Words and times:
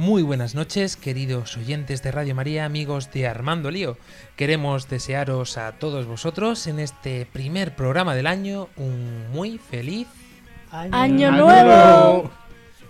Muy 0.00 0.22
buenas 0.22 0.54
noches, 0.54 0.96
queridos 0.96 1.58
oyentes 1.58 2.02
de 2.02 2.10
Radio 2.10 2.34
María, 2.34 2.64
amigos 2.64 3.12
de 3.12 3.26
Armando 3.26 3.70
Lío. 3.70 3.98
Queremos 4.34 4.88
desearos 4.88 5.58
a 5.58 5.72
todos 5.72 6.06
vosotros 6.06 6.66
en 6.68 6.78
este 6.78 7.26
primer 7.26 7.76
programa 7.76 8.14
del 8.14 8.26
año 8.26 8.70
un 8.78 9.30
muy 9.30 9.58
feliz 9.58 10.08
Año, 10.70 11.30
nuevo. 11.32 12.30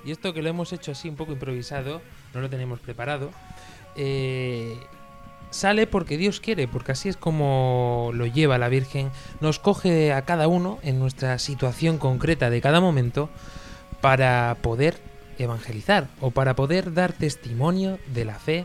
Y 0.05 0.13
esto 0.13 0.33
que 0.33 0.41
lo 0.41 0.51
hemos 0.51 0.73
hecho 0.73 0.93
así 0.93 1.09
un 1.09 1.17
poco 1.17 1.33
improvisado, 1.33 2.01
no 2.33 2.43
lo 2.43 2.49
tenemos 2.49 2.79
preparado, 2.79 3.33
eh, 3.97 4.79
sale 5.51 5.89
porque 5.89 6.17
Dios 6.17 6.39
quiere, 6.39 6.69
porque 6.69 6.93
así 6.93 7.09
es 7.09 7.17
como 7.17 8.13
lo 8.15 8.27
lleva 8.27 8.57
la 8.57 8.69
Virgen, 8.69 9.11
nos 9.41 9.59
coge 9.59 10.13
a 10.13 10.23
cada 10.23 10.47
uno 10.47 10.79
en 10.83 11.01
nuestra 11.01 11.41
situación 11.41 11.99
concreta 11.99 12.51
de 12.51 12.61
cada 12.61 12.81
momento 12.81 13.31
para 14.01 14.57
poder 14.63 15.10
evangelizar 15.43 16.09
o 16.21 16.31
para 16.31 16.55
poder 16.57 16.93
dar 16.95 17.13
testimonio 17.13 17.99
de 18.15 18.25
la 18.25 18.35
fe 18.35 18.65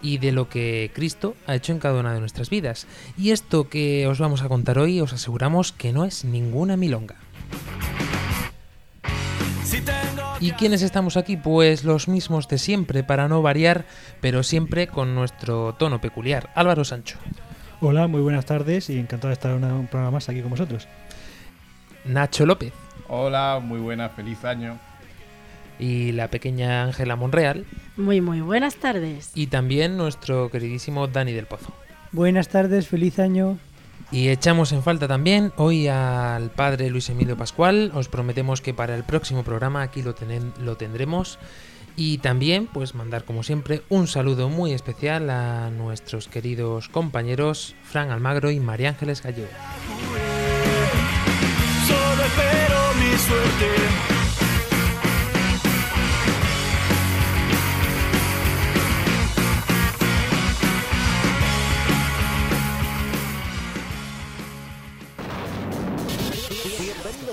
y 0.00 0.18
de 0.18 0.32
lo 0.32 0.48
que 0.48 0.90
Cristo 0.94 1.34
ha 1.46 1.54
hecho 1.54 1.72
en 1.72 1.78
cada 1.78 2.00
una 2.00 2.12
de 2.12 2.20
nuestras 2.20 2.50
vidas. 2.50 2.86
Y 3.16 3.30
esto 3.30 3.68
que 3.68 4.06
os 4.08 4.18
vamos 4.18 4.42
a 4.42 4.48
contar 4.48 4.78
hoy 4.78 5.00
os 5.00 5.12
aseguramos 5.12 5.72
que 5.72 5.92
no 5.92 6.04
es 6.04 6.24
ninguna 6.24 6.76
milonga. 6.76 7.16
¿Y 10.40 10.50
quiénes 10.52 10.82
estamos 10.82 11.16
aquí? 11.16 11.36
Pues 11.36 11.84
los 11.84 12.08
mismos 12.08 12.48
de 12.48 12.58
siempre, 12.58 13.04
para 13.04 13.28
no 13.28 13.42
variar, 13.42 13.84
pero 14.20 14.42
siempre 14.42 14.88
con 14.88 15.14
nuestro 15.14 15.74
tono 15.78 16.00
peculiar. 16.00 16.50
Álvaro 16.56 16.84
Sancho, 16.84 17.16
Hola, 17.80 18.06
muy 18.08 18.20
buenas 18.20 18.44
tardes 18.46 18.90
y 18.90 18.98
encantado 18.98 19.28
de 19.28 19.34
estar 19.34 19.50
en 19.52 19.58
una- 19.58 19.74
un 19.74 19.86
programa 19.88 20.12
más 20.12 20.28
aquí 20.28 20.40
con 20.40 20.50
vosotros. 20.50 20.86
Nacho 22.04 22.44
López 22.46 22.72
Hola, 23.08 23.60
muy 23.62 23.78
buena, 23.80 24.08
feliz 24.08 24.44
año. 24.44 24.78
Y 25.82 26.12
la 26.12 26.28
pequeña 26.28 26.84
Ángela 26.84 27.16
Monreal 27.16 27.64
Muy, 27.96 28.20
muy 28.20 28.40
buenas 28.40 28.76
tardes. 28.76 29.32
y 29.34 29.48
también 29.48 29.96
nuestro 29.96 30.48
queridísimo 30.50 31.08
Dani 31.08 31.32
del 31.32 31.46
Pozo. 31.46 31.72
Buenas 32.12 32.48
tardes, 32.48 32.86
feliz 32.86 33.18
año. 33.18 33.58
Y 34.12 34.28
echamos 34.28 34.70
en 34.72 34.82
falta 34.82 35.08
también 35.08 35.52
hoy 35.56 35.88
al 35.88 36.50
padre 36.50 36.90
Luis 36.90 37.08
Emilio 37.08 37.36
Pascual. 37.36 37.90
Os 37.94 38.08
prometemos 38.08 38.60
que 38.60 38.74
para 38.74 38.94
el 38.94 39.04
próximo 39.04 39.42
programa 39.42 39.80
aquí 39.82 40.02
lo, 40.02 40.14
tenen- 40.14 40.54
lo 40.58 40.76
tendremos. 40.76 41.38
Y 41.96 42.18
también, 42.18 42.68
pues 42.72 42.94
mandar 42.94 43.24
como 43.24 43.42
siempre 43.42 43.82
un 43.88 44.06
saludo 44.06 44.48
muy 44.50 44.72
especial 44.72 45.30
a 45.30 45.70
nuestros 45.70 46.28
queridos 46.28 46.88
compañeros 46.90 47.74
Fran 47.82 48.10
Almagro 48.10 48.50
y 48.50 48.60
María 48.60 48.90
Ángeles 48.90 49.22
Gallego. 49.22 49.48
Solo 51.86 52.22
espero 52.24 52.78
mi 53.00 53.18
suerte. 53.18 54.11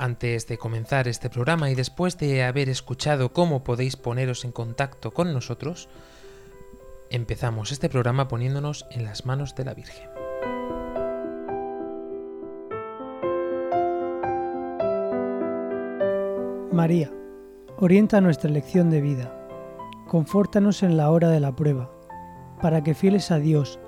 Antes 0.00 0.46
de 0.46 0.58
comenzar 0.58 1.08
este 1.08 1.28
programa 1.28 1.72
y 1.72 1.74
después 1.74 2.16
de 2.18 2.44
haber 2.44 2.68
escuchado 2.68 3.32
cómo 3.32 3.64
podéis 3.64 3.96
poneros 3.96 4.44
en 4.44 4.52
contacto 4.52 5.10
con 5.10 5.32
nosotros, 5.32 5.88
empezamos 7.10 7.72
este 7.72 7.88
programa 7.88 8.28
poniéndonos 8.28 8.86
en 8.92 9.04
las 9.04 9.26
manos 9.26 9.56
de 9.56 9.64
la 9.64 9.74
Virgen. 9.74 10.08
María, 16.70 17.10
orienta 17.76 18.20
nuestra 18.20 18.48
elección 18.48 18.90
de 18.90 19.00
vida. 19.00 19.34
Confórtanos 20.06 20.84
en 20.84 20.96
la 20.96 21.10
hora 21.10 21.28
de 21.28 21.40
la 21.40 21.56
prueba, 21.56 21.90
para 22.62 22.84
que 22.84 22.94
fieles 22.94 23.32
a 23.32 23.40
Dios 23.40 23.80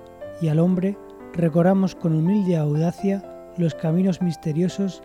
y 0.43 0.49
al 0.49 0.59
hombre 0.59 0.99
recorramos 1.35 1.95
con 1.95 2.17
humilde 2.17 2.57
audacia 2.57 3.53
los 3.57 3.77
caminos 3.77 4.21
misteriosos 4.21 5.05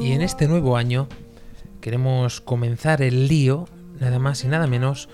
Y 0.00 0.12
en 0.12 0.22
este 0.22 0.48
nuevo 0.48 0.76
año 0.76 1.06
queremos 1.80 2.40
comenzar 2.40 3.02
el 3.02 3.28
lío, 3.28 3.66
nada 4.00 4.18
más 4.18 4.42
y 4.44 4.48
nada 4.48 4.66
menos 4.66 5.10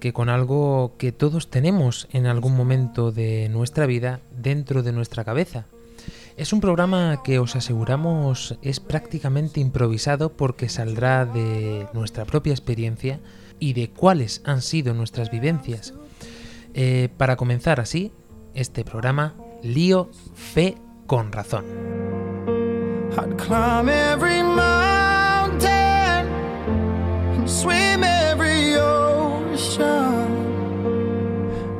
que 0.00 0.12
con 0.12 0.28
algo 0.28 0.94
que 0.98 1.12
todos 1.12 1.48
tenemos 1.48 2.08
en 2.12 2.26
algún 2.26 2.56
momento 2.56 3.12
de 3.12 3.48
nuestra 3.48 3.86
vida 3.86 4.20
dentro 4.30 4.82
de 4.82 4.92
nuestra 4.92 5.24
cabeza. 5.24 5.66
Es 6.36 6.52
un 6.52 6.60
programa 6.60 7.22
que 7.22 7.38
os 7.38 7.54
aseguramos 7.54 8.58
es 8.62 8.80
prácticamente 8.80 9.60
improvisado 9.60 10.36
porque 10.36 10.68
saldrá 10.68 11.24
de 11.24 11.86
nuestra 11.92 12.24
propia 12.24 12.52
experiencia 12.52 13.20
y 13.60 13.74
de 13.74 13.90
cuáles 13.90 14.42
han 14.44 14.62
sido 14.62 14.94
nuestras 14.94 15.30
vivencias. 15.30 15.94
Eh, 16.74 17.10
para 17.16 17.36
comenzar 17.36 17.80
así, 17.80 18.12
este 18.54 18.84
programa, 18.84 19.34
Lío, 19.62 20.10
Fe 20.34 20.76
con 21.06 21.32
Razón. 21.32 21.64
I'd 23.16 23.36
climb 23.36 23.88
every 23.88 24.42
mountain 24.42 25.68
and 27.34 27.48
swim 27.48 28.04
every 28.04 28.76
ocean 28.76 30.28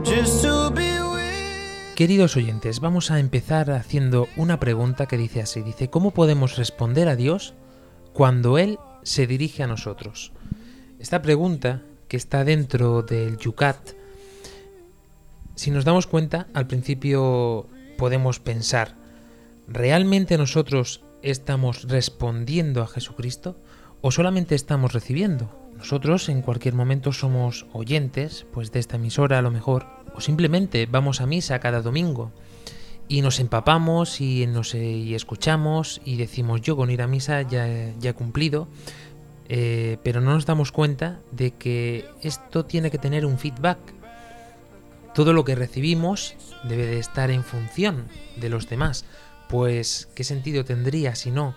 just 0.02 0.42
to 0.42 0.70
be 0.70 1.00
with 1.00 1.94
Queridos 1.94 2.36
oyentes, 2.36 2.80
vamos 2.80 3.10
a 3.12 3.20
empezar 3.20 3.70
haciendo 3.70 4.26
una 4.36 4.58
pregunta 4.58 5.06
que 5.06 5.16
dice 5.16 5.42
así, 5.42 5.62
dice, 5.62 5.88
¿cómo 5.88 6.10
podemos 6.10 6.56
responder 6.56 7.08
a 7.08 7.14
Dios 7.14 7.54
cuando 8.12 8.58
Él 8.58 8.78
se 9.04 9.28
dirige 9.28 9.62
a 9.62 9.68
nosotros? 9.68 10.32
Esta 10.98 11.22
pregunta, 11.22 11.82
que 12.08 12.16
está 12.16 12.42
dentro 12.42 13.02
del 13.02 13.36
Yucat, 13.36 13.97
si 15.58 15.72
nos 15.72 15.84
damos 15.84 16.06
cuenta, 16.06 16.46
al 16.54 16.68
principio 16.68 17.66
podemos 17.96 18.38
pensar, 18.38 18.94
¿realmente 19.66 20.38
nosotros 20.38 21.02
estamos 21.22 21.82
respondiendo 21.88 22.80
a 22.80 22.86
Jesucristo 22.86 23.56
o 24.00 24.12
solamente 24.12 24.54
estamos 24.54 24.92
recibiendo. 24.92 25.50
Nosotros 25.76 26.28
en 26.28 26.42
cualquier 26.42 26.74
momento 26.74 27.12
somos 27.12 27.66
oyentes, 27.72 28.46
pues 28.52 28.70
de 28.70 28.78
esta 28.78 28.96
emisora 28.96 29.38
a 29.38 29.42
lo 29.42 29.50
mejor, 29.50 29.86
o 30.14 30.20
simplemente 30.20 30.86
vamos 30.86 31.20
a 31.20 31.26
misa 31.26 31.58
cada 31.58 31.82
domingo 31.82 32.30
y 33.08 33.22
nos 33.22 33.40
empapamos 33.40 34.20
y, 34.20 34.46
nos, 34.46 34.76
y 34.76 35.14
escuchamos 35.16 36.00
y 36.04 36.16
decimos 36.16 36.60
yo 36.60 36.76
con 36.76 36.90
ir 36.90 37.02
a 37.02 37.08
misa 37.08 37.42
ya, 37.42 37.66
ya 37.98 38.10
he 38.10 38.14
cumplido, 38.14 38.68
eh, 39.48 39.98
pero 40.04 40.20
no 40.20 40.34
nos 40.34 40.46
damos 40.46 40.70
cuenta 40.70 41.20
de 41.32 41.52
que 41.52 42.06
esto 42.22 42.64
tiene 42.64 42.92
que 42.92 42.98
tener 42.98 43.26
un 43.26 43.38
feedback. 43.38 43.78
Todo 45.18 45.32
lo 45.32 45.44
que 45.44 45.56
recibimos 45.56 46.36
debe 46.62 46.86
de 46.86 47.00
estar 47.00 47.32
en 47.32 47.42
función 47.42 48.06
de 48.36 48.48
los 48.48 48.68
demás, 48.68 49.04
pues 49.48 50.08
¿qué 50.14 50.22
sentido 50.22 50.64
tendría 50.64 51.16
si 51.16 51.32
no? 51.32 51.56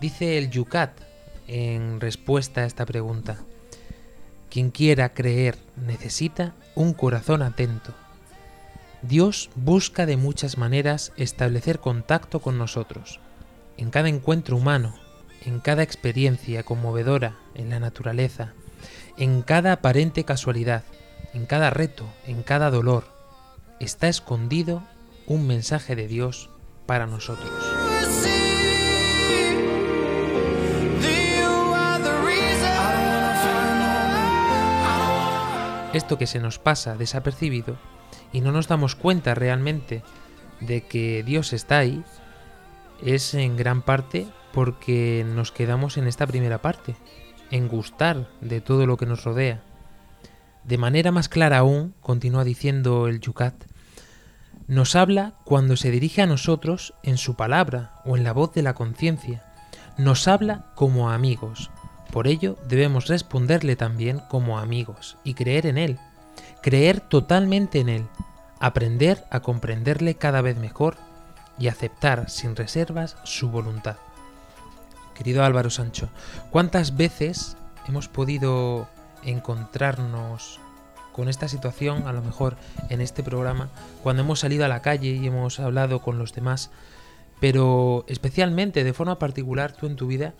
Dice 0.00 0.38
el 0.38 0.50
Yucat 0.50 0.90
en 1.46 2.00
respuesta 2.00 2.62
a 2.62 2.64
esta 2.64 2.84
pregunta. 2.84 3.38
Quien 4.50 4.72
quiera 4.72 5.14
creer 5.14 5.56
necesita 5.76 6.56
un 6.74 6.94
corazón 6.94 7.42
atento. 7.42 7.94
Dios 9.02 9.50
busca 9.54 10.04
de 10.04 10.16
muchas 10.16 10.58
maneras 10.58 11.12
establecer 11.16 11.78
contacto 11.78 12.40
con 12.40 12.58
nosotros. 12.58 13.20
En 13.76 13.90
cada 13.90 14.08
encuentro 14.08 14.56
humano, 14.56 14.96
en 15.44 15.60
cada 15.60 15.84
experiencia 15.84 16.64
conmovedora 16.64 17.36
en 17.54 17.70
la 17.70 17.78
naturaleza, 17.78 18.52
en 19.16 19.42
cada 19.42 19.74
aparente 19.74 20.24
casualidad, 20.24 20.82
en 21.32 21.46
cada 21.46 21.70
reto, 21.70 22.06
en 22.26 22.42
cada 22.42 22.70
dolor, 22.70 23.04
está 23.80 24.08
escondido 24.08 24.82
un 25.26 25.46
mensaje 25.46 25.96
de 25.96 26.06
Dios 26.06 26.50
para 26.86 27.06
nosotros. 27.06 27.50
Esto 35.92 36.18
que 36.18 36.26
se 36.26 36.40
nos 36.40 36.58
pasa 36.58 36.96
desapercibido 36.96 37.76
y 38.32 38.40
no 38.40 38.50
nos 38.50 38.66
damos 38.66 38.96
cuenta 38.96 39.34
realmente 39.34 40.02
de 40.60 40.82
que 40.82 41.22
Dios 41.22 41.52
está 41.52 41.78
ahí, 41.78 42.02
es 43.00 43.34
en 43.34 43.56
gran 43.56 43.82
parte 43.82 44.26
porque 44.52 45.24
nos 45.26 45.52
quedamos 45.52 45.96
en 45.96 46.06
esta 46.06 46.26
primera 46.26 46.60
parte, 46.60 46.96
en 47.50 47.68
gustar 47.68 48.28
de 48.40 48.60
todo 48.60 48.86
lo 48.86 48.96
que 48.96 49.06
nos 49.06 49.24
rodea. 49.24 49.62
De 50.64 50.78
manera 50.78 51.12
más 51.12 51.28
clara 51.28 51.58
aún, 51.58 51.94
continúa 52.00 52.44
diciendo 52.44 53.06
el 53.06 53.20
Yucat, 53.20 53.54
nos 54.66 54.96
habla 54.96 55.34
cuando 55.44 55.76
se 55.76 55.90
dirige 55.90 56.22
a 56.22 56.26
nosotros 56.26 56.94
en 57.02 57.18
su 57.18 57.34
palabra 57.34 58.00
o 58.06 58.16
en 58.16 58.24
la 58.24 58.32
voz 58.32 58.54
de 58.54 58.62
la 58.62 58.72
conciencia. 58.72 59.44
Nos 59.98 60.26
habla 60.26 60.72
como 60.74 61.10
amigos. 61.10 61.70
Por 62.10 62.26
ello 62.26 62.56
debemos 62.66 63.08
responderle 63.08 63.76
también 63.76 64.20
como 64.30 64.58
amigos 64.58 65.18
y 65.22 65.34
creer 65.34 65.66
en 65.66 65.76
Él. 65.76 65.98
Creer 66.62 67.00
totalmente 67.00 67.80
en 67.80 67.90
Él. 67.90 68.06
Aprender 68.58 69.24
a 69.30 69.40
comprenderle 69.40 70.14
cada 70.14 70.40
vez 70.40 70.56
mejor 70.56 70.96
y 71.58 71.68
aceptar 71.68 72.30
sin 72.30 72.56
reservas 72.56 73.18
su 73.24 73.50
voluntad. 73.50 73.96
Querido 75.14 75.44
Álvaro 75.44 75.68
Sancho, 75.68 76.08
¿cuántas 76.50 76.96
veces 76.96 77.58
hemos 77.86 78.08
podido 78.08 78.88
encontrarnos 79.24 80.60
con 81.12 81.28
esta 81.28 81.46
situación, 81.46 82.08
a 82.08 82.12
lo 82.12 82.22
mejor 82.22 82.56
en 82.90 83.00
este 83.00 83.22
programa, 83.22 83.70
cuando 84.02 84.22
hemos 84.22 84.40
salido 84.40 84.64
a 84.64 84.68
la 84.68 84.82
calle 84.82 85.10
y 85.10 85.26
hemos 85.26 85.60
hablado 85.60 86.02
con 86.02 86.18
los 86.18 86.34
demás, 86.34 86.70
pero 87.40 88.04
especialmente, 88.08 88.82
de 88.82 88.92
forma 88.92 89.18
particular, 89.18 89.72
tú 89.72 89.86
en 89.86 89.96
tu 89.96 90.06
vida 90.08 90.34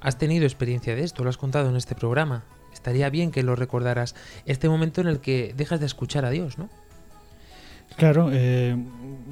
has 0.00 0.18
tenido 0.18 0.44
experiencia 0.44 0.94
de 0.94 1.02
esto, 1.02 1.24
lo 1.24 1.30
has 1.30 1.38
contado 1.38 1.70
en 1.70 1.76
este 1.76 1.94
programa. 1.94 2.44
Estaría 2.72 3.08
bien 3.10 3.30
que 3.30 3.42
lo 3.42 3.56
recordaras, 3.56 4.14
este 4.44 4.68
momento 4.68 5.00
en 5.00 5.08
el 5.08 5.20
que 5.20 5.54
dejas 5.56 5.80
de 5.80 5.86
escuchar 5.86 6.24
a 6.24 6.30
Dios, 6.30 6.58
¿no? 6.58 6.68
Claro, 7.96 8.28
eh, 8.32 8.76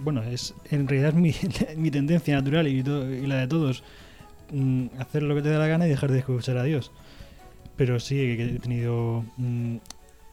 bueno, 0.02 0.23
es 0.23 0.55
en 0.70 0.88
realidad 0.88 1.12
mi, 1.12 1.35
mi 1.76 1.91
tendencia 1.91 2.37
natural 2.37 2.67
y, 2.69 2.81
y, 2.81 3.26
la 3.26 3.37
de 3.37 3.47
todos, 3.47 3.85
mm, 4.50 4.87
hacer 4.99 5.23
lo 5.23 5.35
que 5.35 5.43
te 5.43 5.50
da 5.50 5.59
la 5.59 5.67
gana 5.67 5.87
y 5.87 5.91
dejar 5.91 6.11
de 6.11 6.20
escuchar 6.20 6.56
a 6.56 6.62
Dios. 6.62 6.91
Pero 7.76 8.00
sí 8.00 8.20
he 8.20 8.58
tenido 8.58 9.25
mm, 9.37 9.76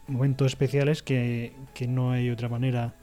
momentos 0.08 0.46
especiales 0.46 1.02
que, 1.02 1.52
que, 1.74 1.86
no 1.86 2.12
hay 2.12 2.30
otra 2.30 2.48
manera 2.48 2.94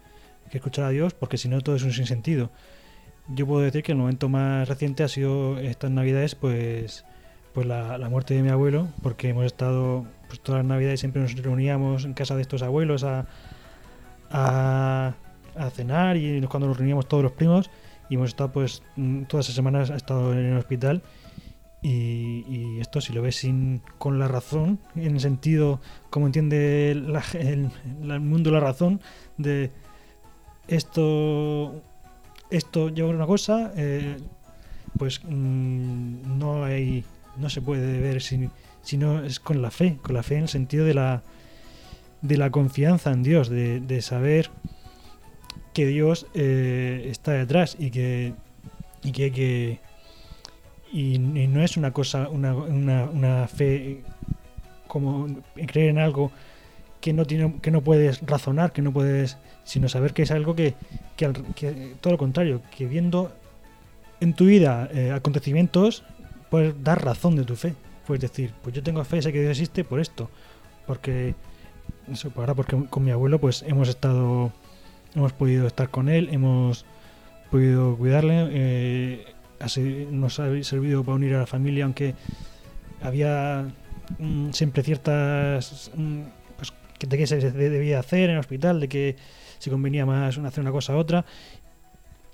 que 0.50 0.58
escuchar 0.58 0.86
a 0.86 0.90
Dios, 0.90 1.14
porque 1.14 1.38
si 1.38 1.48
no 1.48 1.62
todo 1.62 1.76
es 1.76 1.84
un 1.84 1.94
sinsentido. 1.94 2.50
Yo 3.28 3.46
puedo 3.46 3.62
decir 3.62 3.84
que 3.84 3.92
el 3.92 3.98
momento 3.98 4.30
más 4.30 4.68
reciente 4.68 5.04
ha 5.04 5.08
sido 5.08 5.60
estas 5.60 5.92
navidades, 5.92 6.36
pues, 6.36 7.06
pues 7.54 7.68
la, 7.68 7.98
la 7.98 8.10
muerte 8.10 8.34
de 8.34 8.42
mi 8.42 8.50
abuelo, 8.50 8.88
porque 9.04 9.30
hemos 9.30 9.46
estado 9.46 10.06
pues, 10.28 10.40
todas 10.40 10.60
las 10.60 10.68
navidades 10.68 11.00
siempre 11.00 11.22
nos 11.22 11.36
reuníamos 11.36 12.06
en 12.06 12.14
casa 12.14 12.36
de 12.36 12.42
estos 12.42 12.62
abuelos 12.64 13.04
a, 13.04 13.28
a, 14.32 15.14
a 15.56 15.70
cenar 15.72 16.18
y 16.18 16.42
cuando 16.48 16.68
nos 16.68 16.78
reuníamos 16.78 17.08
todos 17.08 17.24
los 17.24 17.34
primos 17.34 17.70
y 18.10 18.16
hemos 18.16 18.30
estado 18.30 18.52
pues 18.52 18.84
todas 19.28 19.46
esas 19.46 19.56
semanas 19.56 19.90
ha 19.90 19.96
estado 19.96 20.34
en 20.34 20.40
el 20.40 20.58
hospital 20.58 21.02
y, 21.82 22.80
esto 22.80 23.02
si 23.02 23.14
lo 23.14 23.22
ves 23.22 23.38
sin 23.38 23.82
con 23.98 24.20
la 24.20 24.28
razón 24.28 24.80
en 24.96 25.16
el 25.16 25.20
sentido 25.20 25.80
como 26.10 26.26
entiende 26.26 26.92
el, 26.92 28.22
mundo 28.22 28.52
la 28.52 28.60
razón 28.60 29.02
de 29.38 29.72
esto 30.68 31.82
esto 32.50 32.90
lleva 32.90 33.10
una 33.10 33.26
cosa 33.26 33.72
eh, 33.76 34.18
pues 34.98 35.22
mmm, 35.24 36.38
no 36.38 36.64
hay 36.64 37.04
no 37.38 37.50
se 37.50 37.62
puede 37.62 38.00
ver 38.00 38.22
si, 38.22 38.50
si 38.82 38.98
no 38.98 39.24
es 39.24 39.40
con 39.40 39.62
la 39.62 39.72
fe 39.72 39.98
con 40.02 40.16
la 40.16 40.24
fe 40.24 40.36
en 40.36 40.44
el 40.44 40.50
sentido 40.50 40.86
de 40.86 40.94
la 40.94 41.24
de 42.22 42.38
la 42.38 42.52
confianza 42.52 43.12
en 43.12 43.24
Dios, 43.24 43.50
de, 43.50 43.80
de 43.80 44.02
saber 44.02 44.50
que 45.74 45.86
Dios 45.86 46.28
eh, 46.34 47.08
está 47.10 47.32
detrás 47.32 47.76
y 47.80 47.92
que, 47.92 48.34
y 49.04 49.12
que, 49.12 49.32
que 49.32 49.80
y, 50.92 51.18
no 51.20 51.64
es 51.64 51.78
una 51.78 51.92
cosa, 51.92 52.30
una, 52.30 52.54
una, 52.54 53.48
fe 53.48 54.02
como 54.88 55.28
creer 55.68 55.90
en 55.90 55.98
algo 55.98 56.32
que 57.00 57.14
no 57.14 57.26
tiene, 57.26 57.56
que 57.62 57.72
no 57.72 57.82
puedes 57.82 58.22
razonar, 58.26 58.72
que 58.74 58.82
no 58.82 58.92
puedes, 58.92 59.38
sino 59.64 59.90
saber 59.90 60.14
que 60.14 60.24
es 60.24 60.32
algo 60.32 60.56
que, 60.56 60.76
que, 61.16 61.32
que 61.56 61.96
todo 62.02 62.14
lo 62.14 62.18
contrario, 62.18 62.62
que 62.76 62.86
viendo 62.86 63.32
en 64.20 64.34
tu 64.34 64.46
vida 64.46 64.90
eh, 64.94 65.12
acontecimientos 65.12 66.04
puedes 66.50 66.82
dar 66.84 67.04
razón 67.04 67.36
de 67.36 67.44
tu 67.44 67.56
fe. 67.56 67.74
Puedes 68.06 68.22
decir, 68.22 68.54
pues 68.62 68.76
yo 68.76 68.84
tengo 68.84 69.04
fe, 69.04 69.22
sé 69.22 69.32
que 69.32 69.40
Dios 69.40 69.52
existe 69.52 69.84
por 69.84 70.00
esto, 70.00 70.30
porque 70.86 71.36
eso 72.12 72.30
pues 72.30 72.38
ahora 72.38 72.54
porque 72.54 72.78
con 72.90 73.04
mi 73.04 73.12
abuelo 73.12 73.40
pues 73.40 73.64
hemos 73.64 73.88
estado 73.88 74.52
hemos 75.16 75.34
podido 75.34 75.68
estar 75.68 75.90
con 75.90 76.10
él 76.10 76.30
hemos 76.32 76.86
podido 77.50 77.96
cuidarle 77.96 78.48
eh, 78.52 79.26
nos 80.12 80.40
ha 80.40 80.64
servido 80.64 81.04
para 81.04 81.16
unir 81.16 81.36
a 81.36 81.40
la 81.40 81.48
familia 81.48 81.86
aunque 81.86 82.16
había 83.02 83.72
mm, 84.20 84.52
siempre 84.52 84.84
ciertas 84.84 85.92
mm, 85.96 86.22
pues, 86.58 86.74
de 87.00 87.18
qué 87.18 87.28
se 87.28 87.40
debía 87.52 88.00
hacer 88.00 88.30
en 88.30 88.32
el 88.32 88.40
hospital 88.40 88.80
de 88.80 88.90
que 88.90 89.16
si 89.60 89.70
convenía 89.70 90.06
más 90.06 90.38
hacer 90.38 90.62
una 90.62 90.72
cosa 90.72 90.94
a 90.94 90.98
otra 90.98 91.26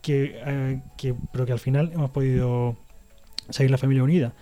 que, 0.02 0.40
eh, 0.46 0.82
que 0.98 1.16
pero 1.32 1.46
que 1.46 1.52
al 1.52 1.60
final 1.60 1.92
hemos 1.94 2.12
podido 2.12 2.78
seguir 3.50 3.72
la 3.72 3.78
familia 3.78 4.04
unida. 4.04 4.34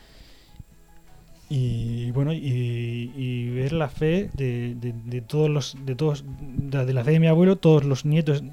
Y 1.47 2.11
bueno 2.11 2.33
y, 2.33 3.49
ver 3.51 3.71
la 3.71 3.87
fe 3.87 4.29
de, 4.33 5.23
todos 5.27 5.49
los 5.49 5.77
de 5.85 5.95
todos 5.95 6.25
de 6.27 6.93
la 6.93 7.03
fe 7.03 7.11
de 7.11 7.19
mi 7.19 7.27
abuelo 7.27 7.57
todos 7.57 7.83
los 7.83 8.03
nietos 8.03 8.43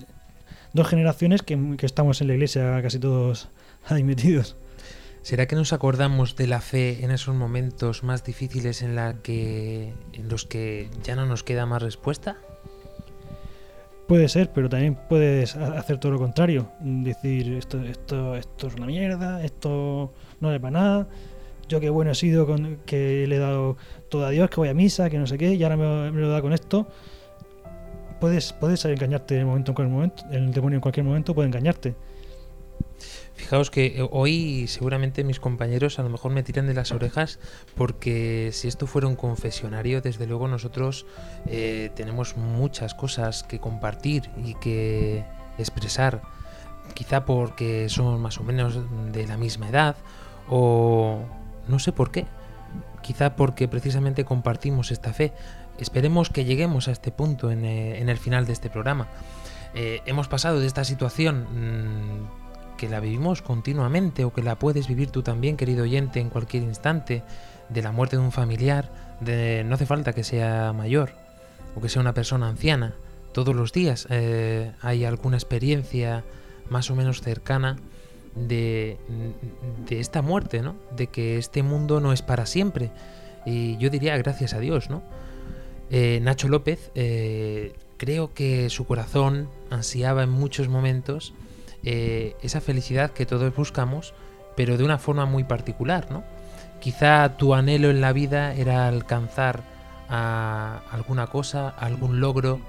dos 0.75 0.89
generaciones 0.89 1.43
que, 1.43 1.77
que, 1.79 1.87
estamos 1.87 2.21
en 2.21 2.29
la 2.29 2.35
iglesia 2.35 2.81
casi 2.83 2.99
todos 2.99 3.49
ahí 3.87 4.05
metidos 4.05 4.57
será 5.23 5.47
que 5.47 5.57
nos 5.57 5.73
acordamos 5.73 6.37
de 6.37 6.47
la 6.47 6.61
fe 6.61 7.05
en 7.05 7.11
esos 7.11 7.35
momentos 7.35 8.03
más 8.03 8.25
difíciles 8.25 8.83
en 8.83 8.97
la 8.97 9.15
que 9.23 9.93
en 10.13 10.29
los 10.29 10.47
que 10.47 10.89
ya 11.05 11.17
no 11.17 11.27
nos 11.27 11.43
queda 11.43 11.67
más 11.67 11.83
respuesta 11.83 12.37
puede 14.09 14.29
ser 14.29 14.53
pero 14.53 14.69
también 14.69 14.99
puedes 15.09 15.57
hacer 15.57 15.99
todo 15.99 16.13
lo 16.13 16.19
contrario 16.19 16.71
decir 16.81 17.53
esto 17.55 17.81
esto 17.83 18.37
esto 18.37 18.67
es 18.67 18.75
una 18.75 18.87
mierda 18.87 19.45
esto 19.45 20.13
no 20.41 20.49
vale 20.49 20.61
para 20.61 20.73
nada 20.73 21.09
yo 21.73 21.81
qué 21.81 21.89
bueno 21.89 22.11
he 22.11 22.15
sido, 22.15 22.47
con, 22.47 22.81
que 22.85 23.27
le 23.27 23.37
he 23.37 23.39
dado 23.39 23.79
todo 24.11 24.27
a 24.27 24.31
Dios, 24.31 24.51
que 24.51 24.57
voy 24.57 24.69
a 24.69 24.75
misa, 24.75 25.09
que 25.09 25.19
no 25.19 25.27
sé 25.27 25.39
qué, 25.39 25.55
y 25.55 25.63
ahora 25.63 25.79
me, 25.79 26.13
me 26.13 26.21
lo 26.21 26.29
da 26.29 26.43
con 26.43 26.53
esto. 26.53 26.87
Puedes, 28.21 28.53
puedes 28.53 28.85
engañarte 28.85 29.35
en 29.35 29.41
el 29.41 29.47
momento 29.47 29.71
en 29.71 29.75
cualquier 29.75 29.95
momento, 29.95 30.25
el 30.31 30.53
demonio 30.53 30.77
en 30.77 30.81
cualquier 30.83 31.05
momento 31.05 31.35
puede 31.35 31.49
engañarte. 31.49 31.95
Fijaos 33.43 33.73
que 33.73 34.07
hoy 34.13 34.69
seguramente 34.69 35.25
mis 35.25 35.41
compañeros 35.41 35.99
a 35.99 36.05
lo 36.05 36.11
mejor 36.11 36.31
me 36.31 36.45
tiran 36.45 36.69
de 36.69 36.75
las 36.75 36.93
orejas 36.93 37.41
porque 37.75 38.51
si 38.53 38.69
esto 38.69 38.87
fuera 38.87 39.09
un 39.09 39.17
confesionario, 39.17 40.01
desde 40.01 40.29
luego 40.29 40.47
nosotros 40.47 41.07
eh, 41.47 41.91
tenemos 41.97 42.37
muchas 42.37 42.95
cosas 42.95 43.43
que 43.43 43.59
compartir 43.59 44.31
y 44.45 44.55
que 44.55 45.25
expresar 45.59 46.23
quizá 46.95 47.25
porque 47.25 47.89
somos 47.89 48.21
más 48.21 48.39
o 48.39 48.45
menos 48.45 48.79
de 49.11 49.27
la 49.27 49.37
misma 49.37 49.69
edad 49.69 49.97
o 50.49 51.23
no 51.67 51.81
sé 51.81 51.91
por 51.91 52.13
qué. 52.13 52.27
Quizá 53.03 53.35
porque 53.35 53.67
precisamente 53.67 54.25
compartimos 54.25 54.93
esta 54.93 55.13
fe. 55.13 55.33
Esperemos 55.79 56.31
que 56.31 56.45
lleguemos 56.45 56.87
a 56.87 56.93
este 56.93 57.11
punto 57.11 57.51
en, 57.51 57.65
eh, 57.65 58.01
el 58.01 58.19
final 58.19 58.47
de 58.47 58.53
este 58.53 58.71
programa. 58.71 59.09
Eh, 59.75 60.01
hemos 60.07 60.29
pasado 60.29 60.61
de 60.61 60.67
esta 60.69 60.85
situación 60.85 61.47
mmm, 61.51 62.42
que 62.83 62.89
la 62.89 62.99
vivimos 62.99 63.43
continuamente 63.43 64.25
o 64.25 64.33
que 64.33 64.43
la 64.43 64.59
puedes 64.59 64.89
vivir 64.89 65.09
tú 65.09 65.23
también, 65.23 65.57
querido 65.57 65.85
oyente, 65.85 66.19
en 66.19 66.31
cualquier 66.31 66.65
instante, 66.65 67.23
de 67.69 67.81
la 67.81 67.93
muerte 67.93 68.17
de 68.17 68.23
un 68.23 68.33
familiar, 68.33 68.91
de, 69.21 69.63
no 69.65 69.77
hace 69.77 69.87
falta 69.87 70.13
que 70.13 70.25
sea 70.25 70.73
mayor 70.73 71.13
o 71.77 71.81
que 71.81 71.89
sea 71.89 72.03
una 72.03 72.13
persona 72.13 72.49
anciana. 72.49 72.97
Todos 73.31 73.55
los 73.55 73.73
días 73.73 74.09
eh, 74.11 74.73
hay 74.81 75.05
alguna 75.05 75.37
experiencia 75.37 76.25
más 76.71 76.91
o 76.91 76.97
menos 76.97 77.21
cercana 77.21 77.77
de, 78.35 78.97
de, 79.89 80.01
esta 80.01 80.21
muerte, 80.21 80.61
¿no? 80.61 80.75
De 80.97 81.07
que 81.07 81.39
este 81.39 81.63
mundo 81.63 82.01
no 82.01 82.13
es 82.13 82.21
para 82.21 82.47
siempre. 82.47 82.91
Y 83.47 83.77
yo 83.77 83.91
diría 83.91 84.17
gracias 84.17 84.55
a 84.55 84.59
Dios, 84.59 84.91
¿no? 84.91 85.05
Eh, 85.89 86.19
Nacho 86.21 86.49
López, 86.49 86.91
eh, 86.97 87.75
creo 87.97 88.35
que 88.35 88.71
su 88.71 88.87
corazón 88.87 89.49
ansiaba 89.71 90.25
en 90.25 90.31
muchos 90.31 90.67
momentos 90.67 91.33
eh, 91.85 92.37
esa 92.43 92.61
felicidad 92.61 93.11
que 93.11 93.27
todos 93.27 93.55
buscamos, 93.55 94.15
pero 94.57 94.77
de 94.77 94.85
una 94.85 94.99
forma 94.99 95.27
muy 95.27 95.45
particular, 95.45 96.11
¿no? 96.11 96.23
Quizá 96.81 97.37
tu 97.37 97.55
anhelo 97.55 97.91
en 97.91 98.01
la 98.01 98.13
vida 98.13 98.55
era 98.55 98.89
alcanzar 98.89 99.63
a 100.09 100.83
alguna 100.91 101.27
cosa, 101.29 101.69
algún 101.69 102.21
logro. 102.21 102.61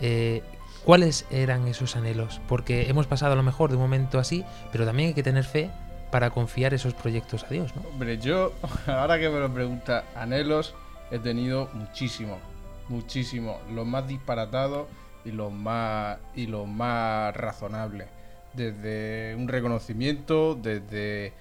Eh, 0.00 0.42
¿Cuáles 0.84 1.26
eran 1.30 1.66
esos 1.68 1.96
anhelos? 1.96 2.40
Porque 2.48 2.88
hemos 2.88 3.06
pasado 3.06 3.32
a 3.32 3.36
lo 3.36 3.42
mejor 3.42 3.70
de 3.70 3.76
un 3.76 3.82
momento 3.82 4.18
así, 4.18 4.44
pero 4.72 4.84
también 4.84 5.08
hay 5.08 5.14
que 5.14 5.22
tener 5.22 5.44
fe 5.44 5.70
para 6.10 6.30
confiar 6.30 6.74
esos 6.74 6.92
proyectos 6.92 7.44
a 7.44 7.48
Dios, 7.48 7.74
¿no? 7.74 7.82
Hombre, 7.88 8.18
yo, 8.18 8.52
ahora 8.86 9.18
que 9.18 9.28
me 9.30 9.40
lo 9.40 9.52
pregunta, 9.52 10.04
anhelos 10.14 10.74
he 11.10 11.18
tenido 11.18 11.68
muchísimo, 11.72 12.38
muchísimo. 12.88 13.58
Los 13.72 13.86
más 13.86 14.06
disparatados 14.06 14.86
y 15.24 15.30
los 15.30 15.52
más, 15.52 16.18
y 16.34 16.46
los 16.46 16.66
más 16.66 17.34
razonables. 17.36 18.08
Desde 18.54 19.34
un 19.36 19.48
reconocimiento, 19.48 20.54
desde 20.54 21.32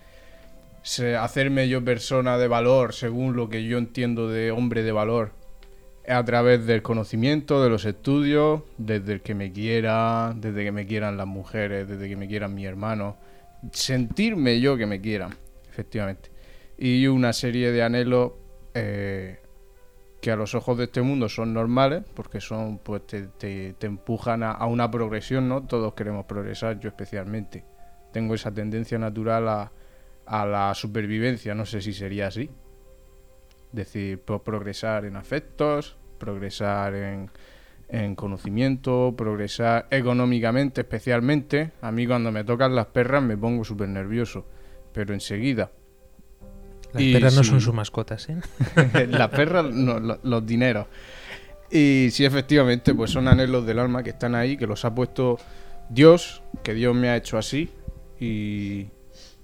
hacerme 1.20 1.68
yo 1.68 1.84
persona 1.84 2.38
de 2.38 2.48
valor 2.48 2.94
según 2.94 3.36
lo 3.36 3.50
que 3.50 3.64
yo 3.66 3.78
entiendo 3.78 4.30
de 4.30 4.52
hombre 4.52 4.84
de 4.84 4.92
valor 4.92 5.32
a 6.08 6.24
través 6.26 6.66
del 6.66 6.82
conocimiento, 6.82 7.64
de 7.64 7.70
los 7.70 7.86
estudios, 7.86 8.62
desde 8.78 9.14
el 9.14 9.22
que 9.22 9.36
me 9.36 9.52
quiera, 9.52 10.34
desde 10.36 10.64
que 10.64 10.72
me 10.72 10.88
quieran 10.88 11.18
las 11.18 11.28
mujeres, 11.28 11.88
desde 11.88 12.10
que 12.10 12.16
me 12.16 12.28
quieran 12.28 12.56
mis 12.56 12.66
hermanos, 12.66 13.16
sentirme 13.72 14.60
yo 14.60 14.78
que 14.78 14.88
me 14.88 15.00
quieran, 15.00 15.36
efectivamente. 15.70 16.30
Y 16.78 17.06
una 17.08 17.34
serie 17.34 17.72
de 17.72 17.84
anhelos 17.84 18.32
eh, 18.74 19.41
que 20.22 20.32
a 20.32 20.36
los 20.36 20.54
ojos 20.54 20.78
de 20.78 20.84
este 20.86 21.02
mundo 21.02 21.28
son 21.28 21.52
normales, 21.52 22.04
porque 22.14 22.40
son, 22.40 22.78
pues 22.78 23.06
te, 23.08 23.28
te, 23.28 23.76
empujan 23.88 24.44
a, 24.44 24.64
una 24.68 24.90
progresión, 24.92 25.50
¿no? 25.50 25.64
Todos 25.64 25.96
queremos 25.96 26.26
progresar, 26.26 26.80
yo 26.80 26.90
especialmente. 26.90 27.66
Tengo 28.14 28.36
esa 28.36 28.52
tendencia 28.52 29.00
natural 29.00 29.50
a, 29.50 29.72
a 30.28 30.46
la 30.46 30.76
supervivencia, 30.76 31.56
no 31.56 31.66
sé 31.66 31.82
si 31.82 31.92
sería 31.92 32.28
así. 32.28 32.52
Decir, 33.72 34.20
progresar 34.20 35.06
en 35.06 35.16
afectos, 35.16 35.98
progresar 36.20 36.94
en, 36.94 37.32
en, 37.90 38.16
conocimiento, 38.16 39.16
progresar 39.18 39.88
económicamente 39.90 40.82
especialmente. 40.82 41.72
A 41.82 41.92
mí 41.92 42.06
cuando 42.06 42.32
me 42.32 42.44
tocan 42.44 42.76
las 42.76 42.88
perras 42.88 43.24
me 43.24 43.38
pongo 43.38 43.64
súper 43.64 43.90
nervioso, 43.90 44.46
pero 44.94 45.16
enseguida. 45.16 45.72
Las 46.94 47.04
y 47.04 47.14
perras 47.14 47.36
no 47.36 47.44
son 47.44 47.62
sus 47.62 47.74
mascotas, 47.74 48.28
¿eh? 48.30 48.38
las 49.10 49.30
perras, 49.30 49.66
no, 49.66 50.00
lo, 50.00 50.20
los 50.24 50.46
dineros. 50.46 50.88
Y 51.72 52.10
sí, 52.12 52.26
efectivamente, 52.26 52.94
pues 52.94 53.12
son 53.12 53.28
anhelos 53.28 53.66
del 53.66 53.80
alma 53.80 54.04
que 54.04 54.10
están 54.10 54.36
ahí, 54.36 54.58
que 54.58 54.68
los 54.68 54.84
ha 54.84 54.94
puesto 54.94 55.38
Dios, 55.90 56.44
que 56.64 56.74
Dios 56.74 56.94
me 56.94 57.10
ha 57.10 57.16
hecho 57.16 57.38
así. 57.38 57.70
Y, 58.20 58.88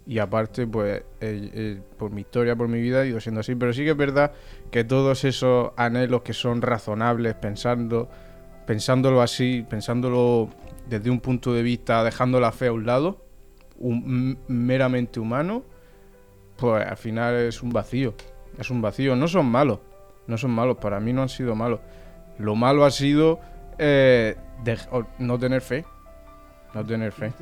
y 0.06 0.20
aparte, 0.20 0.66
pues, 0.66 1.04
eh, 1.20 1.50
eh, 1.54 1.82
por 1.98 2.12
mi 2.12 2.22
historia, 2.22 2.56
por 2.56 2.70
mi 2.70 2.82
vida, 2.82 3.04
he 3.04 3.10
ido 3.10 3.20
siendo 3.20 3.42
así. 3.42 3.56
Pero 3.56 3.74
sí 3.74 3.84
que 3.84 3.92
es 3.92 3.98
verdad 3.98 4.32
que 4.72 4.86
todos 4.86 5.26
esos 5.26 5.72
anhelos 5.76 6.22
que 6.22 6.34
son 6.34 6.62
razonables, 6.62 7.36
pensando, 7.36 8.10
pensándolo 8.66 9.22
así, 9.22 9.66
pensándolo 9.70 10.50
desde 10.88 11.10
un 11.10 11.20
punto 11.20 11.54
de 11.54 11.62
vista, 11.62 12.04
dejando 12.04 12.40
la 12.40 12.54
fe 12.54 12.68
a 12.68 12.72
un 12.72 12.86
lado, 12.86 13.26
un, 13.78 14.40
meramente 14.48 15.20
humano, 15.20 15.66
pues 16.58 16.86
al 16.86 16.98
final 16.98 17.36
es 17.36 17.62
un 17.64 17.70
vacío. 17.70 18.14
Es 18.58 18.70
un 18.70 18.82
vacío. 18.82 19.16
No 19.16 19.28
son 19.28 19.46
malos, 19.46 19.80
no 20.28 20.38
son 20.38 20.52
malos. 20.52 20.78
Para 20.78 21.00
mí 21.00 21.14
no 21.14 21.22
han 21.22 21.30
sido 21.30 21.56
malos. 21.56 21.80
Lo 22.38 22.56
malo 22.56 22.86
ha 22.86 22.92
sido 22.92 23.40
eh, 23.78 24.36
no 25.20 25.40
tener 25.40 25.62
fe. 25.62 25.86
No 26.74 26.86
tener 26.86 27.12
fe. 27.12 27.34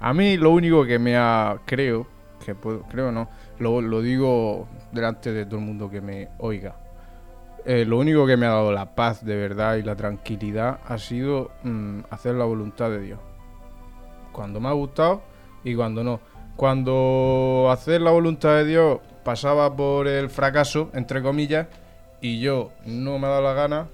A 0.00 0.12
mí 0.12 0.36
lo 0.36 0.50
único 0.50 0.84
que 0.84 0.98
me 0.98 1.16
ha, 1.16 1.58
creo, 1.64 2.06
que 2.44 2.54
puedo, 2.54 2.82
creo 2.82 3.10
no, 3.10 3.28
lo, 3.58 3.80
lo 3.80 4.00
digo 4.00 4.68
delante 4.92 5.32
de 5.32 5.44
todo 5.44 5.58
el 5.58 5.66
mundo 5.66 5.90
que 5.90 6.00
me 6.00 6.28
oiga. 6.38 6.76
Eh, 7.64 7.84
lo 7.84 7.98
único 7.98 8.26
que 8.26 8.36
me 8.36 8.46
ha 8.46 8.50
dado 8.50 8.72
la 8.72 8.94
paz 8.94 9.24
de 9.24 9.36
verdad 9.36 9.76
y 9.76 9.82
la 9.82 9.96
tranquilidad 9.96 10.80
ha 10.86 10.96
sido 10.98 11.50
mmm, 11.64 12.00
hacer 12.10 12.34
la 12.34 12.44
voluntad 12.44 12.90
de 12.90 13.00
Dios. 13.00 13.20
Cuando 14.32 14.60
me 14.60 14.68
ha 14.68 14.72
gustado 14.72 15.22
y 15.64 15.74
cuando 15.74 16.04
no. 16.04 16.20
Cuando 16.58 17.68
hacer 17.70 18.00
la 18.00 18.10
voluntad 18.10 18.56
de 18.56 18.64
Dios 18.64 18.98
pasaba 19.22 19.76
por 19.76 20.08
el 20.08 20.28
fracaso, 20.28 20.90
entre 20.92 21.22
comillas, 21.22 21.68
y 22.20 22.40
yo 22.40 22.72
no 22.84 23.16
me 23.20 23.28
ha 23.28 23.30
dado 23.30 23.42
la 23.42 23.52
gana, 23.52 23.88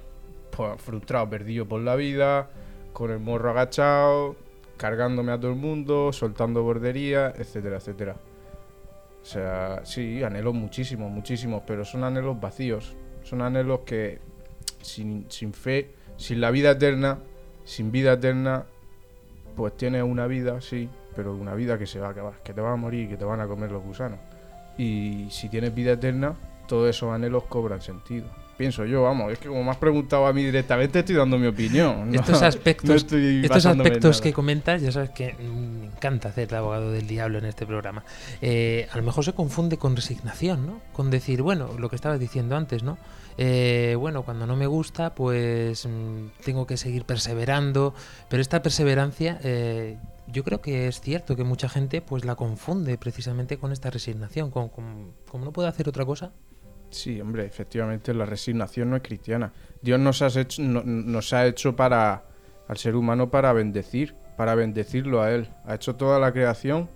pues 0.51 0.81
frustrado, 0.81 1.29
perdido 1.29 1.69
por 1.69 1.83
la 1.83 1.95
vida, 1.95 2.49
con 2.95 3.11
el 3.11 3.19
morro 3.19 3.51
agachado, 3.51 4.37
cargándome 4.79 5.33
a 5.33 5.39
todo 5.39 5.51
el 5.51 5.59
mundo, 5.59 6.11
soltando 6.15 6.63
bordería, 6.63 7.35
etcétera, 7.37 7.77
etcétera. 7.77 8.17
O 9.21 9.27
sea, 9.27 9.83
sí, 9.85 10.23
anhelos 10.23 10.55
muchísimos, 10.55 11.11
muchísimos, 11.11 11.65
pero 11.67 11.85
son 11.85 12.03
anhelos 12.03 12.41
vacíos. 12.41 12.97
Son 13.25 13.43
anhelos 13.43 13.81
que 13.81 14.21
sin, 14.81 15.27
sin 15.31 15.53
fe, 15.53 15.91
sin 16.17 16.41
la 16.41 16.51
vida 16.51 16.71
eterna, 16.71 17.19
sin 17.65 17.93
vida 17.93 18.15
eterna, 18.15 18.65
pues 19.55 19.77
tienes 19.77 20.03
una 20.03 20.27
vida, 20.27 20.63
sí, 20.63 20.89
pero 21.15 21.35
una 21.35 21.55
vida 21.55 21.79
que 21.79 21.87
se 21.87 22.01
va 22.01 22.09
a 22.09 22.11
acabar, 22.11 22.35
que 22.43 22.53
te 22.53 22.61
va 22.61 22.73
a 22.73 22.77
morir, 22.77 23.09
que 23.09 23.17
te 23.17 23.25
van 23.25 23.41
a 23.41 23.47
comer 23.47 23.71
los 23.71 23.83
gusanos. 23.83 24.19
Y 24.77 25.27
si 25.31 25.49
tienes 25.49 25.75
vida 25.75 25.93
eterna, 25.93 26.35
todos 26.67 26.89
esos 26.89 27.13
anhelos 27.13 27.45
cobran 27.45 27.81
sentido 27.81 28.27
pienso 28.57 28.85
yo, 28.85 29.03
vamos, 29.03 29.33
es 29.33 29.39
que 29.39 29.49
como 29.49 29.65
me 29.65 29.71
has 29.71 29.77
preguntado 29.77 30.27
a 30.27 30.33
mí 30.33 30.45
directamente 30.45 31.01
estoy 31.01 31.17
dando 31.17 31.39
mi 31.39 31.47
opinión. 31.47 32.11
¿no? 32.11 32.21
Estos 32.21 32.43
aspectos, 32.43 33.13
no 33.13 33.19
estos 33.19 33.67
aspectos 33.67 34.21
que 34.21 34.33
comentas, 34.33 34.83
ya 34.83 34.93
sabes 34.93 35.11
que 35.11 35.35
me 35.39 35.87
encanta 35.87 36.29
hacer 36.29 36.49
el 36.49 36.55
abogado 36.57 36.91
del 36.93 37.07
diablo 37.07 37.39
en 37.39 37.47
este 37.47 37.67
programa. 37.67 38.05
Eh, 38.41 38.89
a 38.91 38.97
lo 38.97 39.03
mejor 39.03 39.25
se 39.25 39.33
confunde 39.33 39.77
con 39.77 39.97
resignación, 39.97 40.67
¿no? 40.67 40.81
Con 40.93 41.11
decir, 41.11 41.43
bueno, 41.43 41.71
lo 41.79 41.89
que 41.89 41.97
estabas 41.97 42.21
diciendo 42.21 42.57
antes, 42.57 42.83
¿no? 42.83 42.99
Eh, 43.37 43.97
bueno, 43.99 44.23
cuando 44.23 44.47
no 44.47 44.57
me 44.57 44.67
gusta, 44.67 45.15
pues 45.15 45.87
mmm, 45.87 46.29
tengo 46.45 46.67
que 46.67 46.77
seguir 46.77 47.05
perseverando, 47.05 47.95
pero 48.29 48.41
esta 48.41 48.63
perseverancia... 48.63 49.39
Eh, 49.43 49.97
yo 50.27 50.45
creo 50.45 50.61
que 50.61 50.89
es 50.89 51.01
cierto 51.01 51.37
que 51.37 51.45
mucha 51.45 51.69
gente 51.69 52.01
pues 52.01 52.25
la 52.25 52.35
confunde 52.35 52.97
precisamente 52.99 53.59
con 53.59 53.73
esta 53.73 53.91
resignación, 53.91 54.51
con, 54.51 54.69
como 54.69 55.45
no 55.45 55.53
puede 55.53 55.69
hacer 55.69 55.89
otra 55.89 56.05
cosa, 56.05 56.33
Sí, 56.95 57.21
hombre, 57.21 57.45
efectivamente 57.45 58.15
la 58.15 58.25
resignación 58.25 58.91
no 58.91 58.95
es 58.95 59.03
cristiana. 59.03 59.53
Dios 59.83 59.99
nos, 59.99 60.23
has 60.23 60.37
hecho, 60.37 60.63
no, 60.63 60.81
nos 60.85 61.33
ha 61.33 61.45
hecho 61.45 61.75
para 61.75 62.25
al 62.69 62.77
ser 62.79 62.95
humano 62.95 63.31
para 63.31 63.53
bendecir, 63.53 64.15
para 64.37 64.55
bendecirlo 64.55 65.21
a 65.21 65.33
Él. 65.33 65.49
Ha 65.65 65.75
hecho 65.75 65.97
toda 65.97 66.21
la 66.21 66.33
creación 66.33 66.89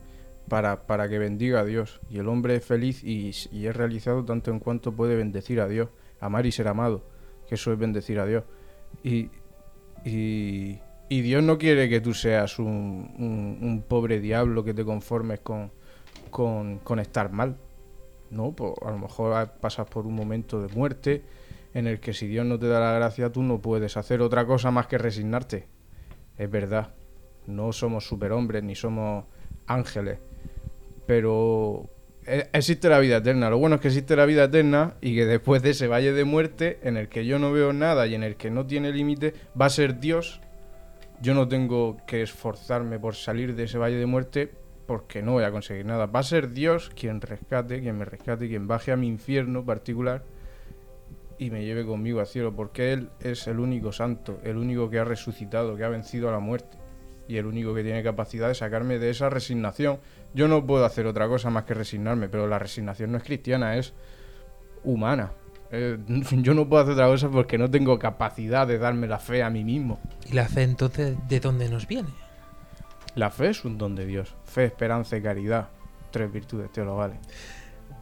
para, 0.48 0.86
para 0.86 1.08
que 1.08 1.18
bendiga 1.18 1.60
a 1.60 1.64
Dios. 1.64 2.00
Y 2.08 2.18
el 2.18 2.28
hombre 2.28 2.54
es 2.54 2.64
feliz 2.64 3.02
y, 3.02 3.32
y, 3.50 3.66
es 3.66 3.76
realizado 3.76 4.24
tanto 4.24 4.52
en 4.52 4.60
cuanto 4.60 4.92
puede 4.92 5.16
bendecir 5.16 5.60
a 5.60 5.66
Dios, 5.66 5.88
amar 6.20 6.46
y 6.46 6.52
ser 6.52 6.68
amado, 6.68 7.04
que 7.48 7.56
eso 7.56 7.72
es 7.72 7.78
bendecir 7.78 8.20
a 8.20 8.26
Dios. 8.26 8.44
Y, 9.02 9.30
y, 10.04 10.78
y 11.08 11.22
Dios 11.22 11.42
no 11.42 11.58
quiere 11.58 11.88
que 11.88 12.00
tú 12.00 12.14
seas 12.14 12.58
un, 12.58 13.58
un, 13.60 13.84
pobre 13.86 14.20
diablo 14.20 14.64
que 14.64 14.74
te 14.74 14.84
conformes 14.84 15.40
con, 15.40 15.70
con, 16.30 16.78
con 16.78 16.98
estar 16.98 17.32
mal. 17.32 17.56
¿no? 18.30 18.52
Pues 18.52 18.72
a 18.84 18.90
lo 18.90 18.98
mejor 18.98 19.52
pasas 19.60 19.88
por 19.88 20.06
un 20.06 20.14
momento 20.14 20.60
de 20.60 20.68
muerte 20.74 21.22
en 21.74 21.86
el 21.86 22.00
que 22.00 22.12
si 22.12 22.26
Dios 22.26 22.44
no 22.44 22.58
te 22.58 22.68
da 22.68 22.80
la 22.80 22.92
gracia 22.92 23.30
tú 23.30 23.42
no 23.42 23.60
puedes 23.60 23.96
hacer 23.96 24.20
otra 24.20 24.46
cosa 24.46 24.70
más 24.70 24.86
que 24.86 24.98
resignarte. 24.98 25.66
Es 26.36 26.50
verdad, 26.50 26.94
no 27.46 27.72
somos 27.72 28.06
superhombres 28.06 28.62
ni 28.62 28.74
somos 28.74 29.24
ángeles, 29.66 30.18
pero 31.06 31.88
e, 32.26 32.48
existe 32.52 32.88
la 32.88 32.98
vida 32.98 33.16
eterna. 33.16 33.50
Lo 33.50 33.58
bueno 33.58 33.76
es 33.76 33.80
que 33.80 33.88
existe 33.88 34.14
la 34.14 34.26
vida 34.26 34.44
eterna 34.44 34.94
y 35.00 35.14
que 35.14 35.24
después 35.24 35.62
de 35.62 35.70
ese 35.70 35.88
valle 35.88 36.12
de 36.12 36.24
muerte 36.24 36.78
en 36.82 36.96
el 36.96 37.08
que 37.08 37.24
yo 37.26 37.38
no 37.38 37.50
veo 37.50 37.72
nada 37.72 38.06
y 38.06 38.14
en 38.14 38.22
el 38.22 38.36
que 38.36 38.50
no 38.50 38.66
tiene 38.66 38.92
límite, 38.92 39.34
va 39.60 39.66
a 39.66 39.70
ser 39.70 39.98
Dios 40.00 40.40
yo 41.20 41.34
no 41.34 41.48
tengo 41.48 41.96
que 42.06 42.22
esforzarme 42.22 42.98
por 42.98 43.14
salir 43.14 43.54
de 43.54 43.64
ese 43.64 43.78
valle 43.78 43.96
de 43.96 44.06
muerte 44.06 44.52
porque 44.86 45.22
no 45.22 45.32
voy 45.32 45.44
a 45.44 45.50
conseguir 45.50 45.84
nada. 45.84 46.06
Va 46.06 46.20
a 46.20 46.22
ser 46.22 46.50
Dios 46.50 46.90
quien 46.94 47.20
rescate, 47.20 47.80
quien 47.80 47.98
me 47.98 48.04
rescate, 48.04 48.48
quien 48.48 48.66
baje 48.66 48.92
a 48.92 48.96
mi 48.96 49.06
infierno 49.06 49.64
particular 49.64 50.24
y 51.38 51.50
me 51.50 51.64
lleve 51.64 51.84
conmigo 51.84 52.20
al 52.20 52.26
cielo, 52.26 52.54
porque 52.54 52.92
Él 52.92 53.10
es 53.20 53.46
el 53.46 53.60
único 53.60 53.92
santo, 53.92 54.40
el 54.42 54.56
único 54.56 54.90
que 54.90 54.98
ha 54.98 55.04
resucitado, 55.04 55.76
que 55.76 55.84
ha 55.84 55.88
vencido 55.88 56.28
a 56.28 56.32
la 56.32 56.40
muerte 56.40 56.78
y 57.28 57.36
el 57.36 57.46
único 57.46 57.74
que 57.74 57.82
tiene 57.82 58.02
capacidad 58.02 58.48
de 58.48 58.54
sacarme 58.54 58.98
de 58.98 59.10
esa 59.10 59.28
resignación. 59.28 59.98
Yo 60.34 60.48
no 60.48 60.66
puedo 60.66 60.84
hacer 60.84 61.06
otra 61.06 61.28
cosa 61.28 61.50
más 61.50 61.64
que 61.64 61.74
resignarme, 61.74 62.28
pero 62.28 62.46
la 62.46 62.58
resignación 62.58 63.12
no 63.12 63.18
es 63.18 63.24
cristiana, 63.24 63.76
es 63.76 63.92
humana. 64.82 65.32
Eh, 65.70 65.98
yo 66.32 66.54
no 66.54 66.68
puedo 66.68 66.82
hacer 66.82 66.94
otra 66.94 67.06
cosa 67.06 67.28
porque 67.30 67.58
no 67.58 67.70
tengo 67.70 67.98
capacidad 67.98 68.66
de 68.66 68.78
darme 68.78 69.06
la 69.06 69.18
fe 69.18 69.42
a 69.42 69.50
mí 69.50 69.64
mismo. 69.64 69.98
¿Y 70.30 70.34
la 70.34 70.48
fe 70.48 70.62
entonces 70.62 71.16
de 71.28 71.40
dónde 71.40 71.68
nos 71.68 71.86
viene? 71.86 72.10
La 73.14 73.30
fe 73.30 73.48
es 73.48 73.64
un 73.64 73.78
don 73.78 73.94
de 73.94 74.06
Dios. 74.06 74.34
Fe, 74.44 74.64
esperanza 74.64 75.16
y 75.16 75.22
caridad. 75.22 75.68
Tres 76.10 76.32
virtudes 76.32 76.72
teologales. 76.72 77.18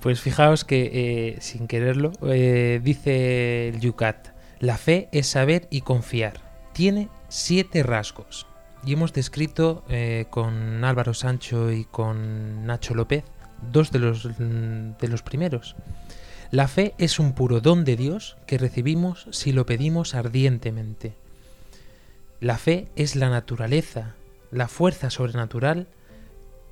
Pues 0.01 0.21
fijaos 0.21 0.65
que, 0.65 0.91
eh, 0.93 1.41
sin 1.41 1.67
quererlo, 1.67 2.13
eh, 2.23 2.81
dice 2.83 3.69
el 3.69 3.81
Yucat, 3.81 4.29
la 4.61 4.77
fe 4.77 5.09
es 5.13 5.27
saber 5.27 5.67
y 5.71 5.81
confiar. 5.81 6.35
Tiene 6.73 7.09
siete 7.29 7.83
rasgos. 7.83 8.47
Y 8.85 8.93
hemos 8.93 9.13
descrito 9.13 9.85
con 10.31 10.85
Álvaro 10.85 11.13
Sancho 11.13 11.73
y 11.73 11.87
con 11.87 12.67
Nacho 12.67 12.95
López 12.95 13.25
dos 13.73 13.91
de 13.91 13.99
los, 13.99 14.25
mm, 14.25 14.97
de 15.01 15.09
los 15.09 15.23
primeros. 15.23 15.77
La 16.51 16.69
fe 16.69 16.95
es 16.99 17.19
un 17.19 17.33
puro 17.33 17.61
don 17.61 17.85
de 17.85 17.97
Dios 17.97 18.37
que 18.47 18.59
recibimos 18.59 19.27
si 19.31 19.53
lo 19.53 19.67
pedimos 19.67 20.15
ardientemente. 20.15 21.15
La 22.41 22.57
fe 22.57 22.89
es 22.95 23.17
la 23.17 23.31
naturaleza, 23.31 24.15
la 24.53 24.69
fuerza 24.69 25.11
sobrenatural 25.11 25.89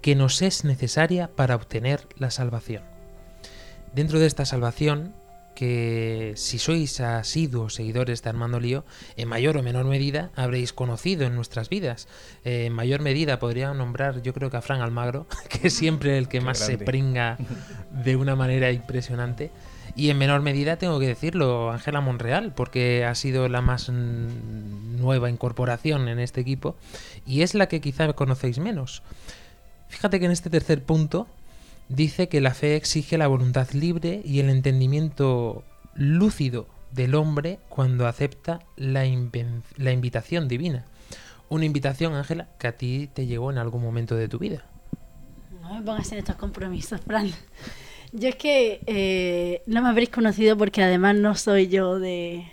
que 0.01 0.15
nos 0.15 0.43
es 0.43 0.65
necesaria 0.65 1.35
para 1.35 1.57
obtener 1.57 2.07
la 2.17 2.31
salvación. 2.31 2.83
Dentro 3.95 4.19
de 4.19 4.27
esta 4.27 4.45
salvación, 4.45 5.15
que 5.55 6.33
si 6.37 6.59
sois 6.59 7.01
asiduos 7.01 7.75
seguidores 7.75 8.23
de 8.23 8.31
Armando 8.31 8.61
Lío, 8.61 8.85
en 9.17 9.29
mayor 9.29 9.57
o 9.57 9.63
menor 9.63 9.87
medida 9.87 10.31
habréis 10.37 10.73
conocido 10.73 11.27
en 11.27 11.35
nuestras 11.35 11.69
vidas. 11.69 12.09
Eh, 12.45 12.67
en 12.67 12.73
mayor 12.73 13.01
medida 13.01 13.39
podría 13.39 13.73
nombrar, 13.73 14.23
yo 14.23 14.33
creo 14.33 14.51
que 14.51 14.57
a 14.57 14.63
Fran 14.63 14.81
Almagro, 14.81 15.27
que 15.49 15.69
es 15.69 15.75
siempre 15.75 16.19
el 16.19 16.29
que 16.29 16.39
Qué 16.39 16.45
más 16.45 16.59
se 16.59 16.79
pringa 16.79 17.39
de 17.91 18.17
una 18.17 18.37
manera 18.37 18.71
impresionante. 18.73 19.51
Y 19.97 20.11
en 20.11 20.19
menor 20.19 20.41
medida 20.41 20.77
tengo 20.77 20.99
que 20.99 21.07
decirlo, 21.07 21.71
Ángela 21.71 22.01
Monreal, 22.01 22.53
porque 22.53 23.05
ha 23.05 23.15
sido 23.15 23.49
la 23.49 23.61
más 23.61 23.89
nueva 23.89 25.31
incorporación 25.31 26.09
en 26.09 26.19
este 26.19 26.41
equipo 26.41 26.75
y 27.27 27.43
es 27.43 27.55
la 27.55 27.69
que 27.69 27.81
quizá 27.81 28.13
conocéis 28.15 28.59
menos. 28.59 29.03
Fíjate 29.89 30.19
que 30.19 30.27
en 30.27 30.33
este 30.33 30.51
tercer 30.51 30.83
punto 30.83 31.29
dice 31.89 32.29
que 32.29 32.41
la 32.41 32.55
fe 32.55 32.77
exige 32.77 33.19
la 33.19 33.27
voluntad 33.27 33.71
libre 33.73 34.23
y 34.25 34.41
el 34.41 34.51
entendimiento 34.51 35.65
lúcido 35.95 36.67
del 36.93 37.15
hombre 37.15 37.59
cuando 37.69 38.07
acepta 38.07 38.61
la, 38.77 39.05
la 39.77 39.93
invitación 39.93 40.49
divina. 40.49 40.85
Una 41.49 41.65
invitación, 41.65 42.15
Ángela, 42.15 42.49
que 42.59 42.69
a 42.69 42.77
ti 42.77 43.09
te 43.13 43.27
llegó 43.27 43.51
en 43.51 43.59
algún 43.59 43.83
momento 43.83 44.17
de 44.17 44.29
tu 44.29 44.39
vida. 44.39 44.65
No 45.61 45.75
me 45.75 45.83
pongas 45.83 46.11
en 46.13 46.19
estos 46.19 46.37
compromisos, 46.37 47.01
Fran. 47.01 47.31
Yo 48.13 48.29
es 48.29 48.37
que 48.37 48.81
eh, 48.87 49.63
no 49.67 49.83
me 49.83 49.89
habréis 49.89 50.11
conocido 50.11 50.57
porque 50.57 50.83
además 50.83 51.17
no 51.17 51.35
soy 51.35 51.69
yo 51.69 51.99
de, 51.99 52.47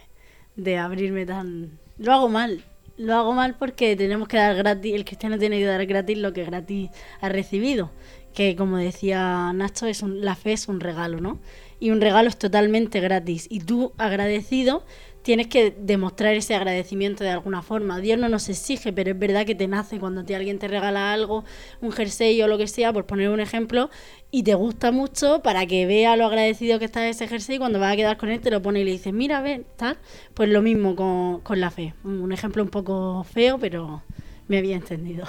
de 0.56 0.78
abrirme 0.78 1.26
tan... 1.26 1.80
Lo 1.98 2.14
hago 2.14 2.30
mal. 2.30 2.64
Lo 2.98 3.16
hago 3.16 3.34
mal 3.34 3.56
porque 3.58 3.96
tenemos 3.96 4.28
que 4.28 4.38
dar 4.38 4.56
gratis, 4.56 4.94
el 4.94 5.06
cristiano 5.06 5.38
tiene 5.40 5.60
que 5.60 5.66
dar 5.66 5.86
gratis 5.86 6.18
lo 6.18 6.34
que 6.34 6.46
gratis 6.46 6.90
ha 7.20 7.30
recibido. 7.30 7.92
Que 8.34 8.56
como 8.56 8.78
decía 8.78 9.52
Nacho, 9.54 9.88
es 9.88 10.02
la 10.04 10.36
fe 10.36 10.54
es 10.54 10.68
un 10.68 10.80
regalo, 10.80 11.20
¿no? 11.20 11.40
Y 11.80 11.92
un 11.92 12.00
regalo 12.00 12.30
es 12.30 12.38
totalmente 12.38 13.00
gratis. 13.00 13.48
Y 13.50 13.60
tú, 13.62 13.92
agradecido, 13.98 14.84
tienes 15.22 15.48
que 15.48 15.72
demostrar 15.78 16.34
ese 16.36 16.56
agradecimiento 16.56 17.24
de 17.24 17.30
alguna 17.30 17.62
forma. 17.62 18.00
Dios 18.00 18.20
no 18.20 18.30
nos 18.30 18.50
exige, 18.50 18.92
pero 18.94 19.12
es 19.12 19.20
verdad 19.20 19.46
que 19.46 19.56
te 19.56 19.68
nace 19.68 20.00
cuando 20.00 20.24
te, 20.24 20.36
alguien 20.36 20.60
te 20.60 20.68
regala 20.68 21.14
algo, 21.14 21.44
un 21.82 21.92
jersey 21.92 22.42
o 22.42 22.48
lo 22.48 22.58
que 22.58 22.68
sea, 22.68 22.94
por 22.94 23.06
poner 23.06 23.30
un 23.30 23.40
ejemplo, 23.40 23.90
y 24.32 24.44
te 24.44 24.56
gusta 24.56 24.92
mucho 24.92 25.42
para 25.42 25.66
que 25.66 25.86
vea 25.86 26.16
lo 26.16 26.26
agradecido 26.26 26.80
que 26.80 26.86
está 26.86 27.08
ese 27.08 27.28
jersey, 27.28 27.58
cuando 27.58 27.80
vas 27.80 27.94
a 27.94 27.96
quedar 27.96 28.18
con 28.18 28.30
él 28.30 28.40
te 28.40 28.52
lo 28.52 28.62
pone 28.62 28.82
y 28.82 28.84
le 28.84 28.92
dices, 28.92 29.14
mira, 29.14 29.42
ven, 29.42 29.66
tal. 29.78 29.98
Pues 30.34 30.50
lo 30.50 30.62
mismo 30.62 30.96
con, 30.96 31.42
con 31.42 31.60
la 31.60 31.72
fe. 31.72 31.94
Un 32.04 32.32
ejemplo 32.32 32.64
un 32.64 32.70
poco 32.70 33.24
feo, 33.24 33.58
pero 33.60 34.04
me 34.48 34.58
había 34.58 34.76
entendido. 34.76 35.26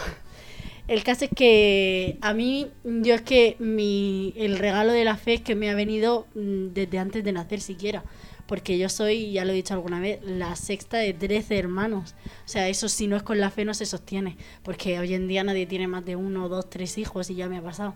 El 0.93 1.05
caso 1.05 1.25
es 1.25 1.31
que 1.35 2.19
a 2.21 2.35
mí, 2.35 2.67
yo 2.85 3.15
es 3.15 3.23
que 3.23 3.57
mi, 3.59 4.35
el 4.37 4.59
regalo 4.59 4.93
de 4.93 5.07
la 5.07 5.17
fe 5.17 5.33
es 5.33 5.41
que 5.41 5.55
me 5.55 5.71
ha 5.71 5.75
venido 5.75 6.27
mm, 6.35 6.75
desde 6.75 6.99
antes 6.99 7.25
de 7.25 7.33
nacer 7.33 7.63
siquiera. 7.63 8.05
Porque 8.47 8.77
yo 8.77 8.91
soy, 8.91 9.33
ya 9.33 9.47
lo 9.47 9.53
he 9.53 9.55
dicho 9.55 9.73
alguna 9.73 10.01
vez, 10.01 10.21
la 10.23 10.55
sexta 10.55 10.99
de 10.99 11.15
13 11.15 11.59
hermanos. 11.59 12.15
O 12.45 12.49
sea, 12.49 12.69
eso 12.69 12.91
si 12.91 13.07
no 13.07 13.17
es 13.17 13.23
con 13.23 13.41
la 13.41 13.51
fe 13.51 13.65
no 13.65 13.73
se 13.73 13.87
sostiene. 13.87 14.37
Porque 14.63 14.99
hoy 14.99 15.15
en 15.15 15.29
día 15.29 15.43
nadie 15.45 15.65
tiene 15.65 15.89
más 15.89 16.05
de 16.05 16.15
uno, 16.15 16.51
dos, 16.51 16.69
tres 16.69 16.99
hijos 16.99 17.31
y 17.31 17.37
ya 17.37 17.49
me 17.49 17.57
ha 17.57 17.63
pasado. 17.63 17.95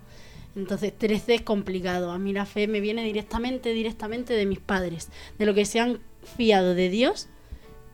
Entonces 0.56 0.90
13 0.96 1.34
es 1.34 1.42
complicado. 1.42 2.12
A 2.12 2.18
mí 2.18 2.32
la 2.32 2.46
fe 2.46 2.66
me 2.66 2.80
viene 2.80 3.04
directamente, 3.04 3.74
directamente 3.74 4.32
de 4.32 4.46
mis 4.46 4.60
padres. 4.60 5.10
De 5.38 5.44
lo 5.44 5.52
que 5.52 5.66
se 5.66 5.80
han 5.80 6.00
fiado 6.38 6.74
de 6.74 6.88
Dios 6.88 7.28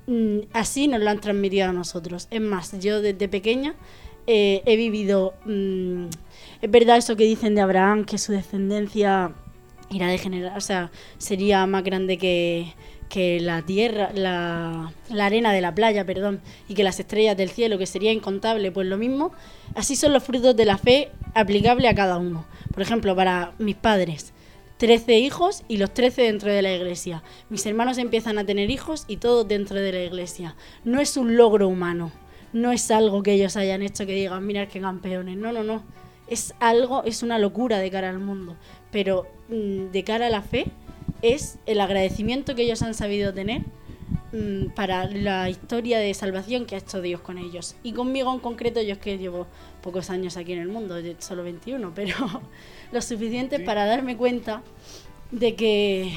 mm, 0.07 0.39
así 0.53 0.87
nos 0.87 1.01
lo 1.01 1.11
han 1.11 1.21
transmitido 1.21 1.71
a 1.71 1.73
nosotros. 1.73 2.29
Es 2.31 2.41
más, 2.41 2.79
yo 2.79 3.03
desde 3.03 3.29
pequeña 3.29 3.75
eh, 4.27 4.63
he 4.67 4.77
vivido... 4.77 5.35
mm, 5.45 6.07
es 6.63 6.71
verdad 6.71 6.97
eso 6.97 7.17
que 7.17 7.25
dicen 7.25 7.55
de 7.55 7.61
Abraham, 7.61 8.05
que 8.05 8.19
su 8.19 8.33
descendencia 8.33 9.33
irá 9.91 10.07
de 10.09 10.19
generar, 10.19 10.57
o 10.57 10.61
sea, 10.61 10.91
sería 11.19 11.67
más 11.67 11.83
grande 11.83 12.17
que, 12.19 12.73
que 13.09 13.41
la 13.41 13.63
tierra, 13.63 14.11
la, 14.15 14.93
la 15.11 15.27
arena 15.27 15.53
de 15.53 15.61
la 15.61 15.75
playa, 15.75 16.07
perdón, 16.07 16.41
y 16.69 16.75
que 16.75 16.85
las 16.85 16.99
estrellas 16.99 17.37
del 17.37 17.51
cielo, 17.51 17.79
que 17.79 17.87
sería 17.87 18.13
incontable, 18.13 18.73
pues 18.73 18.87
lo 18.87 18.97
mismo. 18.97 19.33
Así 19.75 19.97
son 19.97 20.13
los 20.13 20.23
frutos 20.23 20.57
de 20.57 20.65
la 20.65 20.79
fe 20.79 21.11
aplicable 21.35 21.89
a 21.89 21.95
cada 21.95 22.17
uno. 22.19 22.47
Por 22.73 22.83
ejemplo, 22.83 23.15
para 23.15 23.53
mis 23.59 23.77
padres, 23.77 24.33
13 24.79 25.19
hijos 25.19 25.63
y 25.69 25.77
los 25.77 25.93
13 25.93 26.23
dentro 26.23 26.51
de 26.51 26.63
la 26.63 26.73
iglesia. 26.73 27.23
Mis 27.51 27.67
hermanos 27.67 27.99
empiezan 27.99 28.39
a 28.39 28.47
tener 28.47 28.71
hijos 28.71 29.05
y 29.09 29.19
todos 29.19 29.47
dentro 29.47 29.79
de 29.79 29.93
la 29.93 30.03
iglesia. 30.03 30.57
No 30.85 31.01
es 31.01 31.17
un 31.17 31.37
logro 31.37 31.69
humano, 31.69 32.13
no 32.53 32.73
es 32.73 32.91
algo 32.91 33.23
que 33.23 33.33
ellos 33.33 33.57
hayan 33.57 33.83
hecho 33.83 34.07
que 34.07 34.15
digan, 34.15 34.47
mirad 34.47 34.69
qué 34.69 34.81
campeones. 34.81 35.37
No, 35.37 35.53
no, 35.53 35.63
no. 35.63 35.83
Es 36.29 36.55
algo, 36.61 37.05
es 37.05 37.23
una 37.23 37.39
locura 37.39 37.79
de 37.79 37.91
cara 37.91 38.11
al 38.11 38.19
mundo. 38.19 38.57
Pero 38.91 39.27
mm, 39.49 39.91
de 39.91 40.05
cara 40.05 40.27
a 40.27 40.31
la 40.31 40.43
fe 40.43 40.67
es 41.23 41.59
el 41.67 41.81
agradecimiento 41.81 42.55
que 42.55 42.63
ellos 42.63 42.83
han 42.83 42.95
sabido 42.95 43.33
tener 43.33 43.63
mm, 44.33 44.71
para 44.75 45.07
la 45.07 45.49
historia 45.49 45.99
de 45.99 46.13
salvación 46.15 46.67
que 46.67 46.75
ha 46.75 46.79
hecho 46.79 47.01
Dios 47.01 47.21
con 47.21 47.39
ellos. 47.39 47.77
Y 47.83 47.93
conmigo 47.93 48.33
en 48.33 48.41
concreto, 48.41 48.83
yo 48.83 48.95
es 48.95 48.99
que 48.99 49.19
llevo 49.19 49.47
pocos 49.83 50.11
años 50.11 50.37
aquí 50.37 50.53
en 50.53 50.61
el 50.61 50.69
mundo, 50.69 50.97
solo 51.19 51.43
21, 51.43 51.93
pero 51.95 52.17
lo 52.93 53.03
suficiente 53.03 53.61
para 53.61 53.87
darme 53.87 54.17
cuenta 54.17 54.63
de 55.31 55.55
que 55.55 56.13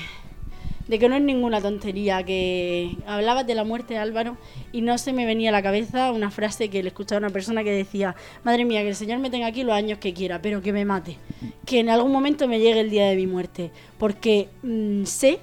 de 0.87 0.99
que 0.99 1.09
no 1.09 1.15
es 1.15 1.21
ninguna 1.21 1.61
tontería, 1.61 2.23
que 2.23 2.95
hablabas 3.07 3.47
de 3.47 3.55
la 3.55 3.63
muerte 3.63 3.95
de 3.95 3.99
Álvaro 3.99 4.37
y 4.71 4.81
no 4.81 4.97
se 4.97 5.13
me 5.13 5.25
venía 5.25 5.49
a 5.49 5.51
la 5.51 5.63
cabeza 5.63 6.11
una 6.11 6.31
frase 6.31 6.69
que 6.69 6.83
le 6.83 6.89
escuchaba 6.89 7.17
a 7.17 7.25
una 7.25 7.29
persona 7.31 7.63
que 7.63 7.71
decía, 7.71 8.15
madre 8.43 8.65
mía, 8.65 8.81
que 8.81 8.89
el 8.89 8.95
Señor 8.95 9.19
me 9.19 9.29
tenga 9.29 9.47
aquí 9.47 9.63
los 9.63 9.73
años 9.73 9.99
que 9.99 10.13
quiera, 10.13 10.41
pero 10.41 10.61
que 10.61 10.73
me 10.73 10.85
mate, 10.85 11.17
que 11.65 11.79
en 11.79 11.89
algún 11.89 12.11
momento 12.11 12.47
me 12.47 12.59
llegue 12.59 12.81
el 12.81 12.89
día 12.89 13.07
de 13.07 13.15
mi 13.15 13.27
muerte, 13.27 13.71
porque 13.97 14.49
mm, 14.63 15.05
sé 15.05 15.39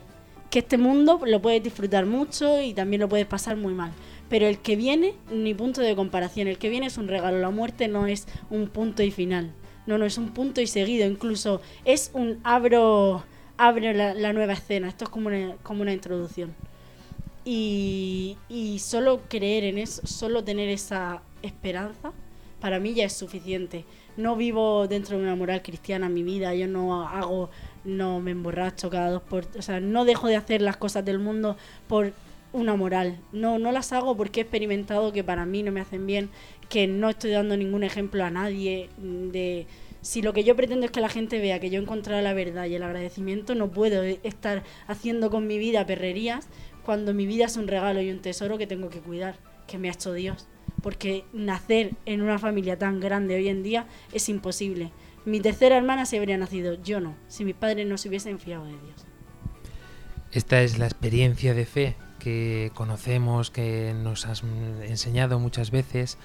que 0.50 0.58
este 0.58 0.76
mundo 0.76 1.18
lo 1.24 1.40
puedes 1.40 1.62
disfrutar 1.62 2.04
mucho 2.04 2.60
y 2.60 2.74
también 2.74 3.00
lo 3.00 3.08
puedes 3.08 3.26
pasar 3.26 3.56
muy 3.56 3.72
mal. 3.72 3.90
Pero 4.28 4.46
el 4.46 4.58
que 4.58 4.76
viene, 4.76 5.14
ni 5.30 5.54
punto 5.54 5.80
de 5.80 5.96
comparación, 5.96 6.46
el 6.46 6.58
que 6.58 6.68
viene 6.68 6.86
es 6.86 6.98
un 6.98 7.08
regalo, 7.08 7.38
la 7.38 7.50
muerte 7.50 7.88
no 7.88 8.06
es 8.06 8.26
un 8.50 8.68
punto 8.68 9.02
y 9.02 9.10
final, 9.10 9.50
no, 9.86 9.98
no 9.98 10.04
es 10.04 10.18
un 10.18 10.30
punto 10.30 10.60
y 10.60 10.66
seguido, 10.66 11.06
incluso 11.06 11.60
es 11.84 12.10
un 12.12 12.38
abro, 12.44 13.24
abro 13.62 13.92
la, 13.92 14.32
nueva 14.32 14.54
escena, 14.54 14.88
esto 14.88 15.04
es 15.04 15.10
como 15.10 15.28
una, 15.28 15.54
como 15.62 15.82
una 15.82 15.92
introducción. 15.92 16.52
Y, 17.44 18.36
solo 18.80 19.20
creer 19.28 19.64
en 19.64 19.78
eso, 19.78 20.04
solo 20.04 20.42
tener 20.42 20.68
esa 20.68 21.22
esperanza, 21.42 22.12
para 22.60 22.80
mí 22.80 22.92
ya 22.94 23.04
es 23.04 23.12
suficiente. 23.12 23.84
No 24.16 24.34
vivo 24.34 24.88
dentro 24.88 25.16
de 25.16 25.22
una 25.22 25.36
moral 25.36 25.62
cristiana 25.62 26.06
en 26.06 26.14
mi 26.14 26.24
vida, 26.24 26.54
yo 26.54 26.66
no 26.66 27.06
hago, 27.06 27.50
no 27.84 28.20
me 28.20 28.32
emborracho 28.32 28.90
cada 28.90 29.10
dos 29.10 29.22
por... 29.22 29.46
O 29.56 29.62
sea, 29.62 29.78
no 29.78 30.04
dejo 30.04 30.26
de 30.26 30.36
hacer 30.36 30.60
las 30.60 30.76
cosas 30.76 31.04
del 31.04 31.20
mundo 31.20 31.56
por 31.86 32.12
una 32.52 32.74
moral. 32.74 33.18
No, 33.32 33.60
no 33.60 33.70
las 33.70 33.92
hago 33.92 34.16
porque 34.16 34.40
he 34.40 34.42
experimentado 34.42 35.12
que 35.12 35.22
para 35.22 35.46
mí 35.46 35.62
no 35.62 35.70
me 35.70 35.80
hacen 35.80 36.04
bien, 36.06 36.30
que 36.68 36.88
no 36.88 37.08
estoy 37.10 37.30
dando 37.30 37.56
ningún 37.56 37.84
ejemplo 37.84 38.24
a 38.24 38.30
nadie 38.30 38.88
de... 38.98 39.66
Si 40.02 40.20
lo 40.20 40.32
que 40.32 40.42
yo 40.42 40.56
pretendo 40.56 40.84
es 40.84 40.90
que 40.90 41.00
la 41.00 41.08
gente 41.08 41.38
vea 41.38 41.60
que 41.60 41.70
yo 41.70 41.78
he 41.78 41.82
encontrado 41.82 42.20
la 42.22 42.34
verdad 42.34 42.66
y 42.66 42.74
el 42.74 42.82
agradecimiento, 42.82 43.54
no 43.54 43.70
puedo 43.70 44.02
estar 44.02 44.64
haciendo 44.88 45.30
con 45.30 45.46
mi 45.46 45.58
vida 45.58 45.86
perrerías 45.86 46.48
cuando 46.84 47.14
mi 47.14 47.24
vida 47.24 47.44
es 47.44 47.56
un 47.56 47.68
regalo 47.68 48.02
y 48.02 48.10
un 48.10 48.20
tesoro 48.20 48.58
que 48.58 48.66
tengo 48.66 48.90
que 48.90 48.98
cuidar, 48.98 49.36
que 49.68 49.78
me 49.78 49.88
ha 49.88 49.92
hecho 49.92 50.12
Dios. 50.12 50.48
porque 50.82 51.24
nacer 51.32 51.92
en 52.06 52.22
una 52.22 52.40
familia 52.40 52.76
tan 52.76 52.98
grande 52.98 53.36
hoy 53.36 53.48
en 53.48 53.62
día 53.62 53.86
es 54.12 54.28
imposible. 54.28 54.90
Mi 55.24 55.38
tercera 55.38 55.76
hermana 55.76 56.06
se 56.06 56.18
habría 56.18 56.36
nacido, 56.36 56.74
yo 56.82 57.00
no, 57.00 57.14
si 57.28 57.44
mis 57.44 57.54
padres 57.54 57.86
no 57.86 57.96
se 57.96 58.08
hubiesen 58.08 58.40
fiado 58.40 58.64
de 58.64 58.72
Dios. 58.72 59.06
Esta 60.32 60.62
es 60.62 60.78
la 60.78 60.86
experiencia 60.86 61.54
de 61.54 61.64
fe 61.64 61.96
que 62.22 62.70
conocemos, 62.74 63.50
que 63.50 63.94
nos 64.00 64.26
has 64.26 64.44
enseñado 64.84 65.40
muchas 65.40 65.72
veces, 65.72 66.18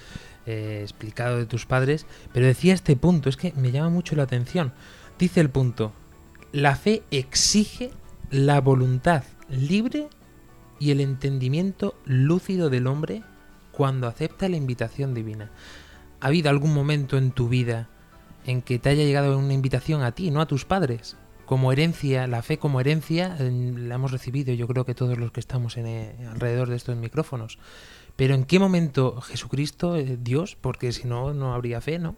eh, 0.46 0.78
explicado 0.82 1.38
de 1.38 1.46
tus 1.46 1.66
padres, 1.66 2.06
pero 2.32 2.46
decía 2.46 2.72
este 2.72 2.94
punto, 2.94 3.28
es 3.28 3.36
que 3.36 3.52
me 3.56 3.72
llama 3.72 3.88
mucho 3.88 4.14
la 4.14 4.22
atención. 4.22 4.72
Dice 5.18 5.40
el 5.40 5.50
punto, 5.50 5.92
la 6.52 6.76
fe 6.76 7.02
exige 7.10 7.90
la 8.30 8.60
voluntad 8.60 9.24
libre 9.48 10.08
y 10.78 10.92
el 10.92 11.00
entendimiento 11.00 11.96
lúcido 12.04 12.70
del 12.70 12.86
hombre 12.86 13.24
cuando 13.72 14.06
acepta 14.06 14.48
la 14.48 14.56
invitación 14.56 15.14
divina. 15.14 15.50
¿Ha 16.20 16.28
habido 16.28 16.48
algún 16.48 16.74
momento 16.74 17.18
en 17.18 17.32
tu 17.32 17.48
vida 17.48 17.88
en 18.46 18.62
que 18.62 18.78
te 18.78 18.90
haya 18.90 19.02
llegado 19.02 19.36
una 19.36 19.52
invitación 19.52 20.02
a 20.02 20.12
ti, 20.12 20.30
no 20.30 20.40
a 20.40 20.46
tus 20.46 20.64
padres? 20.64 21.16
Como 21.48 21.72
herencia, 21.72 22.26
la 22.26 22.42
fe 22.42 22.58
como 22.58 22.78
herencia 22.78 23.34
la 23.40 23.94
hemos 23.94 24.12
recibido 24.12 24.52
yo 24.52 24.68
creo 24.68 24.84
que 24.84 24.94
todos 24.94 25.16
los 25.16 25.32
que 25.32 25.40
estamos 25.40 25.78
en, 25.78 25.86
eh, 25.86 26.14
alrededor 26.30 26.68
de 26.68 26.76
estos 26.76 26.94
micrófonos. 26.94 27.58
Pero 28.16 28.34
¿en 28.34 28.44
qué 28.44 28.58
momento 28.58 29.18
Jesucristo, 29.22 29.96
eh, 29.96 30.18
Dios, 30.20 30.58
porque 30.60 30.92
si 30.92 31.08
no, 31.08 31.32
no 31.32 31.54
habría 31.54 31.80
fe, 31.80 31.98
¿no? 31.98 32.16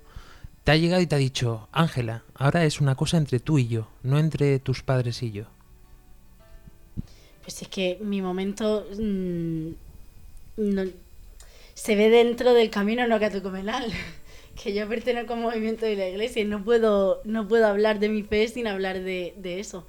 Te 0.64 0.72
ha 0.72 0.76
llegado 0.76 1.00
y 1.00 1.06
te 1.06 1.14
ha 1.14 1.18
dicho, 1.18 1.68
Ángela, 1.70 2.24
ahora 2.34 2.64
es 2.64 2.80
una 2.80 2.96
cosa 2.96 3.18
entre 3.18 3.38
tú 3.38 3.58
y 3.60 3.68
yo, 3.68 3.86
no 4.02 4.18
entre 4.18 4.58
tus 4.58 4.82
padres 4.82 5.22
y 5.22 5.30
yo. 5.30 5.44
Pues 7.42 7.62
es 7.62 7.68
que 7.68 7.98
mi 8.02 8.20
momento 8.22 8.84
mm, 8.98 9.68
no- 10.56 10.90
se 11.74 11.94
ve 11.94 12.10
dentro 12.10 12.52
del 12.52 12.68
camino 12.68 13.06
no 13.06 13.20
catocomenal. 13.20 13.92
Que 14.54 14.74
yo 14.74 14.88
pertenezco 14.88 15.32
a 15.32 15.36
un 15.36 15.42
movimiento 15.42 15.86
de 15.86 15.96
la 15.96 16.08
iglesia 16.08 16.42
y 16.42 16.44
no 16.44 16.62
puedo, 16.62 17.20
no 17.24 17.48
puedo 17.48 17.66
hablar 17.66 17.98
de 17.98 18.08
mi 18.08 18.22
fe 18.22 18.48
sin 18.48 18.66
hablar 18.66 19.00
de, 19.00 19.34
de 19.36 19.60
eso. 19.60 19.86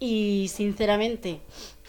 Y 0.00 0.50
sinceramente, 0.52 1.40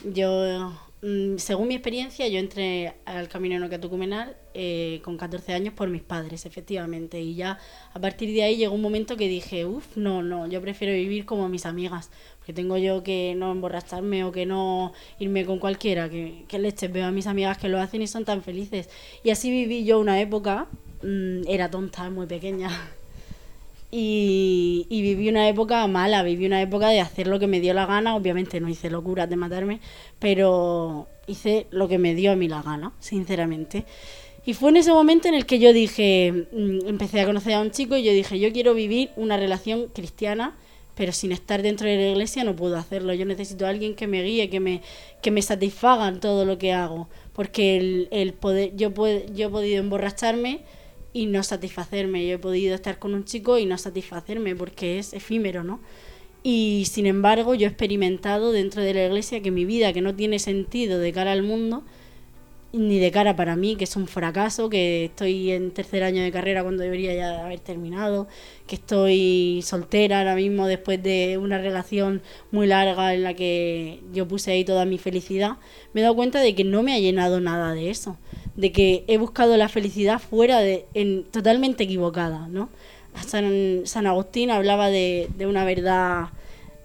yo, 0.04 0.72
mm, 1.02 1.38
según 1.38 1.68
mi 1.68 1.76
experiencia, 1.76 2.28
yo 2.28 2.40
entré 2.40 2.94
al 3.06 3.28
camino 3.28 3.60
no 3.60 3.70
catocumenal 3.70 4.38
eh, 4.54 5.02
con 5.04 5.18
14 5.18 5.54
años 5.54 5.74
por 5.74 5.90
mis 5.90 6.02
padres, 6.02 6.46
efectivamente. 6.46 7.20
Y 7.20 7.36
ya 7.36 7.60
a 7.94 8.00
partir 8.00 8.34
de 8.34 8.44
ahí 8.44 8.58
llegó 8.58 8.76
un 8.76 8.82
momento 8.82 9.18
que 9.18 9.28
dije, 9.28 9.66
uff, 9.66 9.98
no, 9.98 10.22
no, 10.24 10.48
yo 10.48 10.62
prefiero 10.62 10.94
vivir 10.94 11.26
como 11.26 11.50
mis 11.50 11.66
amigas. 11.66 12.10
Porque 12.38 12.54
tengo 12.54 12.78
yo 12.78 13.04
que 13.04 13.34
no 13.36 13.52
emborracharme 13.52 14.24
o 14.24 14.32
que 14.32 14.46
no 14.46 14.94
irme 15.20 15.46
con 15.46 15.60
cualquiera, 15.60 16.10
que, 16.10 16.46
que 16.48 16.60
leches 16.60 16.92
veo 16.94 17.08
a 17.08 17.12
mis 17.12 17.28
amigas 17.28 17.58
que 17.58 17.70
lo 17.70 17.80
hacen 17.82 18.02
y 18.02 18.08
son 18.08 18.24
tan 18.24 18.44
felices. 18.44 18.90
Y 19.24 19.32
así 19.32 19.50
viví 19.50 19.84
yo 19.84 20.00
una 20.00 20.22
época, 20.22 20.68
era 21.48 21.70
tonta, 21.70 22.10
muy 22.10 22.28
pequeña. 22.28 22.70
Y, 23.98 24.88
y 24.90 25.02
viví 25.04 25.30
una 25.30 25.48
época 25.48 25.88
mala, 25.88 26.22
viví 26.22 26.46
una 26.48 26.62
época 26.62 26.90
de 26.90 27.00
hacer 27.00 27.28
lo 27.28 27.40
que 27.40 27.48
me 27.48 27.62
dio 27.62 27.74
la 27.74 27.86
gana. 27.86 28.16
Obviamente 28.18 28.60
no 28.60 28.68
hice 28.68 28.90
locuras 28.90 29.30
de 29.30 29.38
matarme, 29.38 29.80
pero 30.20 31.08
hice 31.28 31.68
lo 31.72 31.88
que 31.88 31.98
me 31.98 32.14
dio 32.14 32.34
a 32.34 32.36
mí 32.36 32.50
la 32.50 32.62
gana, 32.62 32.92
sinceramente. 33.00 33.86
Y 34.46 34.54
fue 34.54 34.70
en 34.70 34.78
ese 34.78 34.94
momento 34.94 35.28
en 35.28 35.34
el 35.34 35.46
que 35.46 35.58
yo 35.58 35.74
dije, 35.74 36.48
mm, 36.52 36.88
empecé 36.88 37.22
a 37.22 37.26
conocer 37.26 37.54
a 37.54 37.62
un 37.62 37.72
chico 37.72 37.98
y 37.98 38.04
yo 38.04 38.12
dije, 38.12 38.40
yo 38.40 38.52
quiero 38.54 38.76
vivir 38.76 39.10
una 39.16 39.38
relación 39.38 39.88
cristiana, 39.88 40.56
pero 40.94 41.12
sin 41.12 41.32
estar 41.32 41.64
dentro 41.64 41.88
de 41.88 41.98
la 41.98 42.10
iglesia 42.10 42.44
no 42.44 42.56
puedo 42.56 42.78
hacerlo. 42.78 43.14
Yo 43.14 43.26
necesito 43.26 43.66
a 43.66 43.70
alguien 43.70 43.96
que 43.96 44.06
me 44.08 44.22
guíe, 44.22 44.50
que 44.50 44.60
me, 44.60 44.82
que 45.22 45.32
me 45.32 45.42
satisfaga 45.42 46.08
en 46.08 46.20
todo 46.20 46.46
lo 46.46 46.60
que 46.60 46.74
hago. 46.74 47.10
Porque 47.34 47.78
el, 47.78 48.08
el 48.12 48.34
poder, 48.34 48.76
yo, 48.76 48.94
puedo, 48.94 49.26
yo 49.34 49.48
he 49.48 49.50
podido 49.50 49.80
emborracharme 49.80 50.62
y 51.16 51.28
no 51.28 51.44
satisfacerme. 51.44 52.28
Yo 52.28 52.36
he 52.36 52.38
podido 52.38 52.76
estar 52.76 53.00
con 53.00 53.14
un 53.14 53.24
chico 53.24 53.58
y 53.58 53.66
no 53.66 53.78
satisfacerme 53.78 54.54
porque 54.54 55.00
es 55.00 55.14
efímero, 55.14 55.64
¿no? 55.64 55.80
Y 56.44 56.84
sin 56.92 57.06
embargo, 57.06 57.56
yo 57.56 57.68
he 57.68 57.70
experimentado 57.70 58.52
dentro 58.52 58.82
de 58.84 58.94
la 58.94 59.06
iglesia 59.06 59.42
que 59.42 59.50
mi 59.50 59.64
vida, 59.64 59.94
que 59.94 60.02
no 60.02 60.14
tiene 60.14 60.40
sentido 60.40 61.00
de 61.00 61.14
cara 61.14 61.32
al 61.32 61.42
mundo, 61.42 61.86
ni 62.76 63.00
de 63.00 63.12
cara 63.12 63.36
para 63.36 63.56
mí, 63.56 63.76
que 63.76 63.86
es 63.86 63.96
un 63.96 64.08
fracaso, 64.08 64.70
que 64.70 65.06
estoy 65.06 65.52
en 65.52 65.72
tercer 65.72 66.04
año 66.04 66.24
de 66.24 66.32
carrera 66.32 66.62
cuando 66.64 66.84
debería 66.84 67.14
ya 67.14 67.46
haber 67.46 67.60
terminado, 67.60 68.28
que 68.68 68.76
estoy 68.76 69.62
soltera 69.64 70.20
ahora 70.20 70.36
mismo 70.36 70.68
después 70.68 71.02
de 71.02 71.38
una 71.38 71.58
relación 71.58 72.22
muy 72.52 72.68
larga 72.68 73.14
en 73.14 73.24
la 73.24 73.34
que 73.34 74.02
yo 74.14 74.28
puse 74.28 74.52
ahí 74.52 74.66
toda 74.66 74.86
mi 74.86 74.98
felicidad, 74.98 75.58
me 75.94 76.02
he 76.02 76.04
dado 76.04 76.16
cuenta 76.16 76.40
de 76.40 76.54
que 76.56 76.64
no 76.64 76.84
me 76.84 76.94
ha 76.94 77.00
llenado 77.00 77.40
nada 77.40 77.74
de 77.74 77.90
eso, 77.90 78.18
de 78.56 78.72
que 78.72 79.04
he 79.08 79.18
buscado 79.18 79.58
la 79.58 79.70
felicidad 79.70 80.20
fuera 80.20 80.60
de, 80.60 80.86
en, 80.94 81.24
totalmente 81.26 81.86
equivocada, 81.86 82.48
¿no? 82.48 82.70
San, 83.26 83.82
San 83.86 84.08
Agustín 84.08 84.52
hablaba 84.52 84.90
de, 84.90 85.30
de 85.38 85.48
una 85.48 85.64
verdad, 85.64 86.30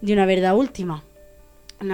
de 0.01 0.13
una 0.13 0.25
verdad 0.25 0.55
última 0.55 1.03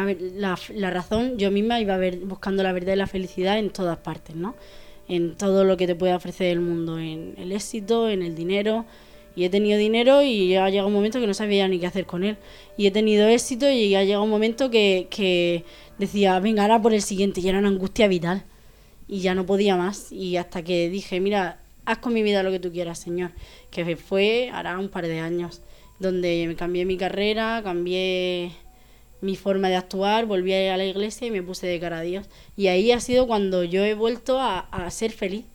ver- 0.06 0.22
la, 0.36 0.58
la 0.74 0.90
razón, 0.92 1.38
yo 1.38 1.52
misma 1.52 1.80
iba 1.80 1.96
a 1.96 1.98
ver, 1.98 2.18
buscando 2.20 2.64
la 2.64 2.72
verdad 2.74 2.94
y 2.94 2.98
la 2.98 3.08
felicidad 3.08 3.58
en 3.60 3.70
todas 3.70 3.98
partes, 3.98 4.36
¿no? 4.36 4.56
En 5.08 5.36
todo 5.36 5.64
lo 5.64 5.78
que 5.78 5.88
te 5.88 5.96
puede 5.96 6.14
ofrecer 6.14 6.48
el 6.48 6.60
mundo, 6.60 7.00
en 7.00 7.34
el 7.38 7.52
éxito, 7.52 8.10
en 8.10 8.22
el 8.22 8.36
dinero. 8.36 8.86
Y 9.36 9.46
he 9.46 9.50
tenido 9.50 9.78
dinero 9.78 10.24
y 10.24 10.56
ha 10.56 10.68
llegado 10.70 10.88
un 10.88 10.94
momento 10.96 11.20
que 11.20 11.28
no 11.28 11.34
sabía 11.36 11.68
ni 11.68 11.80
qué 11.80 11.86
hacer 11.86 12.06
con 12.08 12.24
él. 12.24 12.38
Y 12.76 12.88
he 12.88 12.92
tenido 12.92 13.28
éxito 13.28 13.70
y 13.70 13.94
ha 13.94 14.04
llegado 14.04 14.24
un 14.24 14.32
momento 14.32 14.72
que, 14.72 15.08
que 15.12 15.64
decía, 16.00 16.40
venga, 16.40 16.64
ahora 16.64 16.82
por 16.82 16.92
el 16.94 17.04
siguiente. 17.04 17.40
Y 17.40 17.48
era 17.48 17.60
una 17.60 17.68
angustia 17.68 18.08
vital. 18.08 18.44
Y 19.08 19.20
ya 19.20 19.36
no 19.36 19.46
podía 19.46 19.76
más. 19.78 20.12
Y 20.12 20.38
hasta 20.38 20.64
que 20.64 20.90
dije, 20.90 21.20
mira, 21.20 21.60
haz 21.86 22.00
con 22.00 22.14
mi 22.14 22.24
vida 22.24 22.42
lo 22.42 22.50
que 22.52 22.60
tú 22.60 22.72
quieras, 22.72 22.98
Señor. 23.00 23.32
Que 23.70 23.96
fue 23.96 24.50
hará 24.52 24.78
un 24.80 24.90
par 24.90 25.06
de 25.06 25.20
años. 25.20 25.62
Donde 26.00 26.56
cambié 26.58 26.86
mi 26.86 26.98
carrera, 26.98 27.62
cambié 27.64 28.52
mi 29.22 29.36
forma 29.36 29.70
de 29.70 29.76
actuar, 29.76 30.26
volví 30.26 30.54
a 30.54 30.66
ir 30.66 30.72
a 30.72 30.78
la 30.78 30.86
iglesia 30.86 31.28
y 31.28 31.32
me 31.32 31.44
puse 31.44 31.68
de 31.68 31.80
cara 31.80 32.00
a 32.00 32.02
Dios. 32.02 32.26
Y 32.56 32.68
ahí 32.68 32.92
ha 32.92 33.00
sido 33.00 33.28
cuando 33.28 33.64
yo 33.64 33.84
he 33.84 33.94
vuelto 33.94 34.40
a, 34.40 34.60
a 34.60 34.90
ser 34.92 35.12
feliz. 35.12 35.46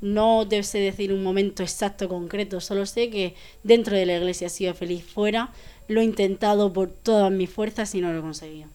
No 0.00 0.46
te 0.48 0.62
sé 0.62 0.78
decir 0.78 1.12
un 1.12 1.22
momento 1.22 1.62
exacto, 1.62 2.08
concreto, 2.08 2.60
solo 2.60 2.86
sé 2.86 3.10
que 3.10 3.34
dentro 3.62 3.96
de 3.96 4.06
la 4.06 4.16
iglesia 4.16 4.46
he 4.46 4.50
sido 4.50 4.72
feliz. 4.72 5.04
Fuera 5.04 5.50
lo 5.88 6.00
he 6.00 6.04
intentado 6.04 6.72
por 6.72 6.88
todas 6.88 7.30
mis 7.32 7.50
fuerzas 7.50 7.94
y 7.94 8.00
no 8.00 8.12
lo 8.12 8.20
he 8.20 8.22
conseguido. 8.22 8.68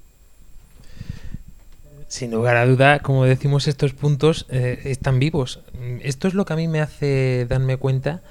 Sin 2.08 2.32
lugar 2.32 2.58
a 2.58 2.66
duda, 2.66 3.00
como 3.00 3.26
decimos, 3.26 3.68
estos 3.68 3.94
puntos 3.94 4.46
eh, 4.50 4.80
están 4.86 5.18
vivos. 5.20 5.62
Esto 6.02 6.28
es 6.28 6.34
lo 6.34 6.46
que 6.46 6.54
a 6.54 6.56
mí 6.56 6.68
me 6.68 6.82
hace 6.82 7.46
darme 7.50 7.78
cuenta 7.78 8.22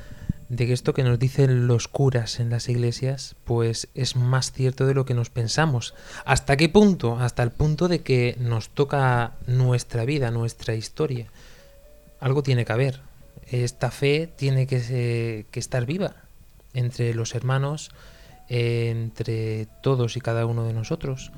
de 0.54 0.66
que 0.66 0.72
esto 0.72 0.94
que 0.94 1.02
nos 1.02 1.18
dicen 1.18 1.66
los 1.66 1.88
curas 1.88 2.38
en 2.38 2.50
las 2.50 2.68
iglesias, 2.68 3.34
pues 3.44 3.88
es 3.94 4.14
más 4.16 4.52
cierto 4.52 4.86
de 4.86 4.94
lo 4.94 5.04
que 5.04 5.14
nos 5.14 5.30
pensamos. 5.30 5.94
¿Hasta 6.24 6.56
qué 6.56 6.68
punto? 6.68 7.18
Hasta 7.18 7.42
el 7.42 7.50
punto 7.50 7.88
de 7.88 8.00
que 8.00 8.36
nos 8.38 8.68
toca 8.68 9.32
nuestra 9.46 10.04
vida, 10.04 10.30
nuestra 10.30 10.74
historia. 10.74 11.26
Algo 12.20 12.42
tiene 12.42 12.64
que 12.64 12.72
haber. 12.72 13.00
Esta 13.50 13.90
fe 13.90 14.28
tiene 14.34 14.66
que, 14.66 15.46
que 15.50 15.60
estar 15.60 15.86
viva 15.86 16.16
entre 16.72 17.14
los 17.14 17.34
hermanos, 17.34 17.90
entre 18.48 19.66
todos 19.82 20.16
y 20.16 20.20
cada 20.20 20.46
uno 20.46 20.64
de 20.64 20.72
nosotros. 20.72 21.32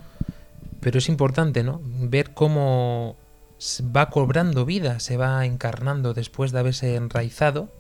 Pero 0.81 0.99
es 0.99 1.09
importante, 1.09 1.63
¿no? 1.63 1.81
Ver 1.83 2.35
cómo 2.35 3.17
va 3.97 4.11
cobrando 4.11 4.67
vida, 4.67 5.01
se 5.01 5.17
va 5.17 5.47
encarnando 5.47 6.13
después 6.13 6.53
de 6.53 6.59
haberse 6.59 6.97
enraizado 6.97 7.71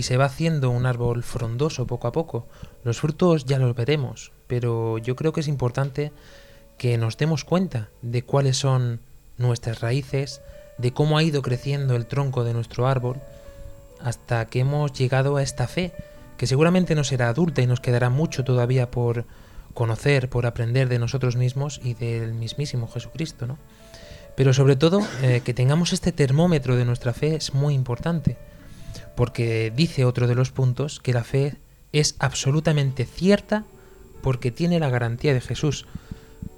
y 0.00 0.02
se 0.02 0.16
va 0.16 0.24
haciendo 0.24 0.70
un 0.70 0.86
árbol 0.86 1.22
frondoso 1.22 1.86
poco 1.86 2.08
a 2.08 2.12
poco. 2.12 2.46
Los 2.84 3.00
frutos 3.00 3.44
ya 3.44 3.58
los 3.58 3.76
veremos, 3.76 4.32
pero 4.46 4.96
yo 4.96 5.14
creo 5.14 5.34
que 5.34 5.40
es 5.40 5.48
importante 5.48 6.10
que 6.78 6.96
nos 6.96 7.18
demos 7.18 7.44
cuenta 7.44 7.90
de 8.00 8.22
cuáles 8.22 8.56
son 8.56 9.00
nuestras 9.36 9.82
raíces, 9.82 10.40
de 10.78 10.94
cómo 10.94 11.18
ha 11.18 11.22
ido 11.22 11.42
creciendo 11.42 11.96
el 11.96 12.06
tronco 12.06 12.44
de 12.44 12.54
nuestro 12.54 12.86
árbol, 12.86 13.20
hasta 14.00 14.46
que 14.46 14.60
hemos 14.60 14.94
llegado 14.94 15.36
a 15.36 15.42
esta 15.42 15.68
fe, 15.68 15.92
que 16.38 16.46
seguramente 16.46 16.94
no 16.94 17.04
será 17.04 17.28
adulta 17.28 17.60
y 17.60 17.66
nos 17.66 17.80
quedará 17.80 18.08
mucho 18.08 18.42
todavía 18.42 18.90
por 18.90 19.26
conocer, 19.74 20.30
por 20.30 20.46
aprender 20.46 20.88
de 20.88 20.98
nosotros 20.98 21.36
mismos 21.36 21.78
y 21.84 21.92
del 21.92 22.32
mismísimo 22.32 22.88
Jesucristo, 22.88 23.46
¿no? 23.46 23.58
Pero 24.34 24.54
sobre 24.54 24.76
todo, 24.76 25.02
eh, 25.20 25.42
que 25.44 25.52
tengamos 25.52 25.92
este 25.92 26.10
termómetro 26.10 26.76
de 26.76 26.86
nuestra 26.86 27.12
fe 27.12 27.34
es 27.34 27.52
muy 27.52 27.74
importante, 27.74 28.38
porque 29.16 29.72
dice 29.74 30.04
otro 30.04 30.26
de 30.26 30.34
los 30.34 30.50
puntos 30.50 31.00
que 31.00 31.12
la 31.12 31.24
fe 31.24 31.56
es 31.92 32.16
absolutamente 32.18 33.04
cierta 33.04 33.64
porque 34.22 34.50
tiene 34.50 34.78
la 34.78 34.90
garantía 34.90 35.34
de 35.34 35.40
Jesús. 35.40 35.86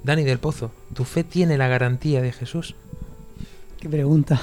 Dani 0.05 0.25
del 0.25 0.39
Pozo, 0.39 0.73
¿tu 0.95 1.05
fe 1.05 1.25
tiene 1.25 1.57
la 1.57 1.69
garantía 1.69 2.21
de 2.21 2.33
Jesús? 2.33 2.75
¿Qué 3.81 3.89
pregunta? 3.89 4.41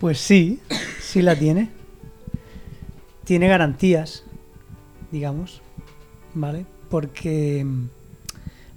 Pues 0.00 0.18
sí, 0.18 0.60
sí 1.00 1.22
la 1.22 1.36
tiene. 1.36 1.70
Tiene 3.24 3.48
garantías, 3.48 4.22
digamos, 5.10 5.60
¿vale? 6.34 6.66
Porque 6.88 7.66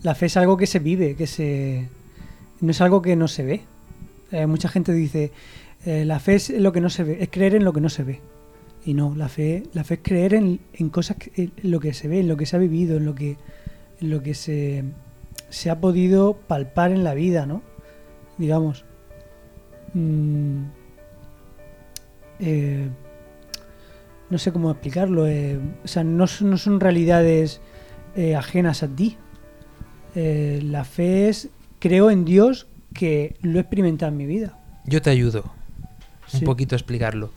la 0.01 0.15
fe 0.15 0.25
es 0.25 0.37
algo 0.37 0.57
que 0.57 0.67
se 0.67 0.79
vive, 0.79 1.15
que 1.15 1.27
se... 1.27 1.89
No 2.59 2.71
es 2.71 2.81
algo 2.81 3.01
que 3.01 3.15
no 3.15 3.27
se 3.27 3.43
ve. 3.43 3.61
Eh, 4.31 4.47
mucha 4.47 4.67
gente 4.69 4.93
dice, 4.93 5.31
Eh, 5.85 6.05
la 6.05 6.19
fe 6.19 6.35
es 6.35 6.49
lo 6.49 6.71
que 6.71 6.81
no 6.81 6.89
se 6.89 7.03
ve, 7.03 7.17
es 7.21 7.29
creer 7.29 7.55
en 7.55 7.63
lo 7.63 7.73
que 7.73 7.81
no 7.81 7.89
se 7.89 8.03
ve. 8.03 8.21
Y 8.85 8.93
no, 8.93 9.15
la 9.15 9.29
fe, 9.29 9.63
la 9.73 9.83
fe 9.83 9.95
es 9.95 9.99
creer 10.03 10.33
en, 10.33 10.59
en 10.73 10.89
cosas, 10.89 11.17
que, 11.17 11.31
en 11.35 11.71
lo 11.71 11.79
que 11.79 11.93
se 11.93 12.07
ve, 12.07 12.19
en 12.19 12.27
lo 12.27 12.37
que 12.37 12.45
se 12.45 12.55
ha 12.55 12.59
vivido, 12.59 12.97
en 12.97 13.05
lo 13.05 13.15
que, 13.15 13.37
en 13.99 14.09
lo 14.09 14.21
que 14.21 14.33
se, 14.33 14.83
se 15.49 15.69
ha 15.69 15.79
podido 15.79 16.33
palpar 16.33 16.91
en 16.91 17.03
la 17.03 17.13
vida, 17.13 17.45
¿no? 17.45 17.61
Digamos. 18.37 18.85
Mm, 19.93 20.63
eh, 22.39 22.89
no 24.29 24.37
sé 24.37 24.51
cómo 24.51 24.71
explicarlo. 24.71 25.27
eh, 25.27 25.59
o 25.83 25.87
sea, 25.87 26.03
no, 26.03 26.25
no 26.41 26.57
son 26.57 26.79
realidades 26.79 27.61
eh, 28.15 28.35
ajenas 28.35 28.83
a 28.83 28.87
ti. 28.87 29.17
La 30.13 30.83
fe 30.83 31.29
es, 31.29 31.49
creo 31.79 32.11
en 32.11 32.25
Dios 32.25 32.67
que 32.93 33.37
lo 33.41 33.59
he 33.59 33.61
experimentado 33.61 34.11
en 34.11 34.17
mi 34.17 34.25
vida. 34.25 34.59
Yo 34.85 35.01
te 35.01 35.09
ayudo 35.09 35.60
un 36.33 36.39
poquito 36.45 36.75
explicarlo. 36.75 37.31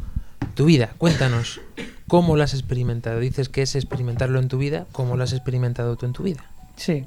Tu 0.55 0.65
vida, 0.67 0.91
cuéntanos, 0.99 1.61
¿cómo 2.07 2.37
lo 2.37 2.43
has 2.45 2.55
experimentado? 2.55 3.19
Dices 3.21 3.49
que 3.49 3.63
es 3.63 3.75
experimentarlo 3.75 4.39
en 4.41 4.49
tu 4.49 4.59
vida, 4.59 4.87
¿cómo 4.93 5.17
lo 5.17 5.25
has 5.25 5.33
experimentado 5.33 5.97
tú 5.97 6.07
en 6.07 6.13
tu 6.13 6.23
vida? 6.23 6.45
Sí. 6.77 7.05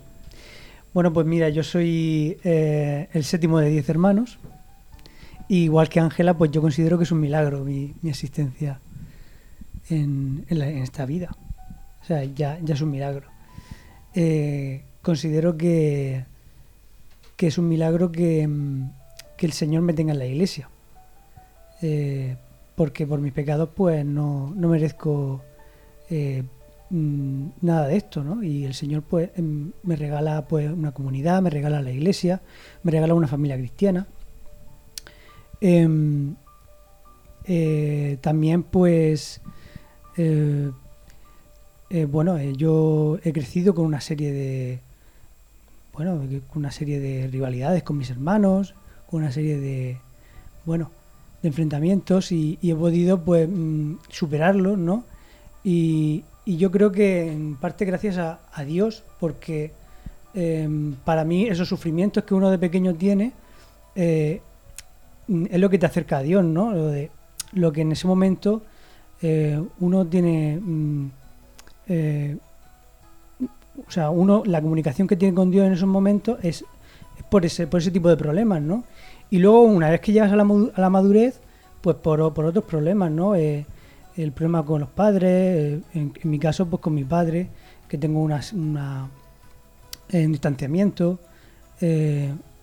Bueno, 0.94 1.14
pues 1.14 1.26
mira, 1.28 1.50
yo 1.50 1.64
soy 1.64 2.38
eh, 2.44 3.08
el 3.14 3.24
séptimo 3.24 3.60
de 3.60 3.70
diez 3.70 3.88
hermanos. 3.90 4.38
Y 5.50 5.64
igual 5.64 5.88
que 5.88 6.00
Ángela, 6.02 6.38
pues 6.38 6.52
yo 6.52 6.62
considero 6.62 6.98
que 6.98 7.06
es 7.06 7.12
un 7.12 7.22
milagro 7.22 7.64
mi, 7.64 7.94
mi 8.02 8.10
existencia 8.10 8.80
en, 9.90 10.46
en 10.50 10.60
la- 10.60 10.70
en 10.70 10.80
esta 10.80 11.06
vida. 11.06 11.36
O 12.02 12.06
sea, 12.06 12.24
ya, 12.26 12.60
ya 12.62 12.74
es 12.74 12.82
un 12.82 12.90
milagro. 12.92 13.28
Eh, 14.14 14.84
considero 15.02 15.56
que, 15.58 16.26
que 17.38 17.48
es 17.48 17.58
un 17.58 17.70
milagro 17.70 18.12
que, 18.12 18.50
que 19.38 19.46
el 19.46 19.54
Señor 19.54 19.84
me 19.84 19.94
tenga 19.94 20.12
en 20.14 20.20
la 20.20 20.26
iglesia. 20.26 20.70
Eh, 21.82 22.36
porque 22.76 23.08
por 23.08 23.20
mis 23.20 23.34
pecados, 23.34 23.70
pues 23.76 24.06
no, 24.06 24.54
no 24.56 24.70
merezco 24.70 25.42
eh, 26.10 26.44
mm, 26.90 27.48
nada 27.62 27.88
de 27.88 27.98
esto, 27.98 28.24
¿no? 28.24 28.44
Y 28.44 28.66
el 28.66 28.74
Señor, 28.74 29.04
pues, 29.04 29.30
em, 29.36 29.72
me 29.84 29.96
regala 29.96 30.48
pues 30.48 30.72
una 30.72 30.92
comunidad, 30.92 31.42
me 31.42 31.50
regala 31.50 31.82
la 31.82 31.92
iglesia, 31.92 32.42
me 32.84 32.92
regala 32.92 33.14
una 33.16 33.28
familia 33.28 33.58
cristiana. 33.58 34.08
Em, 35.62 36.36
eh, 37.46 38.18
también, 38.22 38.64
pues, 38.64 39.42
bueno, 42.10 42.40
yo 42.42 43.20
he 43.24 43.32
crecido 43.34 43.74
con 43.74 43.86
una 43.86 44.02
serie 44.02 44.32
de, 44.34 44.80
bueno, 45.94 46.22
con 46.50 46.60
una 46.60 46.72
serie 46.72 47.00
de 47.00 47.28
rivalidades 47.28 47.84
con 47.84 47.98
mis 47.98 48.10
hermanos, 48.10 48.76
con 49.10 49.22
una 49.22 49.32
serie 49.32 49.58
de, 49.60 49.98
bueno, 50.66 50.92
de 51.42 51.50
enfrentamientos 51.50 52.32
y, 52.32 52.58
he 52.62 52.76
podido, 52.76 53.24
pues, 53.24 53.48
mm, 53.50 53.96
superarlos, 54.10 54.78
¿no? 54.78 55.04
Y, 55.64 56.24
yo 56.46 56.72
creo 56.72 56.94
que 56.94 57.30
en 57.30 57.58
parte 57.58 57.84
gracias 57.84 58.18
a, 58.18 58.40
a 58.54 58.64
Dios, 58.64 59.04
porque 59.20 59.74
em, 60.34 60.96
para 61.04 61.26
mí 61.26 61.46
esos 61.46 61.68
sufrimientos 61.68 62.24
que 62.24 62.34
uno 62.34 62.50
de 62.50 62.58
pequeño 62.58 62.96
tiene 62.96 63.34
eh, 63.96 64.40
mm, 65.28 65.46
es 65.52 65.60
lo 65.60 65.70
que 65.70 65.78
te 65.78 65.86
acerca 65.86 66.20
a 66.20 66.22
Dios, 66.22 66.46
¿no? 66.46 66.72
Lo, 66.72 66.88
de, 66.88 67.12
lo 67.54 67.74
que 67.74 67.82
en 67.82 67.92
ese 67.92 68.08
momento 68.08 68.62
eh, 69.22 69.62
uno 69.80 70.06
tiene... 70.06 70.60
mm, 70.62 71.12
eh, 71.90 72.38
o 73.88 73.92
sea, 73.92 74.10
uno, 74.10 74.44
la 74.46 74.62
comunicación 74.62 75.08
que 75.08 75.16
tiene 75.16 75.36
con 75.36 75.52
Dios 75.52 75.68
en 75.68 75.74
esos 75.74 75.88
momentos 75.88 76.40
es, 76.42 76.64
es 77.18 77.24
por, 77.30 77.46
ese, 77.46 77.68
por 77.68 77.80
ese 77.80 77.92
tipo 77.92 78.10
de 78.10 78.18
problemas, 78.18 78.62
¿no? 78.62 78.84
Y 79.30 79.40
luego, 79.40 79.64
una 79.64 79.90
vez 79.90 80.02
que 80.02 80.14
llegas 80.14 80.32
a 80.32 80.36
la, 80.36 80.44
a 80.44 80.82
la 80.82 80.90
madurez, 80.90 81.40
pues 81.82 81.96
por, 81.98 82.34
por 82.34 82.46
otros 82.46 82.66
problemas, 82.66 83.12
¿no? 83.12 83.36
Eh, 83.36 83.66
el 84.24 84.32
problema 84.32 84.66
con 84.66 84.82
los 84.82 84.90
padres, 84.90 85.30
eh, 85.32 85.82
en, 85.94 86.12
mi 86.24 86.40
caso, 86.40 86.66
pues 86.66 86.82
con 86.82 86.94
mi 86.94 87.04
padre, 87.04 87.48
que 87.88 87.98
tengo 87.98 88.20
una, 88.20 88.42
eh, 90.10 90.26
un 90.26 90.32
distanciamiento, 90.32 91.20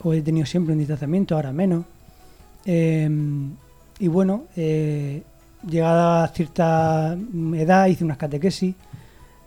o 0.02 0.12
he 0.12 0.22
tenido 0.22 0.44
siempre 0.44 0.72
un 0.72 0.78
distanciamiento, 0.78 1.36
ahora 1.36 1.52
menos. 1.52 1.84
Eh, 2.66 3.08
y 4.00 4.08
bueno, 4.08 4.44
llegada 4.56 6.24
a 6.24 6.28
cierta 6.28 7.16
edad, 7.54 7.86
hice 7.86 8.04
unas 8.04 8.18
catequesis 8.18 8.74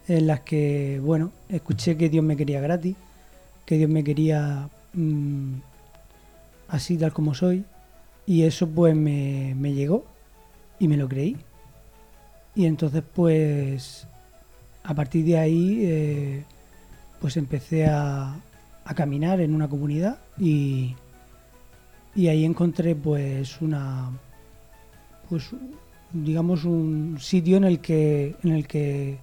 en 0.08 0.28
las 0.28 0.40
que, 0.42 1.02
bueno, 1.04 1.32
escuché 1.50 1.98
que 1.98 2.08
Dios 2.08 2.24
me 2.24 2.38
quería 2.38 2.62
gratis, 2.62 2.96
que 3.66 3.78
Dios 3.78 3.90
me 3.90 4.04
quería 4.06 4.70
mm, 4.94 5.56
así 6.68 6.98
tal 6.98 7.14
como 7.14 7.34
soy, 7.34 7.64
y 8.26 8.44
eso 8.44 8.68
pues 8.68 8.96
me, 8.96 9.56
me 9.58 9.74
llegó 9.74 10.06
y 10.80 10.88
me 10.88 10.98
lo 10.98 11.08
creí. 11.08 11.38
Y 12.56 12.66
entonces 12.66 13.04
pues 13.14 14.08
a 14.84 14.94
partir 14.94 15.26
de 15.26 15.38
ahí 15.38 15.80
eh, 15.86 16.44
pues 17.20 17.38
empecé 17.38 17.86
a, 17.88 18.36
a 18.86 18.94
caminar 18.96 19.42
en 19.42 19.54
una 19.54 19.68
comunidad 19.68 20.18
y, 20.40 20.96
y 22.16 22.28
ahí 22.30 22.46
encontré 22.46 22.96
pues 22.96 23.62
una 23.62 24.10
pues 25.30 25.50
digamos 26.14 26.64
un 26.64 27.18
sitio 27.20 27.58
en 27.58 27.66
el 27.66 27.80
que 27.80 28.36
en 28.44 28.52
el 28.54 28.66
que 28.66 29.20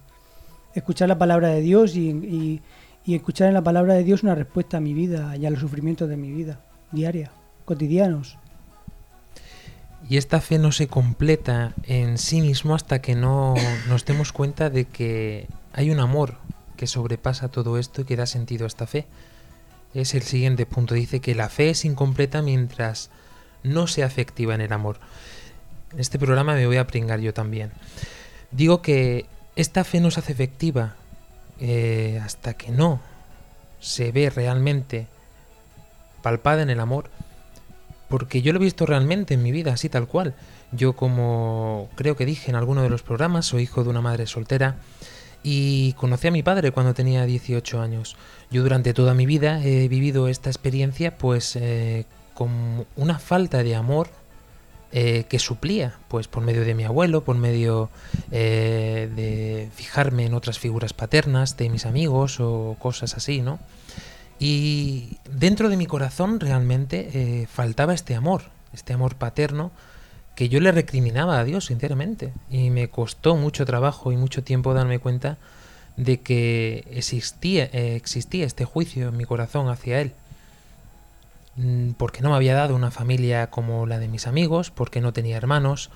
escuchar 0.75 1.07
la 1.09 1.17
palabra 1.17 1.49
de 1.49 1.61
Dios 1.61 1.95
y, 1.95 2.09
y- 2.09 2.61
y 3.07 3.13
escuchar 3.15 3.47
en 3.49 3.53
la 3.53 3.63
palabra 3.63 3.93
de 3.93 4.03
Dios 4.03 4.23
una 4.23 4.33
respuesta 4.33 4.77
a 4.77 4.79
mi 4.81 4.93
vida 4.95 5.35
y 5.37 5.45
a 5.45 5.51
los 5.51 5.59
sufrimientos 5.59 6.09
de 6.09 6.17
mi 6.17 6.31
vida 6.31 6.59
diaria, 6.91 7.31
cotidianos. 7.65 8.37
Y 10.07 10.17
esta 10.17 10.39
fe 10.39 10.59
no 10.59 10.71
se 10.71 10.87
completa 10.87 11.73
en 11.83 12.17
sí 12.17 12.41
mismo 12.41 12.75
hasta 12.75 13.01
que 13.01 13.15
no 13.15 13.55
nos 13.87 14.05
demos 14.05 14.31
cuenta 14.31 14.69
de 14.69 14.85
que 14.85 15.47
hay 15.73 15.89
un 15.89 15.99
amor 15.99 16.35
que 16.77 16.87
sobrepasa 16.87 17.49
todo 17.49 17.79
esto 17.79 18.01
y 18.01 18.05
que 18.05 18.15
da 18.15 18.27
sentido 18.27 18.65
a 18.65 18.67
esta 18.67 18.85
fe. 18.85 19.07
Es 19.93 20.13
el 20.13 20.21
siguiente 20.21 20.65
punto. 20.65 20.93
Dice 20.93 21.21
que 21.21 21.33
la 21.33 21.49
fe 21.49 21.71
es 21.71 21.85
incompleta 21.85 22.41
mientras 22.41 23.09
no 23.63 23.87
sea 23.87 24.05
efectiva 24.05 24.53
en 24.53 24.61
el 24.61 24.73
amor. 24.73 24.99
En 25.91 25.99
este 25.99 26.19
programa 26.19 26.53
me 26.53 26.67
voy 26.67 26.77
a 26.77 26.87
pringar 26.87 27.19
yo 27.19 27.33
también. 27.33 27.71
Digo 28.51 28.81
que 28.81 29.25
esta 29.55 29.83
fe 29.83 30.01
no 30.01 30.11
se 30.11 30.19
hace 30.19 30.33
efectiva 30.33 30.95
eh, 31.59 32.21
hasta 32.23 32.53
que 32.53 32.71
no 32.71 32.99
se 33.79 34.11
ve 34.11 34.29
realmente 34.29 35.07
palpada 36.25 36.63
en 36.63 36.71
el 36.71 36.79
amor 36.79 37.11
porque 38.09 38.41
yo 38.41 38.51
lo 38.51 38.59
he 38.59 38.63
visto 38.63 38.87
realmente 38.87 39.35
en 39.35 39.43
mi 39.43 39.51
vida, 39.51 39.73
así 39.73 39.89
tal 39.89 40.07
cual. 40.07 40.33
Yo 40.71 40.95
como 40.95 41.89
creo 41.95 42.15
que 42.15 42.25
dije 42.25 42.49
en 42.49 42.55
alguno 42.55 42.81
de 42.81 42.89
los 42.89 43.03
programas, 43.03 43.45
soy 43.45 43.63
hijo 43.63 43.83
de 43.83 43.91
una 43.91 44.01
madre 44.01 44.25
soltera 44.25 44.77
y 45.43 45.93
conocí 45.93 46.27
a 46.27 46.31
mi 46.31 46.41
padre 46.41 46.71
cuando 46.71 46.95
tenía 46.95 47.25
18 47.25 47.79
años. 47.79 48.15
Yo 48.49 48.63
durante 48.63 48.93
toda 48.93 49.13
mi 49.13 49.27
vida 49.27 49.63
he 49.63 49.87
vivido 49.87 50.27
esta 50.27 50.49
experiencia 50.49 51.17
pues 51.17 51.55
eh, 51.55 52.05
con 52.33 52.87
una 52.95 53.19
falta 53.19 53.61
de 53.61 53.75
amor 53.75 54.09
eh, 54.91 55.25
que 55.27 55.37
suplía, 55.37 55.99
pues 56.07 56.27
por 56.27 56.41
medio 56.41 56.63
de 56.63 56.73
mi 56.73 56.85
abuelo, 56.85 57.23
por 57.23 57.35
medio 57.35 57.89
eh, 58.31 59.09
de 59.15 59.69
fijarme 59.75 60.25
en 60.25 60.33
otras 60.33 60.57
figuras 60.57 60.93
paternas, 60.93 61.57
de 61.57 61.69
mis 61.69 61.85
amigos 61.85 62.39
o 62.39 62.75
cosas 62.79 63.15
así, 63.15 63.41
¿no? 63.41 63.59
Y 64.39 65.17
dentro 65.29 65.69
de 65.69 65.77
mi 65.77 65.85
corazón 65.85 66.39
realmente 66.39 67.09
eh, 67.13 67.47
faltaba 67.47 67.93
este 67.93 68.15
amor, 68.15 68.43
este 68.73 68.93
amor 68.93 69.15
paterno 69.15 69.71
que 70.35 70.49
yo 70.49 70.59
le 70.59 70.71
recriminaba 70.71 71.39
a 71.39 71.43
Dios, 71.43 71.65
sinceramente. 71.65 72.33
Y 72.49 72.69
me 72.69 72.89
costó 72.89 73.35
mucho 73.35 73.65
trabajo 73.65 74.11
y 74.11 74.17
mucho 74.17 74.43
tiempo 74.43 74.73
darme 74.73 74.99
cuenta 74.99 75.37
de 75.95 76.19
que 76.19 76.85
existía, 76.91 77.69
eh, 77.71 77.95
existía 77.95 78.45
este 78.45 78.65
juicio 78.65 79.09
en 79.09 79.17
mi 79.17 79.23
corazón 79.23 79.69
hacia 79.69 80.01
Él. 80.01 80.11
Mm, 81.55 81.91
Porque 81.91 82.21
no 82.21 82.29
me 82.29 82.35
había 82.35 82.53
dado 82.55 82.75
una 82.75 82.91
familia 82.91 83.49
como 83.49 83.85
la 83.85 83.97
de 83.97 84.09
mis 84.09 84.27
amigos, 84.27 84.71
porque 84.71 84.99
no 84.99 85.13
tenía 85.13 85.37
hermanos, 85.37 85.89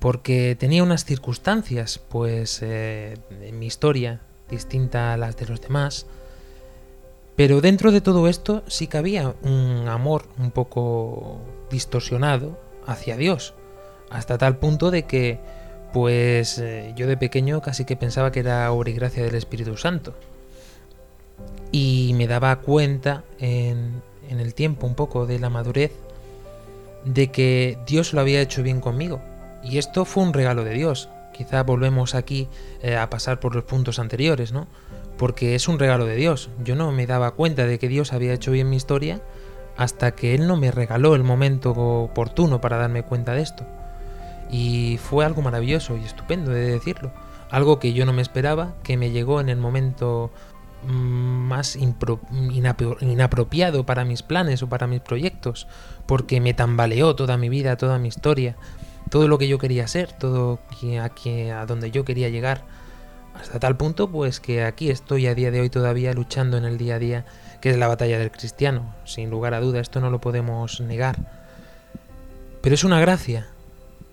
porque 0.00 0.56
tenía 0.58 0.82
unas 0.82 1.04
circunstancias, 1.04 2.00
pues, 2.08 2.60
eh, 2.62 3.16
en 3.42 3.58
mi 3.58 3.66
historia 3.66 4.20
distinta 4.50 5.12
a 5.12 5.16
las 5.16 5.36
de 5.36 5.46
los 5.46 5.60
demás. 5.60 6.06
Pero 7.36 7.60
dentro 7.60 7.92
de 7.92 8.00
todo 8.00 8.28
esto 8.28 8.62
sí 8.66 8.86
que 8.86 8.98
había 8.98 9.34
un 9.42 9.88
amor 9.88 10.24
un 10.38 10.50
poco 10.50 11.40
distorsionado 11.70 12.58
hacia 12.86 13.16
Dios, 13.16 13.54
hasta 14.10 14.38
tal 14.38 14.58
punto 14.58 14.90
de 14.90 15.04
que, 15.04 15.40
pues 15.92 16.58
eh, 16.58 16.92
yo 16.96 17.06
de 17.06 17.16
pequeño 17.16 17.62
casi 17.62 17.84
que 17.84 17.96
pensaba 17.96 18.32
que 18.32 18.40
era 18.40 18.70
obra 18.70 18.90
y 18.90 18.94
gracia 18.94 19.24
del 19.24 19.34
Espíritu 19.34 19.76
Santo. 19.76 20.14
Y 21.70 22.12
me 22.16 22.26
daba 22.26 22.60
cuenta 22.60 23.24
en, 23.38 24.02
en 24.28 24.40
el 24.40 24.54
tiempo 24.54 24.86
un 24.86 24.94
poco 24.94 25.24
de 25.26 25.38
la 25.38 25.48
madurez 25.48 25.92
de 27.04 27.30
que 27.30 27.78
Dios 27.86 28.12
lo 28.12 28.20
había 28.20 28.40
hecho 28.40 28.62
bien 28.62 28.80
conmigo. 28.80 29.20
Y 29.62 29.78
esto 29.78 30.04
fue 30.04 30.22
un 30.22 30.32
regalo 30.32 30.64
de 30.64 30.74
Dios. 30.74 31.08
Quizá 31.32 31.62
volvemos 31.62 32.14
aquí 32.14 32.48
eh, 32.82 32.96
a 32.96 33.08
pasar 33.10 33.40
por 33.40 33.54
los 33.54 33.64
puntos 33.64 33.98
anteriores, 33.98 34.52
¿no? 34.52 34.66
Porque 35.22 35.54
es 35.54 35.68
un 35.68 35.78
regalo 35.78 36.04
de 36.04 36.16
Dios. 36.16 36.50
Yo 36.64 36.74
no 36.74 36.90
me 36.90 37.06
daba 37.06 37.30
cuenta 37.30 37.64
de 37.64 37.78
que 37.78 37.86
Dios 37.86 38.12
había 38.12 38.32
hecho 38.32 38.50
bien 38.50 38.68
mi 38.68 38.74
historia 38.74 39.22
hasta 39.76 40.16
que 40.16 40.34
Él 40.34 40.48
no 40.48 40.56
me 40.56 40.72
regaló 40.72 41.14
el 41.14 41.22
momento 41.22 41.70
oportuno 41.70 42.60
para 42.60 42.76
darme 42.76 43.04
cuenta 43.04 43.32
de 43.32 43.42
esto. 43.42 43.64
Y 44.50 44.98
fue 45.00 45.24
algo 45.24 45.40
maravilloso 45.40 45.96
y 45.96 46.04
estupendo 46.04 46.50
de 46.50 46.72
decirlo. 46.72 47.12
Algo 47.52 47.78
que 47.78 47.92
yo 47.92 48.04
no 48.04 48.12
me 48.12 48.20
esperaba, 48.20 48.74
que 48.82 48.96
me 48.96 49.12
llegó 49.12 49.40
en 49.40 49.48
el 49.48 49.58
momento 49.58 50.32
mm, 50.88 50.90
más 50.90 51.78
inapropiado 53.00 53.86
para 53.86 54.04
mis 54.04 54.24
planes 54.24 54.60
o 54.64 54.68
para 54.68 54.88
mis 54.88 55.02
proyectos, 55.02 55.68
porque 56.06 56.40
me 56.40 56.52
tambaleó 56.52 57.14
toda 57.14 57.36
mi 57.36 57.48
vida, 57.48 57.76
toda 57.76 58.00
mi 58.00 58.08
historia, 58.08 58.56
todo 59.08 59.28
lo 59.28 59.38
que 59.38 59.46
yo 59.46 59.58
quería 59.58 59.86
ser, 59.86 60.10
todo 60.10 60.58
a, 61.00 61.60
a 61.60 61.66
donde 61.66 61.92
yo 61.92 62.04
quería 62.04 62.28
llegar, 62.28 62.64
hasta 63.34 63.58
tal 63.58 63.76
punto 63.76 64.10
pues 64.10 64.40
que 64.40 64.64
aquí 64.64 64.90
estoy 64.90 65.26
a 65.26 65.34
día 65.34 65.50
de 65.50 65.60
hoy 65.60 65.70
todavía 65.70 66.12
luchando 66.12 66.56
en 66.56 66.64
el 66.64 66.78
día 66.78 66.96
a 66.96 66.98
día, 66.98 67.24
que 67.60 67.70
es 67.70 67.76
la 67.76 67.88
batalla 67.88 68.18
del 68.18 68.30
cristiano, 68.30 68.94
sin 69.04 69.30
lugar 69.30 69.54
a 69.54 69.60
duda, 69.60 69.80
esto 69.80 70.00
no 70.00 70.10
lo 70.10 70.20
podemos 70.20 70.80
negar. 70.80 71.16
Pero 72.60 72.74
es 72.74 72.84
una 72.84 73.00
gracia 73.00 73.48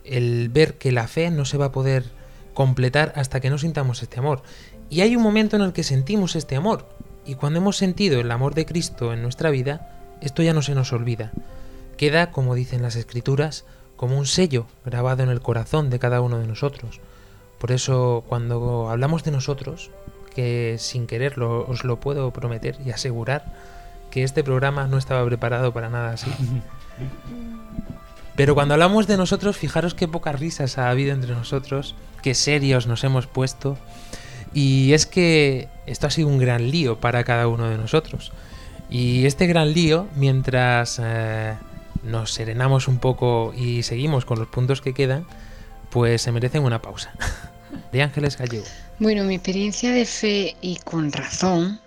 el 0.03 0.49
ver 0.49 0.75
que 0.75 0.91
la 0.91 1.08
fe 1.08 1.29
no 1.29 1.45
se 1.45 1.58
va 1.58 1.65
a 1.65 1.71
poder 1.71 2.05
completar 2.53 3.13
hasta 3.15 3.39
que 3.39 3.49
no 3.49 3.58
sintamos 3.58 4.01
este 4.01 4.19
amor. 4.19 4.41
Y 4.89 5.01
hay 5.01 5.15
un 5.15 5.21
momento 5.21 5.55
en 5.55 5.62
el 5.62 5.73
que 5.73 5.84
sentimos 5.84 6.36
este 6.36 6.55
amor. 6.55 6.89
Y 7.25 7.36
cuando 7.36 7.60
hemos 7.60 7.77
sentido 7.77 8.19
el 8.19 8.32
amor 8.32 8.55
de 8.55 8.65
Cristo 8.65 9.13
en 9.13 9.21
nuestra 9.21 9.51
vida, 9.51 10.17
esto 10.21 10.41
ya 10.41 10.53
no 10.53 10.63
se 10.63 10.73
nos 10.73 10.91
olvida. 10.91 11.32
Queda, 11.95 12.32
como 12.32 12.55
dicen 12.55 12.82
las 12.82 12.95
escrituras, 12.95 13.65
como 13.95 14.17
un 14.17 14.25
sello 14.25 14.65
grabado 14.84 15.23
en 15.23 15.29
el 15.29 15.41
corazón 15.41 15.89
de 15.89 15.99
cada 15.99 16.21
uno 16.21 16.39
de 16.39 16.47
nosotros. 16.47 17.01
Por 17.60 17.72
eso 17.72 18.24
cuando 18.28 18.89
hablamos 18.89 19.24
de 19.24 19.32
nosotros, 19.32 19.91
que 20.34 20.78
sin 20.80 21.08
quererlo 21.08 21.65
os 21.67 21.84
lo 21.84 22.00
puedo 22.00 22.32
prometer 22.32 22.78
y 22.86 22.91
asegurar, 22.91 23.43
que 24.10 24.24
este 24.24 24.43
programa 24.43 24.88
no 24.88 24.98
estaba 24.98 25.26
preparado 25.26 25.74
para 25.74 25.89
nada 25.89 26.12
así. 26.12 26.32
Pero 28.36 28.56
cuando 28.56 28.74
hablamos 28.74 29.06
de 29.06 29.17
nosotros, 29.17 29.58
fijaros 29.58 29.93
qué 29.93 30.08
pocas 30.08 30.39
risas 30.39 30.78
ha 30.78 30.89
habido 30.89 31.13
entre 31.13 31.34
nosotros, 31.34 31.95
qué 32.22 32.34
serios 32.34 32.88
nos 32.88 33.04
hemos 33.04 33.28
puesto. 33.28 33.78
Y 34.54 34.93
es 34.93 35.06
que 35.06 35.67
esto 35.86 36.08
ha 36.08 36.10
sido 36.10 36.30
un 36.30 36.39
gran 36.39 36.72
lío 36.72 37.00
para 37.00 37.24
cada 37.24 37.48
uno 37.48 37.69
de 37.69 37.78
nosotros. 37.78 38.32
Y 38.89 39.26
este 39.26 39.45
gran 39.45 39.74
lío, 39.74 40.08
mientras 40.15 41.00
eh, 41.04 41.56
nos 42.04 42.32
serenamos 42.32 42.88
un 42.88 43.00
poco 43.00 43.54
y 43.56 43.84
seguimos 43.84 44.26
con 44.26 44.39
los 44.39 44.48
puntos 44.48 44.82
que 44.82 44.93
quedan, 44.93 45.26
pues 45.89 46.22
se 46.22 46.32
merecen 46.32 46.63
una 46.63 46.82
pausa. 46.82 47.12
De 47.91 48.01
Ángeles 48.01 48.38
Gallego. 48.38 48.65
Bueno, 48.99 49.23
mi 49.23 49.36
experiencia 49.36 49.91
de 49.91 50.05
fe 50.05 50.55
y 50.62 50.75
con 50.77 51.12
razón, 51.12 51.79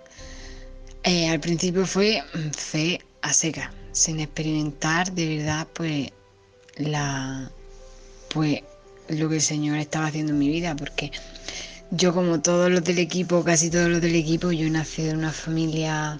eh, 1.03 1.29
al 1.29 1.39
principio 1.39 1.85
fue 1.85 2.21
mm, 2.33 2.49
fe 2.51 2.99
a 3.21 3.33
seca, 3.33 3.71
sin 3.91 4.19
experimentar 4.19 5.11
de 5.13 5.37
verdad, 5.37 5.67
pues, 5.73 6.11
la, 6.77 7.49
pues, 8.29 8.61
lo 9.09 9.29
que 9.29 9.35
el 9.35 9.41
Señor 9.41 9.77
estaba 9.77 10.07
haciendo 10.07 10.31
en 10.33 10.39
mi 10.39 10.49
vida, 10.49 10.75
porque 10.75 11.11
yo 11.91 12.13
como 12.13 12.41
todos 12.41 12.71
los 12.71 12.83
del 12.83 12.97
equipo, 12.99 13.43
casi 13.43 13.69
todos 13.69 13.89
los 13.89 14.01
del 14.01 14.15
equipo, 14.15 14.51
yo 14.51 14.67
nací 14.69 15.03
de 15.03 15.13
una 15.13 15.31
familia 15.31 16.19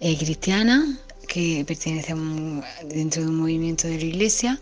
eh, 0.00 0.16
cristiana 0.16 0.98
que 1.26 1.64
pertenece 1.66 2.14
un- 2.14 2.62
dentro 2.88 3.22
de 3.22 3.28
un 3.28 3.36
movimiento 3.36 3.88
de 3.88 3.98
la 3.98 4.04
iglesia 4.04 4.60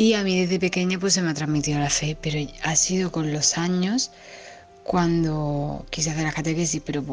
y 0.00 0.14
a 0.14 0.24
mí 0.24 0.40
desde 0.40 0.58
pequeña 0.58 0.98
pues 0.98 1.12
se 1.12 1.20
me 1.20 1.28
ha 1.28 1.34
transmitido 1.34 1.78
la 1.78 1.90
fe, 1.90 2.16
pero 2.22 2.38
ha 2.62 2.74
sido 2.74 3.12
con 3.12 3.34
los 3.34 3.58
años 3.58 4.10
cuando 4.82 5.84
quise 5.90 6.08
hacer 6.08 6.22
la 6.22 6.32
catequesis, 6.32 6.80
pero 6.82 7.04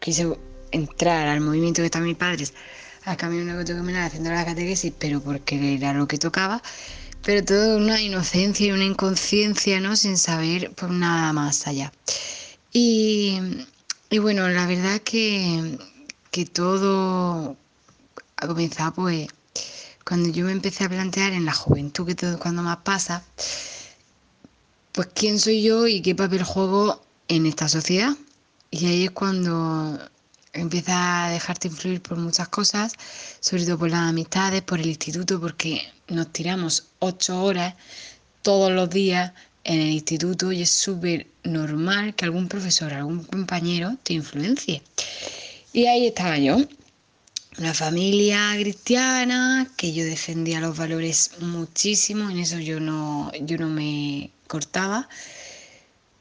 quise 0.00 0.34
entrar 0.70 1.28
al 1.28 1.42
movimiento 1.42 1.82
que 1.82 1.86
están 1.86 2.04
mis 2.04 2.16
padres, 2.16 2.54
al 3.04 3.18
camino 3.18 3.62
que 3.62 3.74
caminar 3.74 4.04
haciendo 4.04 4.30
la 4.30 4.46
catequesis, 4.46 4.94
pero 4.98 5.20
porque 5.20 5.74
era 5.74 5.92
lo 5.92 6.08
que 6.08 6.16
tocaba, 6.16 6.62
pero 7.22 7.44
todo 7.44 7.76
una 7.76 8.00
inocencia 8.00 8.66
y 8.66 8.72
una 8.72 8.84
inconsciencia, 8.84 9.78
¿no? 9.78 9.94
Sin 9.94 10.16
saber 10.16 10.72
pues 10.74 10.90
nada 10.90 11.34
más 11.34 11.66
allá. 11.66 11.92
Y, 12.72 13.40
y 14.08 14.18
bueno, 14.20 14.48
la 14.48 14.66
verdad 14.66 15.02
que, 15.02 15.76
que 16.30 16.46
todo 16.46 17.58
ha 18.36 18.46
comenzado 18.46 18.94
pues 18.94 19.28
cuando 20.04 20.28
yo 20.28 20.44
me 20.44 20.52
empecé 20.52 20.84
a 20.84 20.88
plantear 20.88 21.32
en 21.32 21.46
la 21.46 21.54
juventud, 21.54 22.06
que 22.06 22.14
todo 22.14 22.38
cuando 22.38 22.62
más 22.62 22.78
pasa, 22.78 23.24
pues 24.92 25.08
quién 25.14 25.38
soy 25.38 25.62
yo 25.62 25.86
y 25.86 26.02
qué 26.02 26.14
papel 26.14 26.44
juego 26.44 27.02
en 27.28 27.46
esta 27.46 27.68
sociedad. 27.68 28.14
Y 28.70 28.86
ahí 28.86 29.04
es 29.04 29.10
cuando 29.10 29.98
empiezas 30.52 30.94
a 30.96 31.28
dejarte 31.30 31.68
influir 31.68 32.00
por 32.00 32.18
muchas 32.18 32.48
cosas, 32.48 32.92
sobre 33.40 33.64
todo 33.64 33.78
por 33.78 33.90
las 33.90 34.08
amistades, 34.08 34.62
por 34.62 34.80
el 34.80 34.86
instituto, 34.86 35.40
porque 35.40 35.82
nos 36.08 36.32
tiramos 36.32 36.84
ocho 37.00 37.42
horas 37.42 37.74
todos 38.42 38.70
los 38.72 38.90
días 38.90 39.32
en 39.64 39.80
el 39.80 39.90
instituto 39.90 40.52
y 40.52 40.62
es 40.62 40.70
súper 40.70 41.26
normal 41.42 42.14
que 42.14 42.26
algún 42.26 42.48
profesor, 42.48 42.92
algún 42.92 43.24
compañero 43.24 43.96
te 44.02 44.12
influencie. 44.14 44.82
Y 45.72 45.86
ahí 45.86 46.06
estaba 46.06 46.38
yo, 46.38 46.58
una 47.58 47.74
familia 47.74 48.52
cristiana, 48.54 49.68
que 49.76 49.92
yo 49.92 50.04
defendía 50.04 50.60
los 50.60 50.76
valores 50.76 51.32
muchísimo, 51.40 52.30
en 52.30 52.38
eso 52.38 52.58
yo 52.58 52.80
no, 52.80 53.30
yo 53.40 53.58
no 53.58 53.68
me 53.68 54.30
cortaba. 54.46 55.08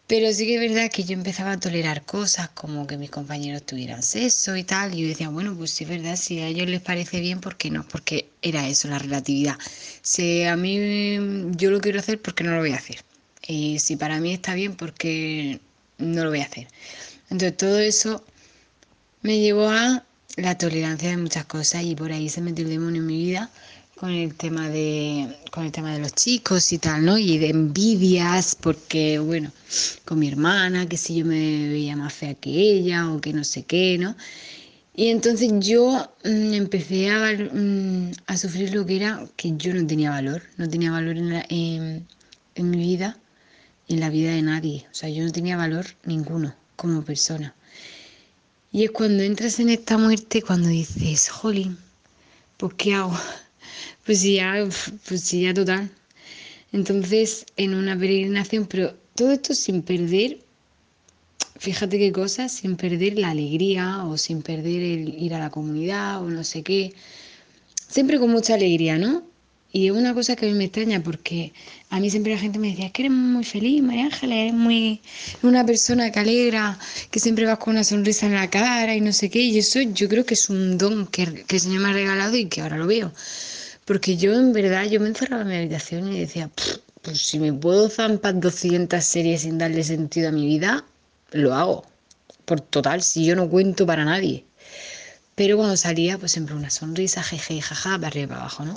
Pero 0.06 0.32
sí 0.34 0.46
que 0.46 0.56
es 0.56 0.62
verdad 0.62 0.92
que 0.92 1.04
yo 1.06 1.14
empezaba 1.14 1.54
a 1.54 1.60
tolerar 1.60 2.04
cosas 2.04 2.50
como 2.50 2.86
que 2.86 2.98
mis 2.98 3.10
compañeros 3.10 3.66
tuvieran 3.66 4.04
sexo 4.04 4.56
y 4.56 4.64
tal. 4.64 4.94
Y 4.94 5.02
yo 5.02 5.08
decía, 5.08 5.30
bueno, 5.30 5.56
pues 5.56 5.72
sí 5.72 5.86
es 5.86 5.90
verdad, 5.90 6.18
si 6.18 6.40
a 6.40 6.48
ellos 6.48 6.68
les 6.68 6.82
parece 6.82 7.20
bien, 7.20 7.40
¿por 7.40 7.56
qué 7.56 7.72
no? 7.72 7.88
Porque 7.88 8.30
era 8.42 8.68
eso, 8.68 8.88
la 8.90 9.00
relatividad. 9.00 9.58
Si 10.02 10.44
a 10.44 10.56
mí 10.56 11.50
yo 11.56 11.72
lo 11.72 11.82
quiero 11.82 12.00
hacer, 12.00 12.22
¿por 12.22 12.36
qué 12.36 12.44
no 12.44 12.52
lo 12.52 12.60
voy 12.60 12.74
a 12.74 12.78
hacer? 12.78 13.04
Y 13.48 13.80
si 13.80 13.96
para 13.96 14.20
mí 14.20 14.34
está 14.34 14.54
bien, 14.54 14.76
¿por 14.76 14.94
qué 14.94 15.60
no 15.98 16.24
lo 16.24 16.30
voy 16.30 16.42
a 16.42 16.46
hacer? 16.46 16.68
Entonces 17.30 17.58
todo 17.58 17.80
eso 17.80 18.24
me 19.22 19.40
llevó 19.40 19.70
a 19.70 20.06
la 20.38 20.58
tolerancia 20.58 21.10
de 21.10 21.18
muchas 21.18 21.46
cosas 21.46 21.84
y 21.84 21.96
por 21.96 22.12
ahí 22.12 22.30
se 22.30 22.42
metió 22.42 22.64
el 22.66 22.72
demonio 22.72 23.02
en 23.02 23.08
mi 23.08 23.18
vida 23.18 23.50
con 23.98 24.10
el 24.12 24.34
tema 24.36 24.70
de 24.70 25.28
con 25.52 25.66
el 25.66 25.72
tema 25.72 25.94
de 25.94 26.00
los 26.00 26.14
chicos 26.14 26.72
y 26.74 26.80
tal, 26.80 27.06
¿no? 27.06 27.18
Y 27.18 27.38
de 27.38 27.50
envidias 27.50 28.56
porque 28.56 29.20
bueno, 29.20 29.52
con 30.06 30.20
mi 30.20 30.28
hermana, 30.28 30.88
que 30.88 30.98
si 30.98 31.16
yo 31.18 31.26
me 31.26 31.70
veía 31.70 31.96
más 31.96 32.14
fea 32.14 32.34
que 32.36 32.50
ella 32.52 33.10
o 33.12 33.22
que 33.22 33.34
no 33.34 33.44
sé 33.44 33.64
qué, 33.64 33.98
¿no? 34.00 34.16
Y 34.96 35.10
entonces 35.10 35.52
yo 35.60 36.12
mm, 36.24 36.54
empecé 36.54 37.10
a, 37.12 37.34
mm, 37.54 38.12
a 38.28 38.38
sufrir 38.38 38.74
lo 38.76 38.86
que 38.86 38.96
era 38.98 39.26
que 39.36 39.54
yo 39.58 39.74
no 39.74 39.86
tenía 39.88 40.12
valor, 40.12 40.44
no 40.58 40.70
tenía 40.70 40.92
valor 40.92 41.18
en, 41.18 41.30
la- 41.32 41.46
en- 41.50 42.08
en 42.56 42.70
mi 42.70 42.78
vida 42.78 43.18
en 43.88 44.00
la 44.02 44.10
vida 44.10 44.32
de 44.32 44.42
nadie. 44.42 44.86
O 44.92 44.96
sea, 44.96 45.10
yo 45.10 45.24
no 45.24 45.32
tenía 45.32 45.58
valor 45.58 45.86
ninguno 46.06 46.56
como 46.76 47.04
persona. 47.04 47.56
Y 48.74 48.86
es 48.86 48.92
cuando 48.92 49.22
entras 49.22 49.60
en 49.60 49.70
esta 49.70 50.00
muerte 50.00 50.42
cuando 50.42 50.68
dices, 50.68 51.30
jolín, 51.30 51.78
pues 52.58 52.74
¿qué 52.74 52.96
hago? 52.96 53.14
Pues 54.06 54.20
si 54.20 54.36
ya, 54.36 54.68
pues 55.08 55.22
si 55.22 55.44
ya 55.44 55.54
total. 55.54 55.90
Entonces, 56.74 57.46
en 57.56 57.74
una 57.76 57.98
peregrinación, 57.98 58.66
pero 58.66 58.96
todo 59.16 59.32
esto 59.32 59.54
sin 59.54 59.82
perder, 59.84 60.40
fíjate 61.58 61.98
qué 62.00 62.12
cosas, 62.12 62.52
sin 62.52 62.76
perder 62.76 63.18
la 63.18 63.30
alegría 63.30 64.04
o 64.04 64.18
sin 64.18 64.42
perder 64.42 64.82
el 64.82 65.24
ir 65.24 65.36
a 65.36 65.40
la 65.40 65.52
comunidad 65.52 66.22
o 66.22 66.30
no 66.30 66.44
sé 66.44 66.64
qué. 66.64 66.94
Siempre 67.88 68.20
con 68.20 68.32
mucha 68.32 68.56
alegría, 68.56 68.98
¿no? 68.98 69.24
Y 69.76 69.90
una 69.90 70.14
cosa 70.14 70.36
que 70.36 70.46
a 70.46 70.50
mí 70.50 70.56
me 70.56 70.66
extraña 70.66 71.02
porque 71.02 71.52
a 71.90 72.00
mí 72.00 72.12
siempre 72.12 72.34
la 72.34 72.40
gente 72.40 72.60
me 72.60 72.70
decía, 72.70 72.86
es 72.86 72.92
que 72.92 73.02
eres 73.02 73.12
muy 73.12 73.44
feliz, 73.44 73.82
María 73.82 74.06
Ángeles, 74.06 74.38
eres 74.38 74.54
muy 74.54 75.02
una 75.42 75.66
persona 75.66 76.12
que 76.12 76.20
alegra, 76.20 76.78
que 77.10 77.20
siempre 77.20 77.46
vas 77.48 77.58
con 77.58 77.74
una 77.74 77.84
sonrisa 77.84 78.28
en 78.28 78.36
la 78.36 78.50
cara 78.52 78.96
y 78.96 79.02
no 79.02 79.12
sé 79.12 79.32
qué. 79.32 79.40
Y 79.40 79.58
eso 79.58 79.82
yo 79.82 80.08
creo 80.08 80.26
que 80.26 80.36
es 80.36 80.48
un 80.50 80.78
don 80.78 81.08
que, 81.08 81.44
que 81.48 81.56
el 81.56 81.62
Señor 81.62 81.82
me 81.82 81.90
ha 81.90 81.94
regalado 81.94 82.38
y 82.38 82.46
que 82.46 82.62
ahora 82.62 82.78
lo 82.78 82.86
veo. 82.86 83.12
Porque 83.86 84.16
yo 84.16 84.34
en 84.34 84.54
verdad, 84.54 84.86
yo 84.86 85.00
me 85.00 85.08
encerraba 85.10 85.42
en 85.42 85.48
mi 85.50 85.56
habitación 85.56 86.14
y 86.14 86.20
decía, 86.20 86.50
"Pff, 86.50 86.78
pues 87.02 87.20
si 87.22 87.40
me 87.40 87.52
puedo 87.52 87.90
zampar 87.90 88.40
200 88.40 89.04
series 89.04 89.42
sin 89.42 89.58
darle 89.58 89.84
sentido 89.84 90.30
a 90.30 90.32
mi 90.32 90.46
vida, 90.46 90.86
lo 91.32 91.54
hago. 91.56 91.84
Por 92.46 92.62
total, 92.62 93.02
si 93.02 93.26
yo 93.26 93.36
no 93.36 93.50
cuento 93.50 93.88
para 93.88 94.06
nadie. 94.06 94.46
Pero 95.36 95.58
cuando 95.58 95.76
salía, 95.78 96.18
pues 96.20 96.32
siempre 96.34 96.56
una 96.56 96.70
sonrisa, 96.70 97.24
jeje, 97.24 97.60
jaja, 97.62 97.98
para 97.98 98.08
arriba 98.08 98.26
y 98.26 98.28
para 98.28 98.42
abajo, 98.42 98.66
¿no? 98.66 98.76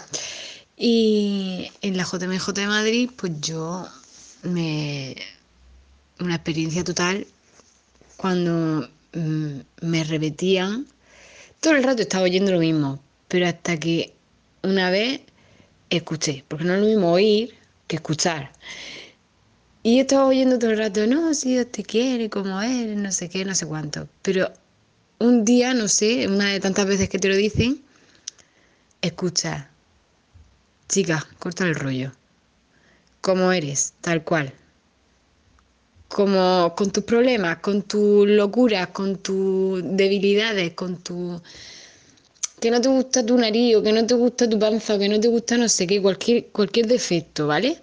Y 0.77 1.71
en 1.81 1.97
la 1.97 2.05
JMJ 2.05 2.53
de 2.53 2.67
Madrid, 2.67 3.11
pues 3.17 3.33
yo 3.41 3.87
me. 4.43 5.17
Una 6.19 6.37
experiencia 6.37 6.83
total 6.85 7.27
cuando 8.17 8.89
mm, 9.13 9.61
me 9.83 10.05
repetían. 10.05 10.87
Todo 11.61 11.75
el 11.75 11.83
rato 11.83 12.03
estaba 12.03 12.25
oyendo 12.25 12.53
lo 12.53 12.59
mismo, 12.59 13.03
pero 13.29 13.47
hasta 13.47 13.79
que 13.79 14.15
una 14.63 14.91
vez 14.91 15.21
escuché, 15.91 16.45
porque 16.49 16.65
no 16.65 16.75
es 16.75 16.81
lo 16.81 16.87
mismo 16.87 17.13
oír 17.13 17.55
que 17.87 17.97
escuchar. 17.97 18.53
Y 19.83 19.97
yo 19.97 20.01
estaba 20.03 20.27
oyendo 20.27 20.59
todo 20.59 20.71
el 20.71 20.79
rato, 20.79 21.07
no, 21.07 21.33
si 21.33 21.53
Dios 21.53 21.71
te 21.71 21.85
quiere, 21.85 22.29
como 22.29 22.61
eres, 22.61 22.97
no 22.97 23.13
sé 23.13 23.29
qué, 23.29 23.45
no 23.45 23.55
sé 23.55 23.67
cuánto. 23.67 24.09
Pero 24.23 24.53
un 25.19 25.45
día, 25.45 25.75
no 25.75 25.89
sé, 25.89 26.27
una 26.27 26.51
de 26.51 26.61
tantas 26.61 26.87
veces 26.87 27.09
que 27.09 27.19
te 27.19 27.29
lo 27.29 27.37
dicen, 27.37 27.83
escucha, 29.01 29.71
chica, 30.89 31.27
corta 31.39 31.65
el 31.65 31.75
rollo. 31.75 32.13
Como 33.21 33.53
eres, 33.53 33.95
tal 34.01 34.23
cual. 34.25 34.53
Como 36.09 36.75
con 36.77 36.91
tus 36.93 37.05
problemas, 37.05 37.59
con 37.59 37.83
tus 37.83 38.29
locuras, 38.29 38.89
con 38.89 39.17
tus 39.19 39.83
debilidades, 39.85 40.73
con 40.75 40.99
tu 40.99 41.41
que 42.61 42.71
no 42.71 42.81
te 42.81 42.89
gusta 42.89 43.25
tu 43.25 43.37
nariz 43.37 43.77
o 43.77 43.83
que 43.83 43.93
no 43.93 44.07
te 44.07 44.15
gusta 44.15 44.49
tu 44.49 44.59
panza 44.59 44.95
o 44.95 44.99
que 44.99 45.09
no 45.09 45.21
te 45.21 45.29
gusta 45.29 45.57
no 45.59 45.69
sé 45.69 45.87
qué, 45.87 46.01
cualquier, 46.01 46.47
cualquier 46.47 46.87
defecto, 46.87 47.47
¿vale? 47.47 47.79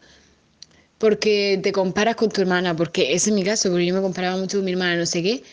Porque 0.98 1.60
te 1.62 1.72
comparas 1.72 2.16
con 2.16 2.30
tu 2.30 2.42
hermana, 2.42 2.76
porque 2.76 3.14
ese 3.14 3.30
es 3.30 3.36
mi 3.36 3.44
caso, 3.44 3.70
porque 3.70 3.86
yo 3.86 3.94
me 3.94 4.02
comparaba 4.02 4.38
mucho 4.38 4.58
con 4.58 4.66
mi 4.66 4.72
hermana, 4.72 4.96
no 4.98 5.06
sé 5.06 5.22
qué. 5.22 5.44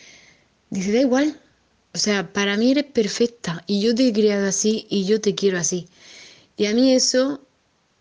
Dice, 0.69 0.91
da 0.91 1.01
igual. 1.01 1.39
O 1.93 1.97
sea, 1.97 2.31
para 2.31 2.57
mí 2.57 2.71
eres 2.71 2.85
perfecta 2.85 3.63
y 3.67 3.81
yo 3.81 3.93
te 3.93 4.07
he 4.07 4.13
criado 4.13 4.47
así 4.47 4.87
y 4.89 5.05
yo 5.05 5.19
te 5.19 5.35
quiero 5.35 5.59
así. 5.59 5.87
Y 6.57 6.65
a 6.65 6.73
mí 6.73 6.93
eso 6.93 7.41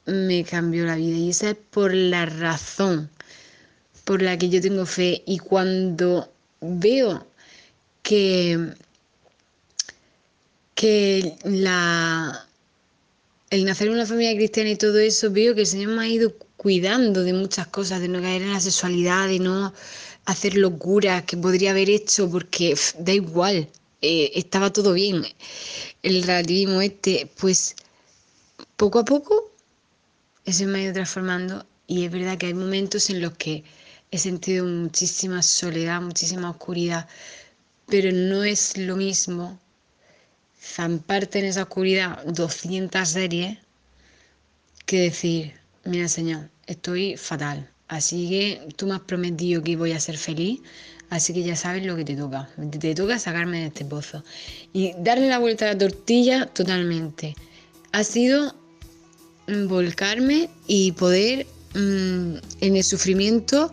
me 0.07 0.45
cambió 0.45 0.85
la 0.85 0.97
vida 0.97 1.17
y 1.17 1.31
esa 1.31 1.51
es 1.51 1.57
por 1.71 1.95
la 1.95 2.27
razón 2.27 3.11
por 4.05 4.23
la 4.23 4.39
que 4.39 4.49
yo 4.49 4.61
tengo 4.61 4.87
fe 4.87 5.23
y 5.27 5.39
cuando 5.39 6.33
veo 6.61 7.27
que 8.03 8.75
que 10.81 11.37
la, 11.45 12.49
el 13.51 13.67
nacer 13.67 13.89
en 13.89 13.93
una 13.93 14.07
familia 14.07 14.35
cristiana 14.35 14.71
y 14.71 14.77
todo 14.77 14.99
eso, 14.99 15.31
veo 15.31 15.55
que 15.55 15.61
el 15.61 15.67
Señor 15.67 15.91
me 15.91 16.05
ha 16.05 16.09
ido 16.09 16.35
cuidando 16.57 17.23
de 17.23 17.35
muchas 17.35 17.67
cosas, 17.67 18.01
de 18.01 18.09
no 18.09 18.23
caer 18.23 18.41
en 18.41 18.55
la 18.55 18.61
sexualidad, 18.61 19.29
de 19.29 19.41
no 19.41 19.75
hacer 20.25 20.57
locuras 20.57 21.25
que 21.25 21.37
podría 21.37 21.73
haber 21.73 21.91
hecho 21.91 22.31
porque 22.31 22.75
da 22.99 23.13
igual, 23.13 23.69
eh, 24.01 24.31
estaba 24.35 24.73
todo 24.73 24.95
bien. 24.95 25.23
El 26.03 26.23
relativismo 26.23 26.81
este, 26.81 27.31
pues 27.39 27.77
poco 28.81 29.01
a 29.01 29.05
poco 29.05 29.53
eso 30.47 30.65
me 30.65 30.79
ha 30.79 30.83
ido 30.85 30.95
transformando 30.95 31.67
y 31.87 32.07
es 32.07 32.11
verdad 32.11 32.39
que 32.39 32.47
hay 32.47 32.55
momentos 32.55 33.11
en 33.11 33.21
los 33.21 33.37
que 33.37 33.63
he 34.11 34.17
sentido 34.17 34.65
muchísima 34.65 35.43
soledad, 35.43 36.01
muchísima 36.01 36.49
oscuridad, 36.49 37.07
pero 37.89 38.11
no 38.11 38.43
es 38.43 38.79
lo 38.79 38.97
mismo 38.97 39.61
zamparte 40.59 41.41
en 41.41 41.45
esa 41.45 41.65
oscuridad 41.65 42.25
200 42.25 43.07
series 43.07 43.59
que 44.87 45.01
decir, 45.03 45.53
mira 45.85 46.09
Señor, 46.09 46.49
estoy 46.67 47.19
fatal, 47.19 47.69
así 47.87 48.31
que 48.31 48.69
tú 48.77 48.87
me 48.87 48.95
has 48.95 49.03
prometido 49.03 49.63
que 49.63 49.77
voy 49.77 49.93
a 49.93 50.01
ser 50.01 50.17
feliz, 50.17 50.59
así 51.11 51.35
que 51.35 51.43
ya 51.43 51.55
sabes 51.55 51.85
lo 51.85 51.97
que 51.97 52.07
te 52.07 52.17
toca, 52.17 52.49
te 52.81 52.95
toca 52.95 53.19
sacarme 53.19 53.61
de 53.61 53.67
este 53.67 53.85
pozo. 53.85 54.25
Y 54.73 54.95
darle 55.01 55.29
la 55.29 55.39
vuelta 55.39 55.67
a 55.67 55.75
la 55.75 55.79
tortilla 55.79 56.47
totalmente. 56.47 57.35
Ha 57.93 58.05
sido 58.05 58.60
volcarme 59.69 60.49
y 60.67 60.93
poder 60.93 61.47
mm, 61.75 62.35
en 62.61 62.77
el 62.77 62.85
sufrimiento 62.85 63.73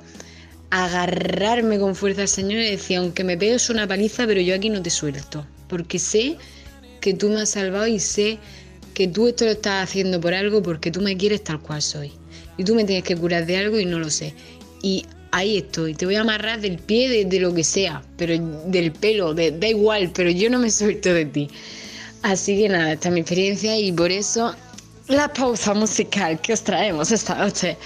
agarrarme 0.70 1.80
con 1.80 1.96
fuerza 1.96 2.22
al 2.22 2.28
Señor 2.28 2.60
y 2.62 2.72
decir, 2.72 2.98
aunque 2.98 3.24
me 3.24 3.38
pegues 3.38 3.70
una 3.70 3.88
paliza, 3.88 4.26
pero 4.28 4.42
yo 4.42 4.56
aquí 4.56 4.70
no 4.70 4.82
te 4.82 4.90
suelto, 4.90 5.46
porque 5.70 5.98
sé 5.98 6.38
que 7.00 7.14
tú 7.14 7.30
me 7.30 7.42
has 7.42 7.52
salvado 7.52 7.88
y 7.88 8.00
sé 8.00 8.38
que 8.94 9.08
tú 9.08 9.28
esto 9.28 9.46
lo 9.46 9.52
estás 9.52 9.84
haciendo 9.84 10.20
por 10.20 10.34
algo 10.34 10.62
porque 10.62 10.92
tú 10.92 11.02
me 11.02 11.16
quieres 11.16 11.44
tal 11.44 11.60
cual 11.60 11.82
soy. 11.82 12.12
Y 12.58 12.64
tú 12.64 12.74
me 12.74 12.84
tienes 12.84 13.04
que 13.04 13.16
curar 13.16 13.46
de 13.46 13.58
algo 13.58 13.80
y 13.80 13.86
no 13.86 14.00
lo 14.00 14.10
sé. 14.10 14.34
Y 14.82 15.06
ahí 15.32 15.58
estoy, 15.58 15.94
te 15.94 16.06
voy 16.06 16.16
a 16.16 16.22
amarrar 16.22 16.60
del 16.60 16.80
pie 16.80 17.26
de, 17.26 17.40
lo 17.40 17.54
que 17.54 17.64
sea, 17.64 18.02
pero 18.18 18.36
del 18.66 18.92
pelo, 18.92 19.34
da 19.36 19.68
igual, 19.68 20.12
pero 20.14 20.32
yo 20.32 20.50
no 20.50 20.60
me 20.60 20.72
suelto 20.72 21.14
de 21.14 21.26
ti. 21.26 21.48
Así 22.24 22.58
que 22.58 22.70
nada, 22.70 22.94
esta 22.94 23.10
es 23.10 23.14
mi 23.14 23.22
experiencia 23.22 23.78
y 23.78 23.92
por 23.92 24.12
eso 24.12 24.56
la 25.08 25.32
pausa 25.32 25.74
musical 25.74 26.40
que 26.42 26.54
os 26.54 26.64
traemos 26.64 27.12
esta 27.12 27.36
noche 27.36 27.78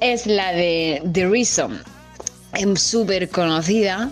es 0.00 0.26
la 0.26 0.52
de 0.52 1.02
The 1.12 1.28
Reason. 1.28 1.80
Es 2.54 2.82
súper 2.82 3.28
conocida, 3.28 4.10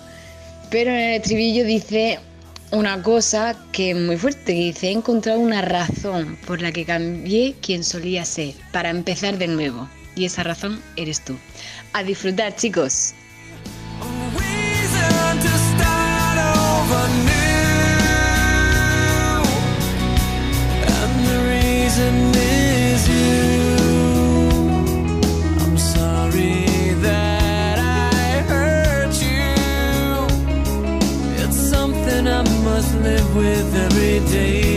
pero 0.70 0.91
en 0.91 0.97
el 0.97 1.20
estribillo 1.20 1.64
dice 1.64 2.20
una 2.70 3.03
cosa 3.03 3.57
que 3.72 3.91
es 3.91 3.97
muy 3.97 4.16
fuerte, 4.16 4.53
dice, 4.53 4.89
he 4.89 4.93
encontrado 4.93 5.41
una 5.41 5.62
razón 5.62 6.39
por 6.47 6.62
la 6.62 6.70
que 6.70 6.85
cambié 6.85 7.57
quien 7.61 7.83
solía 7.83 8.24
ser, 8.24 8.55
para 8.72 8.91
empezar 8.91 9.37
de 9.37 9.49
nuevo. 9.49 9.89
Y 10.14 10.24
esa 10.24 10.45
razón 10.45 10.81
eres 10.97 11.24
tú. 11.24 11.37
A 11.93 12.05
disfrutar, 12.05 12.55
chicos. 12.55 13.14
Live 33.03 33.36
with 33.36 33.74
every 33.74 34.20
day. 34.30 34.70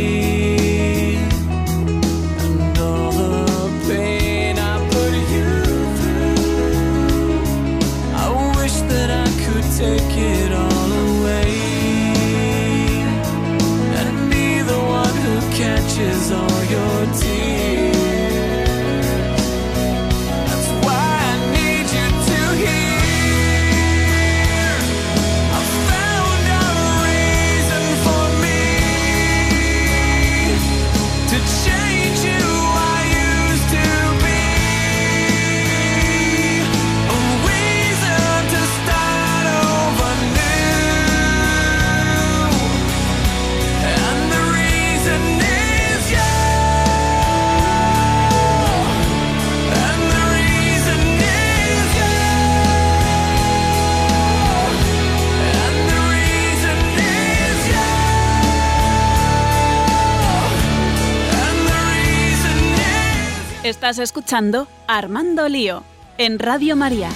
Armando 64.88 65.50
Lío 65.50 65.84
en 66.18 66.40
Radio 66.40 66.76
María. 66.76 67.10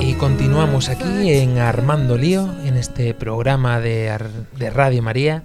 Y 0.00 0.14
continuamos 0.14 0.88
aquí 0.88 1.32
en 1.32 1.58
Armando 1.58 2.16
Lío, 2.16 2.48
en 2.64 2.76
este 2.76 3.12
programa 3.12 3.80
de, 3.80 4.16
de 4.56 4.70
Radio 4.70 5.02
María, 5.02 5.42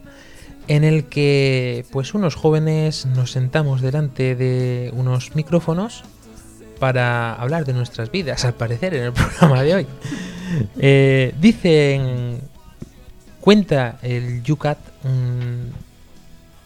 en 0.68 0.84
el 0.84 1.06
que 1.06 1.86
pues 1.92 2.14
unos 2.14 2.36
jóvenes 2.36 3.06
nos 3.08 3.32
sentamos 3.32 3.82
delante 3.82 4.36
de 4.36 4.92
unos 4.96 5.36
micrófonos 5.36 6.04
para 6.80 7.34
hablar 7.34 7.66
de 7.66 7.74
nuestras 7.74 8.12
vidas, 8.12 8.46
al 8.46 8.54
parecer, 8.54 8.94
en 8.94 9.04
el 9.04 9.14
programa 9.14 9.64
de 9.64 9.76
hoy. 9.76 9.88
Eh, 10.80 11.34
dicen 11.40 12.51
Cuenta 13.42 13.98
el 14.04 14.44
Yucat 14.44 14.78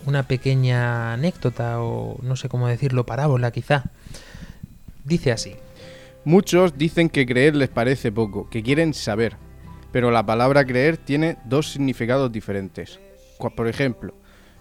una 0.06 0.24
pequeña 0.24 1.14
anécdota 1.14 1.82
o 1.82 2.20
no 2.22 2.36
sé 2.36 2.50
cómo 2.50 2.68
decirlo, 2.68 3.06
parábola 3.06 3.52
quizá. 3.52 3.86
Dice 5.06 5.32
así. 5.32 5.56
Muchos 6.26 6.78
dicen 6.78 7.10
que 7.10 7.26
creer 7.26 7.56
les 7.56 7.70
parece 7.70 8.12
poco, 8.12 8.50
que 8.50 8.62
quieren 8.62 8.94
saber, 8.94 9.38
pero 9.94 10.12
la 10.12 10.26
palabra 10.26 10.66
creer 10.66 10.98
tiene 10.98 11.38
dos 11.46 11.72
significados 11.72 12.32
diferentes. 12.32 13.00
Por 13.56 13.68
ejemplo, 13.70 14.14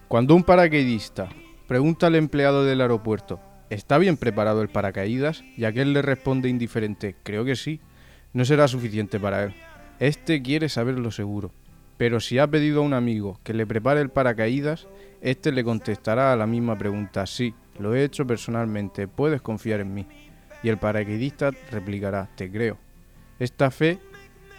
cuando 0.06 0.36
un 0.36 0.44
paracaidista 0.44 1.30
pregunta 1.66 2.06
al 2.06 2.14
empleado 2.14 2.64
del 2.64 2.80
aeropuerto, 2.80 3.40
¿está 3.70 3.98
bien 3.98 4.16
preparado 4.16 4.62
el 4.62 4.68
paracaídas? 4.68 5.42
Y 5.56 5.64
aquel 5.64 5.92
le 5.92 6.02
responde 6.02 6.48
indiferente, 6.48 7.16
creo 7.24 7.44
que 7.44 7.56
sí, 7.56 7.80
no 8.32 8.44
será 8.44 8.68
suficiente 8.68 9.18
para 9.18 9.44
él. 9.44 9.54
Este 9.98 10.42
quiere 10.42 10.68
saberlo 10.68 11.10
seguro. 11.10 11.50
Pero 11.96 12.20
si 12.20 12.38
ha 12.38 12.46
pedido 12.46 12.80
a 12.80 12.84
un 12.84 12.94
amigo 12.94 13.38
que 13.44 13.54
le 13.54 13.66
prepare 13.66 14.00
el 14.00 14.10
paracaídas, 14.10 14.88
este 15.20 15.52
le 15.52 15.64
contestará 15.64 16.32
a 16.32 16.36
la 16.36 16.46
misma 16.46 16.76
pregunta, 16.76 17.26
sí, 17.26 17.54
lo 17.78 17.94
he 17.94 18.04
hecho 18.04 18.26
personalmente, 18.26 19.08
puedes 19.08 19.42
confiar 19.42 19.80
en 19.80 19.94
mí. 19.94 20.06
Y 20.62 20.68
el 20.68 20.78
paracaidista 20.78 21.50
replicará, 21.70 22.28
te 22.36 22.50
creo. 22.50 22.78
Esta 23.38 23.70
fe 23.70 23.98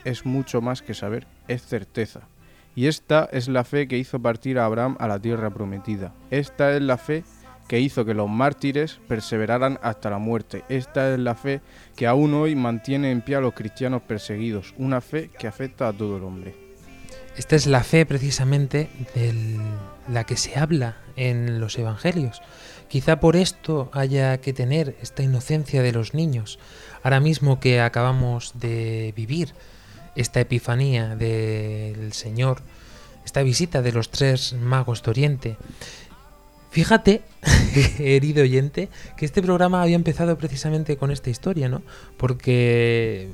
es 0.03 0.25
mucho 0.25 0.61
más 0.61 0.81
que 0.81 0.93
saber, 0.93 1.27
es 1.47 1.63
certeza. 1.63 2.27
Y 2.75 2.87
esta 2.87 3.29
es 3.31 3.47
la 3.47 3.63
fe 3.63 3.87
que 3.87 3.97
hizo 3.97 4.19
partir 4.19 4.59
a 4.59 4.65
Abraham 4.65 4.97
a 4.99 5.07
la 5.07 5.19
tierra 5.19 5.49
prometida. 5.49 6.13
Esta 6.29 6.75
es 6.75 6.81
la 6.81 6.97
fe 6.97 7.23
que 7.67 7.79
hizo 7.79 8.05
que 8.05 8.13
los 8.13 8.29
mártires 8.29 8.99
perseveraran 9.07 9.79
hasta 9.81 10.09
la 10.09 10.19
muerte. 10.19 10.63
Esta 10.69 11.13
es 11.13 11.19
la 11.19 11.35
fe 11.35 11.61
que 11.95 12.05
aún 12.05 12.33
hoy 12.33 12.55
mantiene 12.55 13.11
en 13.11 13.21
pie 13.21 13.37
a 13.37 13.41
los 13.41 13.53
cristianos 13.53 14.01
perseguidos, 14.01 14.75
una 14.77 15.01
fe 15.01 15.29
que 15.39 15.47
afecta 15.47 15.87
a 15.87 15.93
todo 15.93 16.17
el 16.17 16.23
hombre. 16.23 16.64
Esta 17.37 17.55
es 17.55 17.67
la 17.67 17.83
fe 17.83 18.05
precisamente 18.05 18.89
de 19.13 19.59
la 20.07 20.23
que 20.23 20.37
se 20.37 20.57
habla 20.57 20.97
en 21.15 21.59
los 21.59 21.77
evangelios. 21.77 22.41
Quizá 22.87 23.19
por 23.19 23.35
esto 23.35 23.89
haya 23.93 24.37
que 24.39 24.53
tener 24.53 24.95
esta 25.01 25.23
inocencia 25.23 25.81
de 25.81 25.91
los 25.91 26.13
niños. 26.13 26.59
Ahora 27.03 27.19
mismo 27.19 27.59
que 27.59 27.81
acabamos 27.81 28.53
de 28.55 29.13
vivir 29.15 29.53
esta 30.15 30.39
epifanía 30.39 31.15
del 31.15 32.13
Señor, 32.13 32.61
esta 33.25 33.43
visita 33.43 33.81
de 33.81 33.91
los 33.91 34.09
tres 34.09 34.53
magos 34.53 35.03
de 35.03 35.11
Oriente, 35.11 35.57
Fíjate, 36.75 37.21
herido 37.99 38.43
oyente, 38.43 38.89
que 39.15 39.23
este 39.23 39.41
programa 39.41 39.81
había 39.81 39.95
empezado 39.95 40.37
precisamente 40.37 40.97
con 40.97 41.09
esta 41.09 41.29
historia, 41.29 41.69
¿no? 41.69 41.83
Porque 42.17 43.31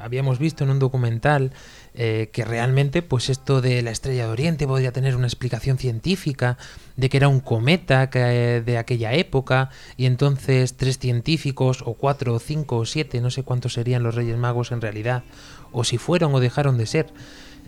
habíamos 0.00 0.38
visto 0.38 0.64
en 0.64 0.70
un 0.70 0.78
documental 0.78 1.52
eh, 1.94 2.30
que 2.32 2.44
realmente, 2.44 3.02
pues 3.02 3.30
esto 3.30 3.60
de 3.60 3.82
la 3.82 3.90
estrella 3.90 4.26
de 4.26 4.32
Oriente 4.32 4.66
podría 4.66 4.92
tener 4.92 5.16
una 5.16 5.26
explicación 5.26 5.78
científica, 5.78 6.58
de 6.96 7.08
que 7.08 7.16
era 7.16 7.28
un 7.28 7.40
cometa 7.40 8.10
que, 8.10 8.62
de 8.64 8.78
aquella 8.78 9.12
época, 9.14 9.70
y 9.96 10.06
entonces 10.06 10.76
tres 10.76 10.98
científicos, 10.98 11.82
o 11.84 11.94
cuatro, 11.94 12.34
o 12.34 12.38
cinco, 12.38 12.76
o 12.76 12.84
siete, 12.84 13.20
no 13.20 13.30
sé 13.30 13.42
cuántos 13.42 13.74
serían 13.74 14.02
los 14.02 14.14
Reyes 14.14 14.36
Magos 14.36 14.72
en 14.72 14.80
realidad, 14.80 15.24
o 15.72 15.84
si 15.84 15.98
fueron 15.98 16.34
o 16.34 16.40
dejaron 16.40 16.78
de 16.78 16.86
ser, 16.86 17.06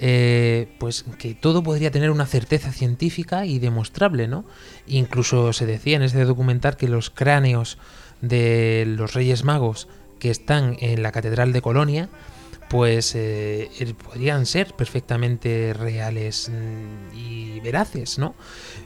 eh, 0.01 0.69
pues 0.79 1.05
que 1.19 1.35
todo 1.35 1.63
podría 1.63 1.91
tener 1.91 2.11
una 2.11 2.27
certeza 2.27 2.71
científica 2.71 3.47
y 3.47 3.59
demostrable, 3.59 4.29
¿no? 4.29 4.45
Incluso 4.87 5.53
se 5.53 5.67
decía 5.67 5.97
en 5.97 6.03
ese 6.03 6.25
documental 6.25 6.77
que 6.77 6.87
los 6.87 7.11
cráneos 7.11 7.79
de 8.21 8.85
los 8.87 9.15
Reyes 9.15 9.45
Magos 9.45 9.89
que 10.19 10.31
están 10.31 10.77
en 10.81 11.03
la 11.03 11.13
Catedral 11.13 11.53
de 11.53 11.63
Colonia, 11.63 12.09
pues 12.69 13.15
eh, 13.15 13.71
podrían 14.05 14.47
ser 14.47 14.75
perfectamente 14.75 15.73
reales 15.73 16.51
mm, 16.51 17.17
y 17.17 17.61
veraces, 17.61 18.19
¿no? 18.19 18.35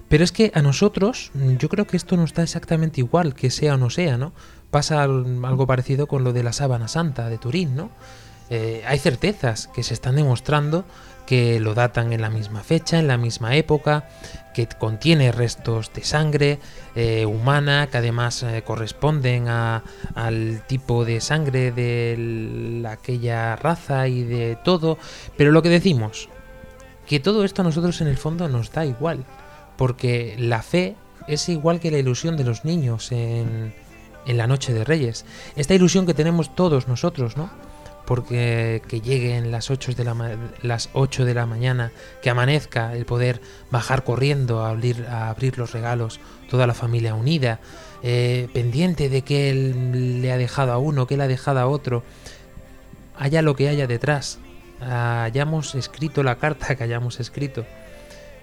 Pero 0.09 0.25
es 0.25 0.33
que 0.33 0.53
a 0.55 0.63
nosotros, 0.63 1.31
mm, 1.35 1.57
yo 1.57 1.69
creo 1.69 1.87
que 1.87 1.97
esto 1.97 2.17
nos 2.17 2.33
da 2.33 2.45
exactamente 2.45 3.01
igual, 3.01 3.35
que 3.35 3.51
sea 3.51 3.75
o 3.75 3.79
no 3.79 3.91
sea, 3.91 4.17
¿no? 4.17 4.33
Pasa 4.71 5.03
algo 5.03 5.67
parecido 5.67 6.07
con 6.07 6.25
lo 6.25 6.33
de 6.33 6.43
la 6.43 6.53
sábana 6.53 6.89
santa 6.89 7.29
de 7.29 7.39
Turín, 7.39 7.75
¿no? 7.77 7.91
Eh, 8.51 8.83
hay 8.87 8.99
certezas 8.99 9.69
que 9.69 9.83
se 9.83 9.95
están 9.95 10.17
demostrando 10.17 10.85
que 11.27 11.61
lo 11.61 11.75
datan 11.75 12.13
en 12.13 12.21
la 12.21 12.31
misma 12.31 12.63
fecha, 12.63 12.99
en 12.99 13.07
la 13.07 13.17
misma 13.17 13.57
época, 13.57 14.09
que 14.53 14.67
contiene 14.67 15.33
restos 15.33 15.93
de 15.93 16.05
sangre 16.05 16.59
eh, 16.95 17.27
humana, 17.27 17.89
que 17.91 17.99
además 17.99 18.43
eh, 18.43 18.63
corresponden 18.65 19.49
al 19.49 20.65
tipo 20.67 21.05
de 21.05 21.21
sangre 21.21 21.73
de 21.73 22.87
aquella 22.89 23.57
raza 23.57 24.09
y 24.09 24.23
de 24.23 24.57
todo. 24.65 24.99
Pero 25.37 25.53
lo 25.53 25.63
que 25.63 25.69
decimos, 25.69 26.29
que 27.07 27.21
todo 27.21 27.45
esto 27.45 27.63
a 27.63 27.65
nosotros 27.65 28.01
en 28.01 28.09
el 28.09 28.17
fondo 28.17 28.49
nos 28.49 28.73
da 28.73 28.85
igual, 28.85 29.25
porque 29.77 30.37
la 30.39 30.63
fe 30.63 30.97
es 31.29 31.49
igual 31.49 31.81
que 31.81 31.91
la 31.91 31.99
ilusión 31.99 32.37
de 32.37 32.45
los 32.45 32.65
niños 32.65 33.13
en, 33.13 33.75
en 34.27 34.37
la 34.37 34.47
noche 34.47 34.73
de 34.73 34.85
Reyes. 34.85 35.25
Esta 35.57 35.75
ilusión 35.75 36.07
que 36.07 36.15
tenemos 36.15 36.55
todos 36.55 36.89
nosotros, 36.89 37.37
¿no? 37.37 37.51
Porque 38.07 38.83
que 38.89 39.01
lleguen 39.01 39.51
las 39.51 39.71
8 39.71 39.93
de 39.93 40.05
la, 40.05 40.39
las 40.63 40.91
8 40.93 41.25
de 41.25 41.35
la 41.35 41.47
mañana, 41.47 41.93
que 42.21 42.31
amanezca, 42.31 42.95
el 42.95 43.05
poder 43.05 43.41
bajar 43.71 44.05
corriendo 44.05 44.65
a 44.65 44.71
abrir, 44.71 45.07
a 45.09 45.29
abrir 45.29 45.59
los 45.59 45.73
regalos, 45.73 46.21
toda 46.51 46.67
la 46.67 46.75
familia 46.75 47.15
unida, 47.15 47.61
eh, 48.03 48.49
pendiente 48.53 49.09
de 49.09 49.23
que 49.23 49.51
él 49.51 50.21
le 50.23 50.33
ha 50.33 50.37
dejado 50.37 50.73
a 50.73 50.79
uno, 50.79 51.07
que 51.07 51.15
él 51.15 51.21
ha 51.21 51.29
dejado 51.29 51.61
a 51.61 51.67
otro, 51.67 52.03
haya 53.17 53.43
lo 53.43 53.55
que 53.55 53.69
haya 53.69 53.87
detrás, 53.87 54.41
hayamos 54.81 55.75
escrito 55.75 56.23
la 56.23 56.37
carta 56.37 56.75
que 56.75 56.85
hayamos 56.85 57.21
escrito. 57.21 57.65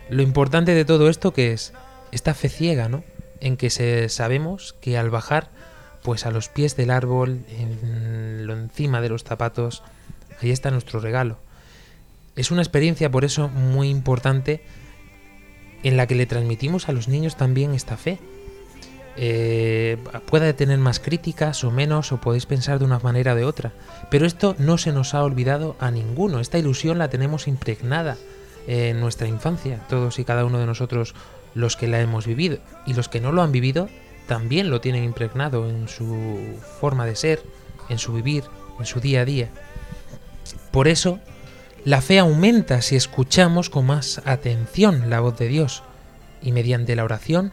Lo 0.09 0.21
importante 0.21 0.73
de 0.73 0.85
todo 0.85 1.09
esto 1.09 1.33
que 1.33 1.51
es 1.53 1.73
esta 2.11 2.33
fe 2.33 2.49
ciega, 2.49 2.89
¿no? 2.89 3.03
En 3.41 3.57
que 3.57 3.69
se, 3.69 4.09
sabemos 4.09 4.75
que 4.81 4.97
al 4.97 5.09
bajar 5.09 5.49
pues 6.03 6.25
a 6.25 6.31
los 6.31 6.49
pies 6.49 6.75
del 6.75 6.91
árbol, 6.91 7.39
en 7.49 8.47
lo 8.47 8.53
encima 8.53 9.01
de 9.01 9.09
los 9.09 9.23
zapatos, 9.23 9.83
ahí 10.41 10.51
está 10.51 10.71
nuestro 10.71 10.99
regalo. 10.99 11.37
Es 12.35 12.51
una 12.51 12.61
experiencia 12.61 13.11
por 13.11 13.25
eso 13.25 13.49
muy 13.49 13.89
importante 13.89 14.63
en 15.83 15.97
la 15.97 16.07
que 16.07 16.15
le 16.15 16.25
transmitimos 16.25 16.89
a 16.89 16.91
los 16.91 17.07
niños 17.07 17.35
también 17.35 17.73
esta 17.73 17.97
fe. 17.97 18.19
Eh, 19.17 19.97
puede 20.27 20.53
tener 20.53 20.77
más 20.77 20.99
críticas 20.99 21.63
o 21.63 21.71
menos, 21.71 22.11
o 22.11 22.21
podéis 22.21 22.45
pensar 22.45 22.79
de 22.79 22.85
una 22.85 22.99
manera 22.99 23.33
o 23.33 23.35
de 23.35 23.43
otra, 23.43 23.73
pero 24.09 24.25
esto 24.25 24.55
no 24.59 24.77
se 24.77 24.93
nos 24.93 25.13
ha 25.13 25.23
olvidado 25.23 25.75
a 25.79 25.91
ninguno. 25.91 26.39
Esta 26.39 26.57
ilusión 26.57 26.97
la 26.97 27.09
tenemos 27.09 27.47
impregnada 27.47 28.17
en 28.67 28.99
nuestra 28.99 29.27
infancia, 29.27 29.85
todos 29.89 30.19
y 30.19 30.23
cada 30.23 30.45
uno 30.45 30.59
de 30.59 30.65
nosotros 30.65 31.15
los 31.55 31.75
que 31.75 31.87
la 31.87 31.99
hemos 31.99 32.27
vivido, 32.27 32.59
y 32.85 32.93
los 32.93 33.09
que 33.09 33.19
no 33.19 33.31
lo 33.31 33.41
han 33.41 33.51
vivido 33.51 33.89
también 34.29 34.69
lo 34.69 34.79
tienen 34.79 35.03
impregnado 35.03 35.67
en 35.67 35.87
su 35.87 36.39
forma 36.79 37.07
de 37.07 37.15
ser, 37.15 37.41
en 37.89 37.97
su 37.97 38.13
vivir, 38.13 38.43
en 38.77 38.85
su 38.85 38.99
día 38.99 39.21
a 39.21 39.25
día. 39.25 39.49
Por 40.71 40.87
eso, 40.87 41.19
la 41.83 41.99
fe 41.99 42.19
aumenta 42.19 42.83
si 42.83 42.95
escuchamos 42.95 43.71
con 43.71 43.87
más 43.87 44.21
atención 44.25 45.09
la 45.09 45.19
voz 45.19 45.35
de 45.39 45.47
Dios 45.47 45.81
y 46.43 46.51
mediante 46.51 46.95
la 46.95 47.05
oración 47.05 47.51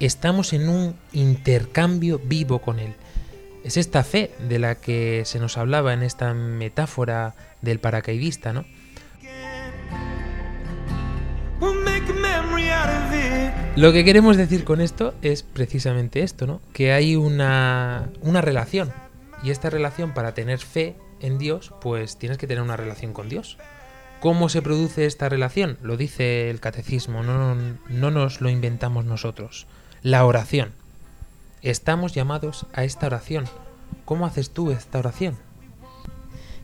estamos 0.00 0.52
en 0.52 0.68
un 0.68 0.96
intercambio 1.12 2.18
vivo 2.18 2.58
con 2.58 2.80
Él. 2.80 2.94
Es 3.62 3.76
esta 3.76 4.02
fe 4.02 4.32
de 4.40 4.58
la 4.58 4.74
que 4.74 5.22
se 5.24 5.38
nos 5.38 5.56
hablaba 5.56 5.92
en 5.94 6.02
esta 6.02 6.34
metáfora 6.34 7.36
del 7.62 7.78
paracaidista, 7.78 8.52
¿no? 8.52 8.64
Lo 13.76 13.92
que 13.92 14.04
queremos 14.04 14.36
decir 14.36 14.64
con 14.64 14.80
esto 14.80 15.14
es 15.22 15.44
precisamente 15.44 16.22
esto, 16.22 16.46
¿no? 16.46 16.60
Que 16.72 16.92
hay 16.92 17.14
una, 17.14 18.10
una 18.22 18.40
relación. 18.40 18.92
Y 19.44 19.50
esta 19.50 19.70
relación, 19.70 20.14
para 20.14 20.34
tener 20.34 20.58
fe 20.58 20.96
en 21.20 21.38
Dios, 21.38 21.72
pues 21.80 22.16
tienes 22.16 22.38
que 22.38 22.48
tener 22.48 22.62
una 22.62 22.76
relación 22.76 23.12
con 23.12 23.28
Dios. 23.28 23.56
¿Cómo 24.20 24.48
se 24.48 24.62
produce 24.62 25.06
esta 25.06 25.28
relación? 25.28 25.78
Lo 25.80 25.96
dice 25.96 26.50
el 26.50 26.58
catecismo, 26.58 27.22
no, 27.22 27.54
no 27.88 28.10
nos 28.10 28.40
lo 28.40 28.50
inventamos 28.50 29.04
nosotros. 29.04 29.68
La 30.02 30.24
oración. 30.24 30.72
Estamos 31.62 32.14
llamados 32.14 32.66
a 32.72 32.82
esta 32.82 33.06
oración. 33.06 33.44
¿Cómo 34.04 34.26
haces 34.26 34.50
tú 34.50 34.72
esta 34.72 34.98
oración? 34.98 35.36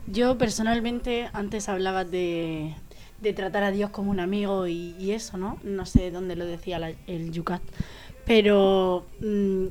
Yo 0.07 0.37
personalmente 0.37 1.31
antes 1.33 1.69
hablaba 1.69 2.05
de, 2.05 2.75
de 3.25 3.33
tratar 3.33 3.65
a 3.65 3.73
Dios 3.73 3.91
como 3.91 4.13
un 4.13 4.21
amigo 4.21 4.69
y, 4.69 5.11
eso, 5.11 5.37
¿no? 5.37 5.59
No 5.65 5.87
sé 5.87 6.13
dónde 6.13 6.37
lo 6.37 6.45
decía 6.45 6.79
el 7.09 7.33
Yucat. 7.33 7.63
Pero 8.25 9.05
mm, 9.21 9.67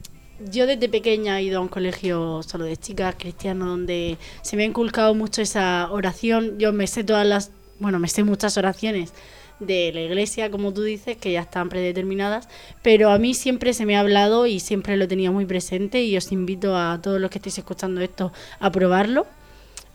yo 0.51 0.67
desde 0.67 0.89
pequeña 0.89 1.39
he 1.39 1.43
ido 1.43 1.59
a 1.59 1.61
un 1.61 1.69
colegio 1.69 2.43
solo 2.43 2.65
de 2.65 2.75
chicas 2.75 3.15
cristiano 3.17 3.67
donde 3.67 4.17
se 4.41 4.57
me 4.57 4.63
ha 4.63 4.65
inculcado 4.65 5.13
mucho 5.13 5.41
esa 5.41 5.89
oración. 5.91 6.57
Yo 6.59 6.73
me 6.73 6.87
sé 6.87 7.03
todas 7.03 7.25
las, 7.25 7.51
bueno, 7.79 7.99
me 7.99 8.07
sé 8.09 8.23
muchas 8.23 8.57
oraciones 8.57 9.13
de 9.59 9.91
la 9.93 10.01
iglesia, 10.01 10.49
como 10.49 10.73
tú 10.73 10.81
dices, 10.81 11.15
que 11.15 11.31
ya 11.31 11.41
están 11.41 11.69
predeterminadas, 11.69 12.49
pero 12.81 13.11
a 13.11 13.19
mí 13.19 13.33
siempre 13.33 13.73
se 13.73 13.85
me 13.85 13.95
ha 13.95 14.01
hablado 14.01 14.47
y 14.47 14.59
siempre 14.59 14.97
lo 14.97 15.07
tenía 15.07 15.31
muy 15.31 15.45
presente 15.45 16.03
y 16.03 16.17
os 16.17 16.31
invito 16.31 16.75
a 16.75 16.99
todos 17.01 17.21
los 17.21 17.29
que 17.29 17.37
estéis 17.37 17.59
escuchando 17.59 18.01
esto 18.01 18.33
a 18.59 18.71
probarlo. 18.71 19.27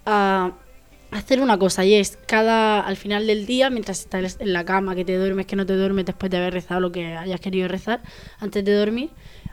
A, 0.07 0.53
hacer 1.11 1.41
una 1.41 1.59
cosa 1.59 1.85
y 1.85 1.95
es 1.95 2.19
cada 2.27 2.81
al 2.81 2.97
final 2.97 3.27
del 3.27 3.47
día 3.47 3.71
mientras 3.71 4.01
estás 4.01 4.37
en 4.41 4.53
la 4.53 4.65
cama 4.65 4.95
que 4.95 5.05
te 5.05 5.17
duermes 5.17 5.47
que 5.47 5.57
no 5.57 5.65
te 5.65 5.75
duermes 5.75 6.05
después 6.05 6.31
de 6.31 6.37
haber 6.37 6.53
rezado 6.53 6.81
lo 6.81 6.93
que 6.93 7.17
hayas 7.17 7.41
querido 7.41 7.69
rezar 7.69 8.03
antes 8.41 8.65
de 8.65 8.75
dormir 8.75 9.11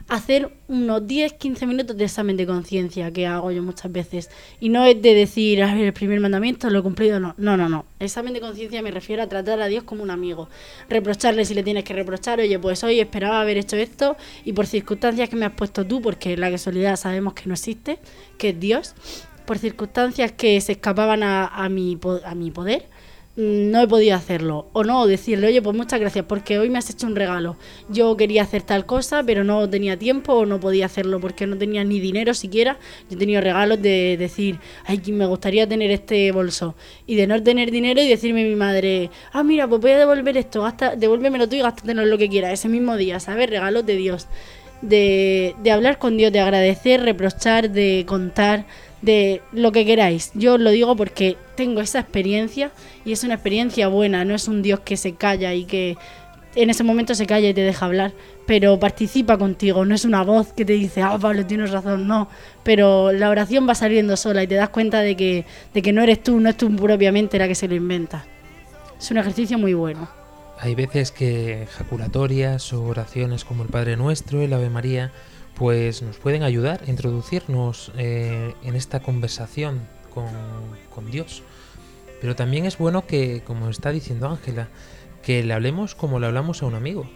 hacer 0.08 0.52
unos 0.68 1.02
10-15 1.02 1.66
minutos 1.66 1.96
de 1.96 2.04
examen 2.04 2.36
de 2.36 2.46
conciencia 2.46 3.12
que 3.12 3.26
hago 3.26 3.50
yo 3.50 3.62
muchas 3.62 3.90
veces. 3.90 4.30
Y 4.60 4.68
no 4.68 4.84
es 4.84 5.00
de 5.02 5.14
decir 5.14 5.62
a 5.62 5.74
ver, 5.74 5.86
el 5.86 5.92
primer 5.92 6.20
mandamiento 6.20 6.70
lo 6.70 6.78
he 6.78 6.82
cumplido 6.82 7.18
no 7.18 7.34
no 7.38 7.56
no 7.56 7.68
no. 7.68 7.86
Examen 7.98 8.32
de 8.32 8.40
conciencia 8.40 8.82
me 8.82 8.90
refiero 8.90 9.22
a 9.22 9.28
tratar 9.28 9.60
a 9.60 9.66
Dios 9.66 9.84
como 9.84 10.02
un 10.02 10.10
amigo. 10.10 10.48
Reprocharle 10.88 11.44
si 11.44 11.54
le 11.54 11.62
tienes 11.62 11.84
que 11.84 11.94
reprochar 11.94 12.40
oye 12.40 12.58
pues 12.58 12.84
hoy 12.84 13.00
esperaba 13.00 13.40
haber 13.40 13.56
hecho 13.56 13.76
esto 13.76 14.16
y 14.44 14.52
por 14.52 14.66
circunstancias 14.66 15.28
que 15.28 15.36
me 15.36 15.46
has 15.46 15.52
puesto 15.52 15.84
tú 15.84 16.00
porque 16.00 16.36
la 16.36 16.50
casualidad 16.50 16.96
sabemos 16.96 17.34
que 17.34 17.46
no 17.46 17.54
existe 17.54 17.98
que 18.38 18.50
es 18.50 18.60
Dios 18.60 18.94
por 19.46 19.58
circunstancias 19.58 20.32
que 20.32 20.60
se 20.60 20.72
escapaban 20.72 21.22
a, 21.22 21.68
mi, 21.70 21.98
a 22.24 22.34
mi 22.34 22.50
poder, 22.50 22.86
mm, 23.36 23.70
no 23.70 23.80
he 23.80 23.88
podido 23.88 24.16
hacerlo. 24.16 24.66
O 24.72 24.84
no, 24.84 25.06
decirle, 25.06 25.46
oye, 25.46 25.62
pues 25.62 25.76
muchas 25.76 26.00
gracias 26.00 26.24
porque 26.26 26.58
hoy 26.58 26.68
me 26.68 26.78
has 26.78 26.90
hecho 26.90 27.06
un 27.06 27.16
regalo. 27.16 27.56
Yo 27.88 28.16
quería 28.16 28.42
hacer 28.42 28.62
tal 28.62 28.86
cosa, 28.86 29.22
pero 29.22 29.44
no 29.44 29.68
tenía 29.70 29.98
tiempo 29.98 30.34
o 30.34 30.46
no 30.46 30.60
podía 30.60 30.86
hacerlo 30.86 31.20
porque 31.20 31.46
no 31.46 31.56
tenía 31.56 31.84
ni 31.84 32.00
dinero 32.00 32.34
siquiera. 32.34 32.78
Yo 33.08 33.16
he 33.16 33.18
tenido 33.18 33.40
regalos 33.40 33.80
de 33.80 34.16
decir, 34.18 34.58
ay, 34.84 35.00
me 35.12 35.26
gustaría 35.26 35.68
tener 35.68 35.90
este 35.90 36.32
bolso. 36.32 36.74
Y 37.06 37.14
de 37.14 37.26
no 37.26 37.42
tener 37.42 37.70
dinero 37.70 38.02
y 38.02 38.08
decirme 38.08 38.42
a 38.42 38.48
mi 38.48 38.56
madre, 38.56 39.10
ah, 39.32 39.42
mira, 39.42 39.68
pues 39.68 39.80
voy 39.80 39.92
a 39.92 39.98
devolver 39.98 40.36
esto, 40.36 40.62
gasta, 40.62 40.96
devuélvemelo 40.96 41.48
tú 41.48 41.56
y 41.56 41.60
gástatelo 41.60 42.04
lo 42.04 42.18
que 42.18 42.28
quieras, 42.28 42.52
ese 42.52 42.68
mismo 42.68 42.96
día, 42.96 43.20
¿sabes? 43.20 43.48
Regalos 43.48 43.86
de 43.86 43.96
Dios. 43.96 44.26
De, 44.82 45.54
de 45.62 45.70
hablar 45.70 45.98
con 45.98 46.18
Dios, 46.18 46.30
de 46.32 46.40
agradecer, 46.40 47.00
reprochar, 47.00 47.70
de 47.70 48.04
contar, 48.06 48.66
de 49.02 49.42
lo 49.52 49.72
que 49.72 49.84
queráis. 49.84 50.30
Yo 50.34 50.58
lo 50.58 50.70
digo 50.70 50.96
porque 50.96 51.36
tengo 51.54 51.80
esa 51.80 52.00
experiencia 52.00 52.70
y 53.04 53.12
es 53.12 53.24
una 53.24 53.34
experiencia 53.34 53.88
buena, 53.88 54.24
no 54.24 54.34
es 54.34 54.48
un 54.48 54.62
Dios 54.62 54.80
que 54.80 54.96
se 54.96 55.14
calla 55.14 55.54
y 55.54 55.64
que 55.64 55.96
en 56.54 56.70
ese 56.70 56.82
momento 56.82 57.14
se 57.14 57.26
calla 57.26 57.48
y 57.50 57.54
te 57.54 57.60
deja 57.60 57.84
hablar, 57.84 58.12
pero 58.46 58.78
participa 58.80 59.36
contigo, 59.36 59.84
no 59.84 59.94
es 59.94 60.04
una 60.04 60.24
voz 60.24 60.52
que 60.54 60.64
te 60.64 60.72
dice, 60.72 61.02
ah, 61.02 61.18
Pablo, 61.20 61.44
tienes 61.44 61.70
razón, 61.70 62.08
no, 62.08 62.28
pero 62.64 63.12
la 63.12 63.28
oración 63.28 63.68
va 63.68 63.74
saliendo 63.74 64.16
sola 64.16 64.42
y 64.42 64.46
te 64.46 64.54
das 64.54 64.70
cuenta 64.70 65.00
de 65.00 65.16
que, 65.16 65.44
de 65.74 65.82
que 65.82 65.92
no 65.92 66.02
eres 66.02 66.22
tú, 66.22 66.40
no 66.40 66.48
es 66.48 66.56
tú 66.56 66.74
propiamente 66.74 67.38
la 67.38 67.46
que 67.46 67.54
se 67.54 67.68
lo 67.68 67.74
inventa. 67.74 68.24
Es 68.98 69.10
un 69.10 69.18
ejercicio 69.18 69.58
muy 69.58 69.74
bueno. 69.74 70.08
Hay 70.58 70.74
veces 70.74 71.12
que 71.12 71.64
ejaculatorias 71.64 72.72
o 72.72 72.82
oraciones 72.84 73.44
como 73.44 73.62
el 73.62 73.68
Padre 73.68 73.98
Nuestro, 73.98 74.40
el 74.40 74.54
Ave 74.54 74.70
María, 74.70 75.12
pues 75.56 76.02
nos 76.02 76.16
pueden 76.18 76.42
ayudar 76.42 76.82
a 76.86 76.90
introducirnos 76.90 77.90
eh, 77.96 78.54
en 78.62 78.76
esta 78.76 79.00
conversación 79.00 79.88
con, 80.12 80.28
con 80.94 81.10
Dios. 81.10 81.42
Pero 82.20 82.36
también 82.36 82.66
es 82.66 82.78
bueno 82.78 83.06
que, 83.06 83.42
como 83.44 83.68
está 83.68 83.90
diciendo 83.90 84.28
Ángela, 84.28 84.68
que 85.22 85.42
le 85.42 85.52
hablemos 85.54 85.94
como 85.94 86.20
le 86.20 86.26
hablamos 86.26 86.62
a 86.62 86.66
un 86.66 86.74
amigo. 86.74 87.08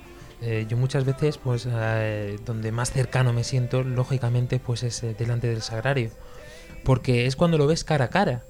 Eh, 0.42 0.66
yo 0.68 0.76
muchas 0.76 1.04
veces, 1.04 1.38
pues, 1.38 1.68
eh, 1.70 2.38
donde 2.46 2.72
más 2.72 2.92
cercano 2.92 3.32
me 3.32 3.44
siento, 3.44 3.82
lógicamente, 3.82 4.58
pues 4.58 4.82
es 4.82 5.02
delante 5.18 5.48
del 5.48 5.62
sagrario. 5.62 6.10
Porque 6.84 7.26
es 7.26 7.36
cuando 7.36 7.58
lo 7.58 7.66
ves 7.66 7.84
cara 7.84 8.06
a 8.06 8.10
cara. 8.10 8.44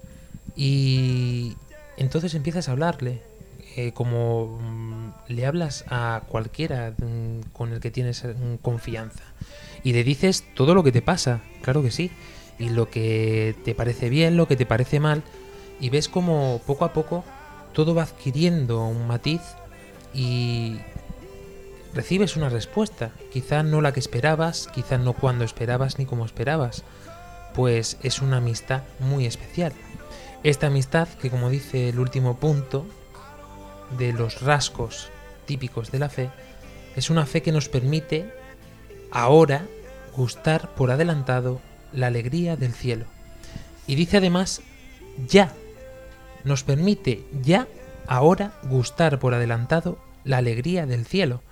Y 0.54 1.56
entonces 1.96 2.34
empiezas 2.34 2.68
a 2.68 2.72
hablarle. 2.72 3.22
Eh, 3.86 3.92
como 3.92 4.58
mm, 4.60 5.12
le 5.28 5.46
hablas 5.46 5.84
a 5.88 6.22
cualquiera 6.28 6.94
mm, 6.98 7.50
con 7.52 7.72
el 7.72 7.80
que 7.80 7.90
tienes 7.90 8.24
mm, 8.24 8.56
confianza. 8.56 9.24
Y 9.82 9.92
le 9.92 10.04
dices 10.04 10.44
todo 10.54 10.74
lo 10.74 10.82
que 10.82 10.92
te 10.92 11.02
pasa, 11.02 11.40
claro 11.62 11.82
que 11.82 11.90
sí. 11.90 12.10
Y 12.58 12.68
lo 12.68 12.90
que 12.90 13.56
te 13.64 13.74
parece 13.74 14.10
bien, 14.10 14.36
lo 14.36 14.46
que 14.46 14.56
te 14.56 14.66
parece 14.66 15.00
mal. 15.00 15.22
Y 15.80 15.88
ves 15.88 16.08
como 16.08 16.60
poco 16.66 16.84
a 16.84 16.92
poco 16.92 17.24
todo 17.72 17.94
va 17.94 18.02
adquiriendo 18.02 18.84
un 18.84 19.06
matiz 19.06 19.40
y 20.12 20.76
recibes 21.94 22.36
una 22.36 22.48
respuesta. 22.48 23.12
Quizá 23.32 23.62
no 23.62 23.80
la 23.80 23.92
que 23.92 24.00
esperabas, 24.00 24.68
quizá 24.74 24.98
no 24.98 25.12
cuando 25.14 25.44
esperabas 25.44 25.98
ni 25.98 26.06
como 26.06 26.24
esperabas. 26.24 26.84
Pues 27.54 27.96
es 28.02 28.20
una 28.20 28.38
amistad 28.38 28.82
muy 28.98 29.26
especial. 29.26 29.72
Esta 30.42 30.66
amistad 30.68 31.08
que 31.08 31.30
como 31.30 31.50
dice 31.50 31.88
el 31.88 31.98
último 31.98 32.38
punto 32.38 32.86
de 33.98 34.12
los 34.12 34.42
rasgos 34.42 35.10
típicos 35.46 35.90
de 35.90 35.98
la 35.98 36.08
fe, 36.08 36.30
es 36.96 37.10
una 37.10 37.26
fe 37.26 37.42
que 37.42 37.52
nos 37.52 37.68
permite 37.68 38.32
ahora 39.10 39.66
gustar 40.16 40.74
por 40.74 40.90
adelantado 40.90 41.60
la 41.92 42.08
alegría 42.08 42.56
del 42.56 42.72
cielo. 42.72 43.06
Y 43.86 43.94
dice 43.94 44.18
además 44.18 44.62
ya, 45.26 45.52
nos 46.44 46.62
permite 46.64 47.24
ya 47.42 47.68
ahora 48.06 48.52
gustar 48.64 49.18
por 49.18 49.34
adelantado 49.34 49.98
la 50.24 50.38
alegría 50.38 50.86
del 50.86 51.06
cielo. 51.06 51.42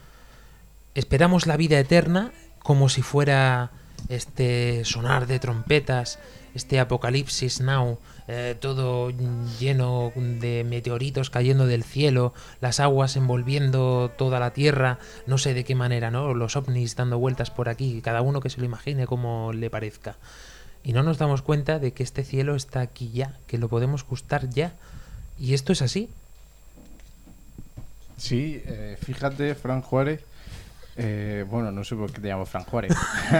Esperamos 0.94 1.46
la 1.46 1.56
vida 1.56 1.78
eterna 1.78 2.32
como 2.58 2.88
si 2.88 3.02
fuera 3.02 3.70
este 4.08 4.84
sonar 4.84 5.26
de 5.26 5.38
trompetas, 5.38 6.18
este 6.54 6.80
apocalipsis 6.80 7.60
now, 7.60 7.98
eh, 8.30 8.54
todo 8.60 9.10
lleno 9.58 10.12
de 10.14 10.62
meteoritos 10.62 11.30
cayendo 11.30 11.66
del 11.66 11.82
cielo, 11.82 12.34
las 12.60 12.78
aguas 12.78 13.16
envolviendo 13.16 14.12
toda 14.18 14.38
la 14.38 14.52
tierra, 14.52 14.98
no 15.26 15.38
sé 15.38 15.54
de 15.54 15.64
qué 15.64 15.74
manera, 15.74 16.10
¿no? 16.10 16.34
Los 16.34 16.54
ovnis 16.54 16.94
dando 16.94 17.18
vueltas 17.18 17.50
por 17.50 17.70
aquí, 17.70 18.02
cada 18.02 18.20
uno 18.20 18.40
que 18.40 18.50
se 18.50 18.60
lo 18.60 18.66
imagine 18.66 19.06
como 19.06 19.54
le 19.54 19.70
parezca. 19.70 20.16
Y 20.84 20.92
no 20.92 21.02
nos 21.02 21.16
damos 21.16 21.40
cuenta 21.40 21.78
de 21.78 21.92
que 21.92 22.02
este 22.02 22.22
cielo 22.22 22.54
está 22.54 22.80
aquí 22.80 23.10
ya, 23.12 23.34
que 23.46 23.56
lo 23.56 23.68
podemos 23.68 24.04
gustar 24.06 24.50
ya. 24.50 24.74
Y 25.38 25.54
esto 25.54 25.72
es 25.72 25.80
así. 25.80 26.10
Sí, 28.18 28.62
eh, 28.66 28.98
fíjate, 29.02 29.54
Fran 29.54 29.80
Juárez. 29.80 30.20
eh, 30.96 31.46
bueno, 31.48 31.72
no 31.72 31.82
sé 31.82 31.96
por 31.96 32.12
qué 32.12 32.20
te 32.20 32.28
llamo 32.28 32.44
Fran 32.44 32.64
Juárez. 32.64 32.92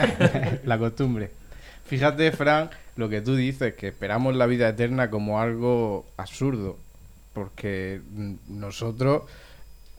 la 0.64 0.78
costumbre. 0.78 1.30
Fíjate, 1.84 2.32
Fran, 2.32 2.70
lo 2.98 3.08
que 3.08 3.20
tú 3.20 3.36
dices, 3.36 3.74
que 3.74 3.86
esperamos 3.88 4.34
la 4.34 4.46
vida 4.46 4.68
eterna 4.68 5.08
como 5.08 5.40
algo 5.40 6.04
absurdo. 6.16 6.76
Porque 7.32 8.00
nosotros 8.48 9.22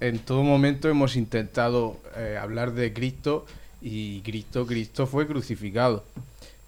en 0.02 0.20
todo 0.20 0.43
momento 0.43 0.89
hemos 0.89 1.16
intentado 1.16 1.97
eh, 2.18 2.38
hablar 2.39 2.74
de 2.74 2.91
Cristo 2.91 3.45
y 3.82 4.20
Cristo, 4.24 4.68
Cristo 4.68 5.08
fue 5.08 5.28
crucificado. 5.28 6.04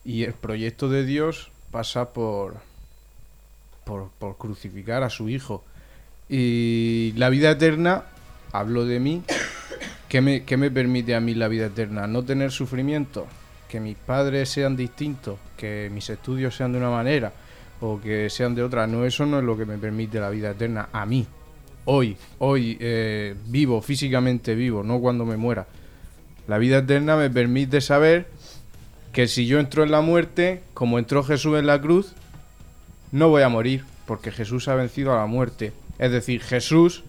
Y 0.05 0.23
el 0.23 0.31
proyecto 0.31 0.87
de 0.87 1.03
Dios 1.03 1.51
pasa 1.69 2.13
por, 2.13 2.55
por, 3.83 4.07
por 4.17 4.37
crucificar 4.37 5.03
a 5.03 5.09
su 5.09 5.27
Hijo. 5.27 5.65
Y 6.29 7.11
la 7.17 7.27
vida 7.27 7.51
eterna, 7.51 8.05
hablo 8.53 8.85
de 8.85 9.01
mí, 9.01 9.21
¿qué 10.07 10.21
me, 10.21 10.45
qué 10.45 10.55
me 10.55 10.71
permite 10.71 11.13
a 11.13 11.19
mí 11.19 11.33
la 11.33 11.49
vida 11.49 11.65
eterna? 11.65 12.07
No 12.07 12.23
tener 12.23 12.51
sufrimiento, 12.51 13.27
que 13.71 13.79
mis 13.79 13.95
padres 13.95 14.49
sean 14.49 14.75
distintos, 14.75 15.39
que 15.55 15.89
mis 15.93 16.09
estudios 16.09 16.53
sean 16.53 16.73
de 16.73 16.77
una 16.77 16.89
manera 16.89 17.31
o 17.79 18.01
que 18.01 18.29
sean 18.29 18.53
de 18.53 18.63
otra. 18.63 18.85
No, 18.85 19.05
eso 19.05 19.25
no 19.25 19.39
es 19.39 19.45
lo 19.45 19.57
que 19.57 19.65
me 19.65 19.77
permite 19.77 20.19
la 20.19 20.29
vida 20.29 20.51
eterna 20.51 20.89
a 20.91 21.05
mí. 21.05 21.25
Hoy, 21.85 22.17
hoy 22.39 22.77
eh, 22.81 23.33
vivo, 23.45 23.81
físicamente 23.81 24.55
vivo, 24.55 24.83
no 24.83 24.99
cuando 24.99 25.25
me 25.25 25.37
muera. 25.37 25.67
La 26.49 26.57
vida 26.57 26.79
eterna 26.79 27.15
me 27.15 27.29
permite 27.29 27.79
saber 27.79 28.27
que 29.13 29.29
si 29.29 29.47
yo 29.47 29.57
entro 29.57 29.83
en 29.83 29.91
la 29.91 30.01
muerte, 30.01 30.63
como 30.73 30.99
entró 30.99 31.23
Jesús 31.23 31.57
en 31.57 31.65
la 31.65 31.79
cruz, 31.79 32.11
no 33.13 33.29
voy 33.29 33.43
a 33.43 33.49
morir, 33.49 33.85
porque 34.05 34.31
Jesús 34.31 34.67
ha 34.67 34.75
vencido 34.75 35.13
a 35.13 35.17
la 35.17 35.27
muerte. 35.27 35.71
Es 35.97 36.11
decir, 36.11 36.41
Jesús, 36.41 37.05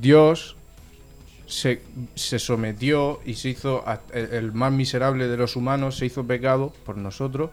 Dios, 0.00 0.55
se, 1.46 1.80
sometió 2.14 3.20
y 3.24 3.34
se 3.34 3.50
hizo 3.50 3.84
el, 4.12 4.34
el 4.34 4.52
más 4.52 4.72
miserable 4.72 5.28
de 5.28 5.36
los 5.36 5.56
humanos, 5.56 5.96
se 5.96 6.06
hizo 6.06 6.26
pecado 6.26 6.72
por 6.84 6.96
nosotros 6.96 7.50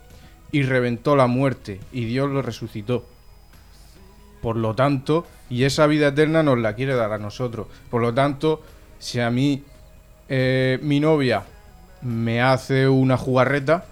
y 0.51 0.63
reventó 0.63 1.15
la 1.15 1.27
muerte 1.27 1.79
y 1.91 2.05
Dios 2.05 2.29
lo 2.29 2.41
resucitó. 2.41 3.05
Por 4.41 4.57
lo 4.57 4.75
tanto, 4.75 5.25
y 5.49 5.63
esa 5.63 5.87
vida 5.87 6.09
eterna 6.09 6.43
nos 6.43 6.59
la 6.59 6.75
quiere 6.75 6.95
dar 6.95 7.13
a 7.13 7.17
nosotros. 7.17 7.67
Por 7.89 8.01
lo 8.01 8.13
tanto, 8.13 8.61
si 8.99 9.19
a 9.19 9.29
mí 9.29 9.63
eh, 10.27 10.79
mi 10.81 10.99
novia 10.99 11.43
me 12.01 12.41
hace 12.41 12.87
una 12.87 13.17
jugarreta, 13.17 13.85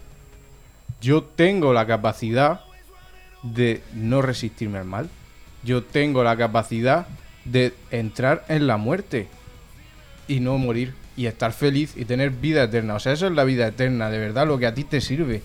yo 0.99 1.23
tengo 1.23 1.73
la 1.73 1.87
capacidad 1.87 2.61
de 3.43 3.81
no 3.93 4.21
resistirme 4.21 4.77
al 4.77 4.85
mal. 4.85 5.09
Yo 5.63 5.83
tengo 5.83 6.23
la 6.23 6.35
capacidad 6.35 7.07
de 7.45 7.73
entrar 7.91 8.45
en 8.49 8.67
la 8.67 8.77
muerte 8.77 9.27
y 10.31 10.39
no 10.39 10.57
morir 10.57 10.93
y 11.17 11.25
estar 11.25 11.51
feliz 11.51 11.93
y 11.97 12.05
tener 12.05 12.29
vida 12.29 12.63
eterna. 12.63 12.95
O 12.95 12.99
sea, 12.99 13.11
eso 13.11 13.27
es 13.27 13.33
la 13.33 13.43
vida 13.43 13.67
eterna, 13.67 14.09
de 14.09 14.17
verdad, 14.17 14.47
lo 14.47 14.57
que 14.57 14.65
a 14.65 14.73
ti 14.73 14.85
te 14.85 15.01
sirve, 15.01 15.41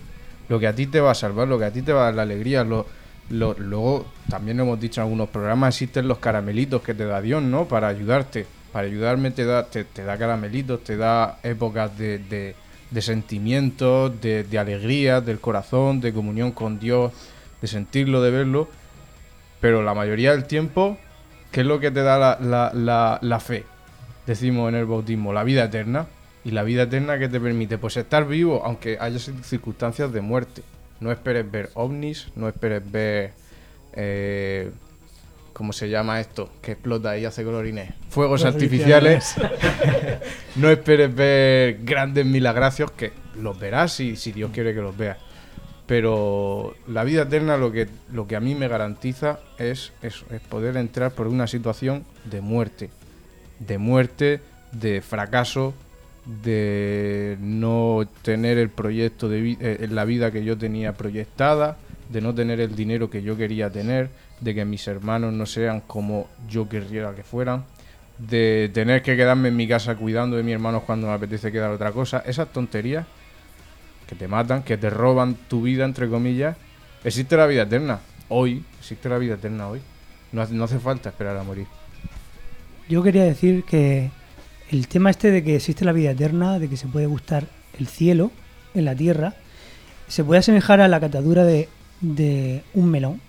lo 0.49 0.61
que 0.61 0.69
a 0.69 0.75
ti 0.75 0.87
te 0.87 1.01
va 1.01 1.11
a 1.11 1.15
salvar, 1.15 1.49
lo 1.49 1.59
que 1.59 1.65
a 1.65 1.73
ti 1.73 1.83
te 1.83 1.93
va 1.93 2.03
a 2.03 2.05
dar 2.05 2.15
la 2.15 2.23
alegría. 2.23 2.65
Luego, 3.29 4.07
también 4.31 4.61
hemos 4.61 4.79
dicho 4.79 5.01
en 5.01 5.07
algunos 5.07 5.29
programas, 5.29 5.75
existen 5.75 6.07
los 6.07 6.19
caramelitos 6.19 6.83
que 6.83 6.95
te 6.95 7.05
da 7.05 7.21
Dios, 7.21 7.43
¿no? 7.43 7.67
Para 7.67 7.89
ayudarte. 7.89 8.47
Para 8.73 8.87
ayudarme 8.87 9.31
te 9.33 9.45
da, 9.45 9.67
te, 9.67 9.85
da 10.05 10.17
caramelitos, 10.19 10.85
te 10.85 10.97
da 10.97 11.39
épocas 11.43 11.97
de, 11.99 12.55
sentimientos, 13.01 14.21
de, 14.21 14.45
de 14.45 14.59
alegría, 14.59 15.21
del 15.21 15.41
corazón, 15.41 16.01
de 16.01 16.13
comunión 16.13 16.53
con 16.53 16.79
Dios, 16.79 17.13
de 17.61 17.67
sentirlo, 17.67 18.23
de 18.23 18.31
verlo. 18.31 18.69
Pero 19.61 19.83
la 19.83 19.95
mayoría 19.95 20.33
del 20.33 20.45
tiempo, 20.45 20.97
¿qué 21.51 21.63
es 21.63 21.67
lo 21.67 21.81
que 21.81 21.91
te 21.91 22.03
da 22.03 22.39
la 22.39 23.41
fe? 23.41 23.65
Decimos 24.27 24.69
en 24.69 24.75
el 24.77 24.87
bautismo, 24.87 25.33
la 25.33 25.45
vida 25.45 25.65
eterna. 25.65 26.07
Y 26.45 26.53
la 26.53 26.63
vida 26.63 26.83
eterna 26.85 27.19
que 27.19 27.29
te 27.29 27.41
permite, 27.41 27.77
pues 27.77 27.97
estar 27.97 28.27
vivo, 28.29 28.63
aunque 28.65 28.99
haya 29.01 29.17
cir- 29.19 29.43
circunstancias 29.43 30.13
de 30.13 30.21
muerte. 30.21 30.63
No 31.01 31.11
esperes 31.11 31.51
ver 31.51 31.71
ovnis, 31.75 32.29
no 32.37 32.49
esperes 32.49 32.89
ver... 32.91 33.33
eh, 33.95 34.71
¿Cómo 35.53 35.73
se 35.73 35.89
llama 35.89 36.21
esto? 36.21 36.51
Que 36.61 36.73
explota 36.73 37.17
y 37.19 37.25
hace 37.25 37.43
colorines. 37.43 37.89
Fuegos 38.11 38.43
Fuegos 38.43 38.45
artificiales. 38.45 39.35
no 40.57 40.71
esperes 40.71 41.15
ver 41.15 41.79
grandes 41.83 42.27
milagracios 42.27 42.91
que 42.91 43.13
los 43.41 43.59
verás 43.59 43.93
si, 43.93 44.17
si 44.17 44.33
Dios 44.33 44.51
quiere 44.53 44.75
que 44.75 44.81
los 44.83 44.97
veas. 44.97 45.17
Pero 45.87 46.75
la 46.89 47.05
vida 47.05 47.23
eterna 47.23 47.57
lo 47.57 47.73
que, 47.73 47.89
lo 48.13 48.27
que 48.27 48.37
a 48.37 48.41
mí 48.41 48.55
me 48.55 48.69
garantiza 48.69 49.39
es 49.59 49.93
eso, 50.03 50.27
es 50.31 50.41
poder 50.43 50.77
entrar 50.77 51.13
por 51.13 51.27
una 51.27 51.47
situación 51.47 52.05
de 52.25 52.41
muerte. 52.41 52.91
De 53.59 53.79
muerte, 53.79 54.41
de 54.73 55.01
fracaso, 55.01 55.75
de 56.27 57.39
no 57.41 58.07
tener 58.23 58.59
el 58.59 58.69
proyecto 58.69 59.29
de 59.29 59.57
eh, 59.61 59.89
la 59.91 60.05
vida 60.05 60.31
que 60.33 60.45
yo 60.45 60.59
tenía 60.59 60.95
proyectada, 60.95 61.77
de 62.11 62.21
no 62.21 62.35
tener 62.35 62.61
el 62.61 62.75
dinero 62.75 63.09
que 63.11 63.23
yo 63.23 63.37
quería 63.37 63.71
tener, 63.71 64.11
de 64.41 64.55
que 64.55 64.65
mis 64.65 64.87
hermanos 64.89 65.33
no 65.33 65.47
sean 65.47 65.81
como 65.81 66.29
yo 66.49 66.69
querría 66.69 67.15
que 67.15 67.23
fueran, 67.23 67.65
de 68.19 68.71
tener 68.73 69.03
que 69.03 69.17
quedarme 69.17 69.49
en 69.49 69.57
mi 69.57 69.69
casa 69.69 69.95
cuidando 69.97 70.37
de 70.37 70.43
mis 70.43 70.55
hermanos 70.55 70.83
cuando 70.85 71.07
me 71.07 71.13
apetece 71.13 71.53
quedar 71.53 71.71
otra 71.71 71.93
cosa, 71.93 72.23
esas 72.27 72.53
tonterías 72.53 73.07
que 74.07 74.15
te 74.15 74.29
matan, 74.29 74.63
que 74.63 74.77
te 74.77 74.91
roban 74.91 75.35
tu 75.49 75.63
vida, 75.63 75.85
entre 75.85 76.09
comillas, 76.09 76.57
existe 77.05 77.37
la 77.37 77.47
vida 77.47 77.63
eterna. 77.63 78.01
Hoy, 78.29 78.65
existe 78.79 79.09
la 79.09 79.19
vida 79.19 79.35
eterna 79.35 79.69
hoy. 79.69 79.81
No 80.33 80.45
no 80.47 80.65
hace 80.65 80.79
falta 80.79 81.11
esperar 81.11 81.37
a 81.37 81.43
morir. 81.43 81.67
Yo 82.89 83.03
quería 83.03 83.25
decir 83.25 83.65
que 83.65 84.11
el 84.71 84.89
tema 84.89 85.11
este 85.11 85.31
de 85.31 85.43
que 85.43 85.57
existe 85.57 85.85
la 85.85 85.93
vida 85.93 86.13
eterna, 86.13 86.59
de 86.59 86.69
que 86.69 86.77
se 86.77 86.87
puede 86.87 87.07
gustar 87.07 87.47
el 87.79 87.87
cielo 87.89 88.31
en 88.75 88.85
la 88.85 88.95
tierra, 88.95 89.35
se 90.09 90.23
puede 90.23 90.39
asemejar 90.41 90.81
a 90.81 90.89
la 90.89 91.01
catadura 91.01 91.45
de, 91.45 91.69
de 92.01 92.63
un 92.75 92.89
melón. 92.91 93.21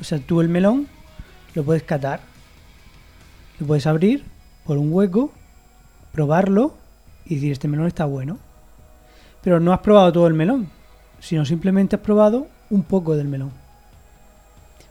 O 0.00 0.04
sea, 0.04 0.18
tú 0.18 0.40
el 0.40 0.48
melón 0.48 0.86
lo 1.54 1.64
puedes 1.64 1.82
catar, 1.82 2.20
lo 3.58 3.66
puedes 3.66 3.86
abrir 3.86 4.24
por 4.64 4.78
un 4.78 4.92
hueco, 4.92 5.32
probarlo 6.12 6.74
y 7.26 7.34
decir, 7.34 7.52
este 7.52 7.68
melón 7.68 7.86
está 7.86 8.04
bueno. 8.06 8.38
Pero 9.42 9.60
no 9.60 9.72
has 9.72 9.80
probado 9.80 10.12
todo 10.12 10.26
el 10.26 10.34
melón, 10.34 10.68
sino 11.20 11.44
simplemente 11.44 11.96
has 11.96 12.02
probado 12.02 12.48
un 12.70 12.82
poco 12.82 13.14
del 13.16 13.28
melón. 13.28 13.50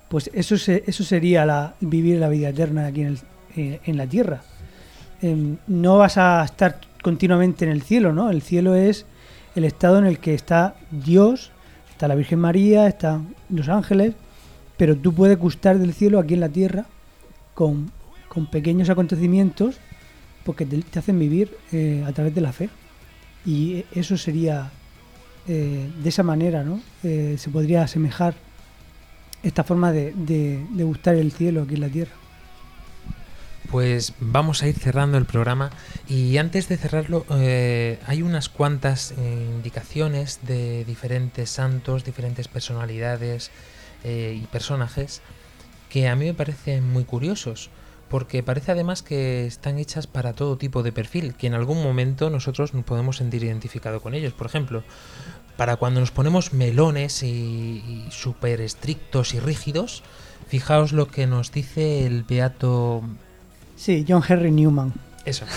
Pues 0.10 0.30
eso, 0.34 0.58
se- 0.58 0.84
eso 0.88 1.04
sería 1.04 1.46
la, 1.46 1.74
vivir 1.82 2.20
la 2.20 2.30
vida 2.30 2.50
eterna 2.50 2.86
aquí 2.88 3.02
en, 3.02 3.08
el- 3.08 3.20
eh, 3.58 3.80
en 3.86 3.98
la 3.98 4.06
tierra. 4.06 4.44
Em, 5.20 5.58
no 5.66 5.98
vas 5.98 6.20
a 6.20 6.46
estar 6.46 6.80
continuamente 7.02 7.66
en 7.66 7.72
el 7.72 7.82
cielo, 7.82 8.14
¿no? 8.14 8.30
El 8.30 8.44
cielo 8.44 8.76
es 8.76 9.08
el 9.56 9.66
estado 9.66 9.98
en 9.98 10.06
el 10.06 10.20
que 10.20 10.36
está 10.36 10.76
Dios, 10.92 11.52
está 11.90 12.08
la 12.08 12.14
Virgen 12.14 12.38
María, 12.38 12.88
están 12.88 13.34
los 13.50 13.68
ángeles, 13.68 14.14
pero 14.78 14.96
tú 14.96 15.12
puedes 15.12 15.40
gustar 15.40 15.80
del 15.80 15.96
cielo 15.96 16.20
aquí 16.20 16.36
en 16.36 16.42
la 16.42 16.50
tierra 16.50 16.86
con, 17.56 17.92
con 18.30 18.46
pequeños 18.46 18.92
acontecimientos 18.92 19.80
porque 20.46 20.64
te, 20.68 21.00
hacen 21.00 21.18
vivir 21.18 21.58
eh, 21.72 22.04
a 22.06 22.12
través 22.14 22.36
de 22.36 22.42
la 22.42 22.54
fe. 22.54 22.70
Y 23.44 23.86
eso 23.92 24.18
sería 24.18 24.70
eh, 25.48 25.90
de 26.04 26.10
esa 26.10 26.22
manera, 26.22 26.64
¿no? 26.64 26.80
Se 27.02 27.50
podría 27.52 27.82
asemejar 27.82 28.36
esta 29.42 29.64
forma 29.64 29.92
de, 29.92 30.14
de, 30.14 30.64
de 30.70 30.84
gustar 30.84 31.16
el 31.16 31.32
cielo 31.32 31.64
aquí 31.64 31.74
en 31.74 31.82
la 31.82 31.90
tierra. 31.90 32.27
Pues 33.70 34.14
vamos 34.22 34.64
a 34.64 34.68
ir 34.68 34.76
cerrando 34.76 35.18
el 35.18 35.26
programa 35.26 35.72
y 36.08 36.38
antes 36.38 36.70
de 36.70 36.78
cerrarlo 36.78 37.26
eh, 37.32 38.00
hay 38.08 38.22
unas 38.22 38.48
cuantas 38.48 39.12
eh, 39.12 39.52
indicaciones 39.56 40.40
de 40.44 40.86
diferentes 40.86 41.50
santos, 41.50 42.06
diferentes 42.06 42.48
personalidades 42.48 43.52
eh, 44.06 44.40
y 44.42 44.46
personajes 44.48 45.22
que 45.90 46.08
a 46.08 46.16
mí 46.16 46.26
me 46.26 46.34
parecen 46.34 46.90
muy 46.90 47.04
curiosos 47.04 47.70
porque 48.10 48.42
parece 48.42 48.72
además 48.72 49.04
que 49.04 49.46
están 49.46 49.80
hechas 49.80 50.08
para 50.08 50.32
todo 50.32 50.58
tipo 50.58 50.82
de 50.82 50.94
perfil, 50.94 51.36
que 51.36 51.48
en 51.48 51.54
algún 51.54 51.84
momento 51.84 52.30
nosotros 52.30 52.74
nos 52.74 52.86
podemos 52.86 53.18
sentir 53.18 53.44
identificado 53.44 54.00
con 54.00 54.14
ellos. 54.14 54.32
Por 54.32 54.48
ejemplo, 54.48 54.84
para 55.58 55.76
cuando 55.76 56.00
nos 56.00 56.12
ponemos 56.12 56.54
melones 56.54 57.22
y, 57.22 57.28
y 57.28 58.08
súper 58.12 58.62
estrictos 58.62 59.34
y 59.34 59.42
rígidos, 59.42 60.04
fijaos 60.48 60.94
lo 60.94 61.10
que 61.10 61.28
nos 61.28 61.52
dice 61.52 62.06
el 62.06 62.24
beato 62.24 63.04
Sí, 63.78 64.04
John 64.08 64.24
Henry 64.28 64.52
Newman. 64.52 64.92
eso. 65.24 65.46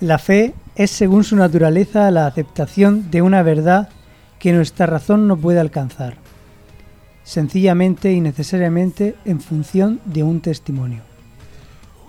La 0.00 0.18
fe 0.18 0.54
es, 0.74 0.90
según 0.90 1.24
su 1.24 1.36
naturaleza, 1.36 2.10
la 2.10 2.26
aceptación 2.26 3.10
de 3.10 3.22
una 3.22 3.42
verdad 3.42 3.88
que 4.38 4.52
nuestra 4.52 4.86
razón 4.86 5.28
no 5.28 5.36
puede 5.36 5.60
alcanzar, 5.60 6.16
sencillamente 7.22 8.12
y 8.12 8.20
necesariamente 8.20 9.14
en 9.24 9.40
función 9.40 10.00
de 10.04 10.24
un 10.24 10.40
testimonio. 10.40 11.02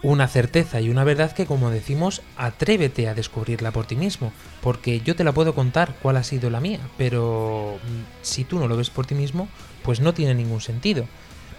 Una 0.01 0.27
certeza 0.27 0.81
y 0.81 0.89
una 0.89 1.03
verdad 1.03 1.31
que, 1.31 1.45
como 1.45 1.69
decimos, 1.69 2.23
atrévete 2.35 3.07
a 3.07 3.13
descubrirla 3.13 3.71
por 3.71 3.85
ti 3.85 3.95
mismo, 3.95 4.33
porque 4.61 4.99
yo 4.99 5.15
te 5.15 5.23
la 5.23 5.31
puedo 5.31 5.53
contar 5.53 5.95
cuál 6.01 6.17
ha 6.17 6.23
sido 6.23 6.49
la 6.49 6.59
mía, 6.59 6.79
pero 6.97 7.77
mm, 7.77 8.23
si 8.23 8.43
tú 8.43 8.59
no 8.59 8.67
lo 8.67 8.75
ves 8.75 8.89
por 8.89 9.05
ti 9.05 9.15
mismo, 9.15 9.47
pues 9.83 10.01
no 10.01 10.13
tiene 10.15 10.33
ningún 10.33 10.61
sentido. 10.61 11.05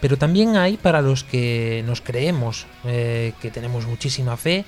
Pero 0.01 0.17
también 0.17 0.57
hay 0.57 0.77
para 0.77 1.03
los 1.03 1.25
que 1.25 1.83
nos 1.87 2.01
creemos 2.01 2.67
eh, 2.85 3.33
que 3.41 3.51
tenemos 3.51 3.87
muchísima 3.87 4.37
fe 4.37 4.65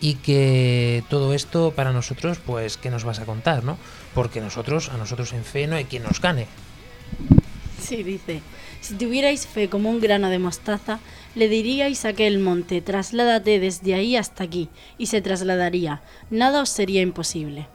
y 0.00 0.14
que 0.14 1.04
todo 1.08 1.34
esto 1.34 1.72
para 1.72 1.92
nosotros, 1.92 2.38
pues, 2.44 2.76
¿qué 2.76 2.90
nos 2.90 3.04
vas 3.04 3.20
a 3.20 3.26
contar, 3.26 3.64
no? 3.64 3.76
Porque 4.14 4.40
nosotros, 4.40 4.88
a 4.88 4.96
nosotros 4.96 5.32
en 5.32 5.44
fe 5.44 5.66
no 5.66 5.76
hay 5.76 5.84
quien 5.84 6.02
nos 6.02 6.20
gane. 6.20 6.46
Sí, 7.80 8.02
dice, 8.02 8.40
si 8.80 8.94
tuvierais 8.94 9.46
fe 9.46 9.68
como 9.68 9.90
un 9.90 10.00
grano 10.00 10.30
de 10.30 10.38
mostaza, 10.38 11.00
le 11.34 11.48
diríais 11.48 12.04
a 12.04 12.10
aquel 12.10 12.38
monte, 12.38 12.80
trasládate 12.80 13.60
desde 13.60 13.94
ahí 13.94 14.16
hasta 14.16 14.44
aquí, 14.44 14.68
y 14.98 15.06
se 15.06 15.20
trasladaría. 15.20 16.02
Nada 16.30 16.62
os 16.62 16.70
sería 16.70 17.02
imposible. 17.02 17.66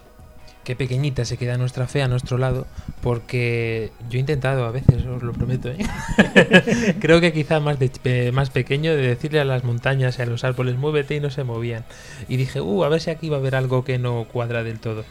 Qué 0.65 0.75
pequeñita 0.75 1.23
se 1.25 1.37
queda 1.37 1.57
nuestra 1.57 1.87
fe 1.87 2.01
a 2.01 2.07
nuestro 2.07 2.37
lado, 2.37 2.65
porque 3.01 3.91
yo 4.09 4.17
he 4.17 4.19
intentado 4.19 4.65
a 4.65 4.71
veces, 4.71 5.05
os 5.05 5.21
lo 5.23 5.31
prometo, 5.31 5.69
¿eh? 5.69 5.77
creo 6.99 7.21
que 7.21 7.31
quizá 7.31 7.59
más, 7.59 7.77
de, 7.79 7.87
pe- 7.89 8.31
más 8.31 8.49
pequeño 8.49 8.91
de 8.95 9.07
decirle 9.07 9.39
a 9.39 9.45
las 9.45 9.63
montañas 9.63 10.17
y 10.17 10.23
a 10.23 10.25
los 10.25 10.43
árboles, 10.43 10.75
muévete 10.77 11.15
y 11.15 11.19
no 11.19 11.29
se 11.29 11.43
movían. 11.43 11.85
Y 12.27 12.37
dije, 12.37 12.61
uh, 12.61 12.83
a 12.83 12.89
ver 12.89 12.99
si 12.99 13.11
aquí 13.11 13.29
va 13.29 13.37
a 13.37 13.39
haber 13.39 13.55
algo 13.55 13.85
que 13.85 13.99
no 13.99 14.25
cuadra 14.25 14.63
del 14.63 14.79
todo. 14.79 15.05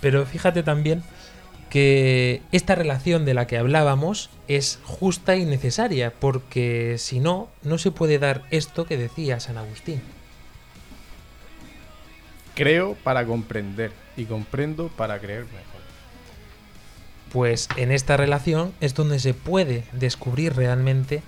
Pero 0.00 0.24
fíjate 0.24 0.62
también 0.62 1.02
que 1.68 2.42
esta 2.52 2.76
relación 2.76 3.24
de 3.24 3.34
la 3.34 3.48
que 3.48 3.58
hablábamos 3.58 4.30
es 4.46 4.78
justa 4.84 5.34
y 5.34 5.44
necesaria, 5.46 6.12
porque 6.18 6.94
si 6.98 7.18
no, 7.18 7.48
no 7.64 7.78
se 7.78 7.90
puede 7.90 8.20
dar 8.20 8.42
esto 8.52 8.86
que 8.86 8.96
decía 8.96 9.40
San 9.40 9.58
Agustín. 9.58 10.00
Creo 12.56 12.94
para 13.04 13.26
comprender 13.26 13.92
y 14.16 14.24
comprendo 14.24 14.88
para 14.88 15.18
creer 15.18 15.44
mejor. 15.44 15.82
Pues 17.30 17.68
en 17.76 17.92
esta 17.92 18.16
relación 18.16 18.72
es 18.80 18.94
donde 18.94 19.18
se 19.18 19.34
puede 19.34 19.84
descubrir 19.92 20.56
realmente 20.56 21.22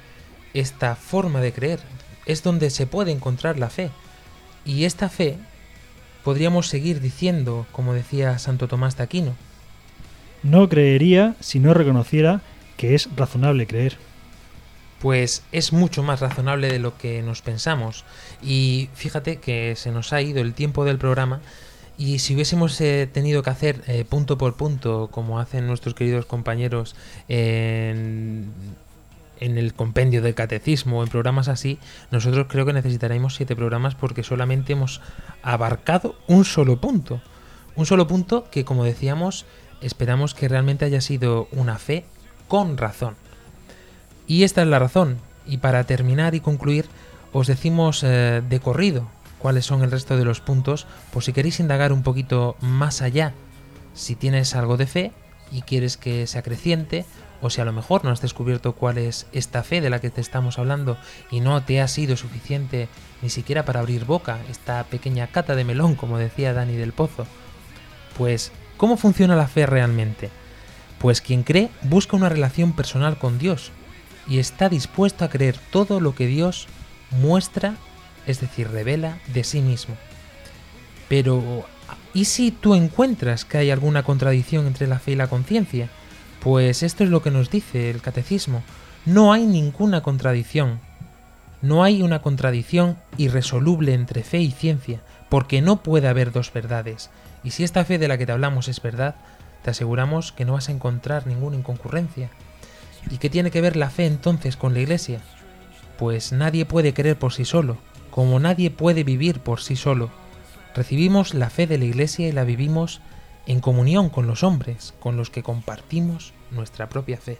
esta 0.54 0.96
forma 0.96 1.42
de 1.42 1.52
creer, 1.52 1.80
es 2.24 2.42
donde 2.42 2.70
se 2.70 2.86
puede 2.86 3.12
encontrar 3.12 3.58
la 3.58 3.68
fe. 3.68 3.90
Y 4.64 4.84
esta 4.84 5.10
fe 5.10 5.36
podríamos 6.24 6.66
seguir 6.66 7.02
diciendo, 7.02 7.66
como 7.72 7.92
decía 7.92 8.38
Santo 8.38 8.66
Tomás 8.66 8.96
de 8.96 9.02
Aquino, 9.02 9.34
No 10.42 10.70
creería 10.70 11.34
si 11.40 11.58
no 11.58 11.74
reconociera 11.74 12.40
que 12.78 12.94
es 12.94 13.08
razonable 13.16 13.66
creer. 13.66 13.98
Pues 15.00 15.42
es 15.52 15.72
mucho 15.72 16.02
más 16.02 16.20
razonable 16.20 16.68
de 16.68 16.78
lo 16.78 16.96
que 16.98 17.22
nos 17.22 17.42
pensamos. 17.42 18.04
Y 18.42 18.88
fíjate 18.94 19.36
que 19.38 19.76
se 19.76 19.92
nos 19.92 20.12
ha 20.12 20.20
ido 20.22 20.40
el 20.40 20.54
tiempo 20.54 20.84
del 20.84 20.98
programa 20.98 21.40
y 21.98 22.20
si 22.20 22.34
hubiésemos 22.34 22.80
eh, 22.80 23.08
tenido 23.12 23.42
que 23.42 23.50
hacer 23.50 23.82
eh, 23.88 24.04
punto 24.08 24.38
por 24.38 24.54
punto, 24.54 25.08
como 25.10 25.40
hacen 25.40 25.66
nuestros 25.66 25.94
queridos 25.94 26.26
compañeros 26.26 26.94
en, 27.26 28.52
el 29.40 29.74
compendio 29.74 30.22
del 30.22 30.36
catecismo 30.36 31.00
o 31.00 31.02
en 31.02 31.08
programas 31.08 31.48
así, 31.48 31.80
nosotros 32.12 32.46
creo 32.48 32.64
que 32.64 32.72
necesitaremos 32.72 33.34
siete 33.34 33.56
programas 33.56 33.96
porque 33.96 34.22
solamente 34.22 34.74
hemos 34.74 35.00
abarcado 35.42 36.14
un 36.28 36.44
solo 36.44 36.80
punto. 36.80 37.20
Un 37.74 37.84
solo 37.84 38.06
punto 38.06 38.48
que, 38.50 38.64
como 38.64 38.84
decíamos, 38.84 39.44
esperamos 39.80 40.34
que 40.34 40.48
realmente 40.48 40.84
haya 40.84 41.00
sido 41.00 41.48
una 41.50 41.78
fe 41.78 42.04
con 42.46 42.76
razón. 42.76 43.16
Y 44.28 44.44
esta 44.44 44.62
es 44.62 44.68
la 44.68 44.78
razón. 44.78 45.16
Y 45.46 45.56
para 45.56 45.82
terminar 45.84 46.36
y 46.36 46.40
concluir, 46.40 46.84
os 47.32 47.46
decimos 47.46 48.04
eh, 48.04 48.42
de 48.46 48.60
corrido 48.60 49.08
cuáles 49.38 49.64
son 49.64 49.82
el 49.82 49.90
resto 49.90 50.16
de 50.16 50.24
los 50.24 50.40
puntos, 50.40 50.86
por 51.12 51.24
si 51.24 51.32
queréis 51.32 51.58
indagar 51.60 51.92
un 51.92 52.02
poquito 52.02 52.56
más 52.60 53.02
allá, 53.02 53.32
si 53.94 54.14
tienes 54.14 54.54
algo 54.54 54.76
de 54.76 54.86
fe 54.86 55.12
y 55.50 55.62
quieres 55.62 55.96
que 55.96 56.26
se 56.26 56.38
acreciente, 56.38 57.06
o 57.40 57.48
si 57.48 57.60
a 57.60 57.64
lo 57.64 57.72
mejor 57.72 58.04
no 58.04 58.10
has 58.10 58.20
descubierto 58.20 58.72
cuál 58.74 58.98
es 58.98 59.26
esta 59.32 59.62
fe 59.62 59.80
de 59.80 59.90
la 59.90 60.00
que 60.00 60.10
te 60.10 60.20
estamos 60.20 60.58
hablando 60.58 60.98
y 61.30 61.40
no 61.40 61.62
te 61.62 61.80
ha 61.80 61.88
sido 61.88 62.16
suficiente 62.16 62.88
ni 63.22 63.30
siquiera 63.30 63.64
para 63.64 63.80
abrir 63.80 64.04
boca, 64.04 64.38
esta 64.50 64.82
pequeña 64.84 65.28
cata 65.28 65.54
de 65.54 65.64
melón, 65.64 65.94
como 65.94 66.18
decía 66.18 66.52
Dani 66.52 66.74
del 66.74 66.92
Pozo. 66.92 67.26
Pues, 68.18 68.50
¿cómo 68.76 68.96
funciona 68.96 69.36
la 69.36 69.46
fe 69.46 69.66
realmente? 69.66 70.30
Pues 70.98 71.20
quien 71.20 71.44
cree 71.44 71.70
busca 71.82 72.16
una 72.16 72.28
relación 72.28 72.72
personal 72.72 73.18
con 73.18 73.38
Dios 73.38 73.70
y 74.28 74.38
está 74.38 74.68
dispuesto 74.68 75.24
a 75.24 75.30
creer 75.30 75.56
todo 75.70 76.00
lo 76.00 76.14
que 76.14 76.26
Dios 76.26 76.66
muestra, 77.10 77.76
es 78.26 78.40
decir, 78.40 78.68
revela 78.68 79.18
de 79.32 79.44
sí 79.44 79.60
mismo. 79.60 79.96
Pero 81.08 81.64
¿Y 82.14 82.24
si 82.24 82.50
tú 82.50 82.74
encuentras 82.74 83.44
que 83.44 83.58
hay 83.58 83.70
alguna 83.70 84.02
contradicción 84.02 84.66
entre 84.66 84.86
la 84.86 84.98
fe 84.98 85.12
y 85.12 85.16
la 85.16 85.28
conciencia? 85.28 85.88
Pues 86.40 86.82
esto 86.82 87.04
es 87.04 87.10
lo 87.10 87.22
que 87.22 87.30
nos 87.30 87.50
dice 87.50 87.90
el 87.90 88.00
catecismo. 88.00 88.62
No 89.04 89.32
hay 89.32 89.46
ninguna 89.46 90.02
contradicción. 90.02 90.80
No 91.60 91.82
hay 91.82 92.02
una 92.02 92.22
contradicción 92.22 92.98
irresoluble 93.16 93.92
entre 93.92 94.22
fe 94.22 94.38
y 94.38 94.52
ciencia, 94.52 95.00
porque 95.28 95.60
no 95.60 95.82
puede 95.82 96.08
haber 96.08 96.32
dos 96.32 96.52
verdades. 96.52 97.10
Y 97.42 97.50
si 97.50 97.64
esta 97.64 97.84
fe 97.84 97.98
de 97.98 98.08
la 98.08 98.16
que 98.16 98.26
te 98.26 98.32
hablamos 98.32 98.68
es 98.68 98.80
verdad, 98.80 99.16
te 99.62 99.70
aseguramos 99.70 100.32
que 100.32 100.44
no 100.44 100.52
vas 100.54 100.68
a 100.68 100.72
encontrar 100.72 101.26
ninguna 101.26 101.56
inconcurrencia. 101.56 102.30
¿Y 103.10 103.18
qué 103.18 103.30
tiene 103.30 103.50
que 103.50 103.60
ver 103.60 103.76
la 103.76 103.90
fe 103.90 104.06
entonces 104.06 104.56
con 104.56 104.74
la 104.74 104.80
Iglesia? 104.80 105.20
Pues 105.98 106.32
nadie 106.32 106.66
puede 106.66 106.94
creer 106.94 107.18
por 107.18 107.32
sí 107.32 107.44
solo, 107.44 107.78
como 108.10 108.38
nadie 108.38 108.70
puede 108.70 109.04
vivir 109.04 109.40
por 109.40 109.60
sí 109.60 109.76
solo. 109.76 110.10
Recibimos 110.74 111.34
la 111.34 111.50
fe 111.50 111.66
de 111.66 111.78
la 111.78 111.86
Iglesia 111.86 112.28
y 112.28 112.32
la 112.32 112.44
vivimos 112.44 113.00
en 113.46 113.60
comunión 113.60 114.10
con 114.10 114.26
los 114.26 114.42
hombres, 114.42 114.94
con 115.00 115.16
los 115.16 115.30
que 115.30 115.42
compartimos 115.42 116.34
nuestra 116.50 116.88
propia 116.88 117.16
fe. 117.16 117.38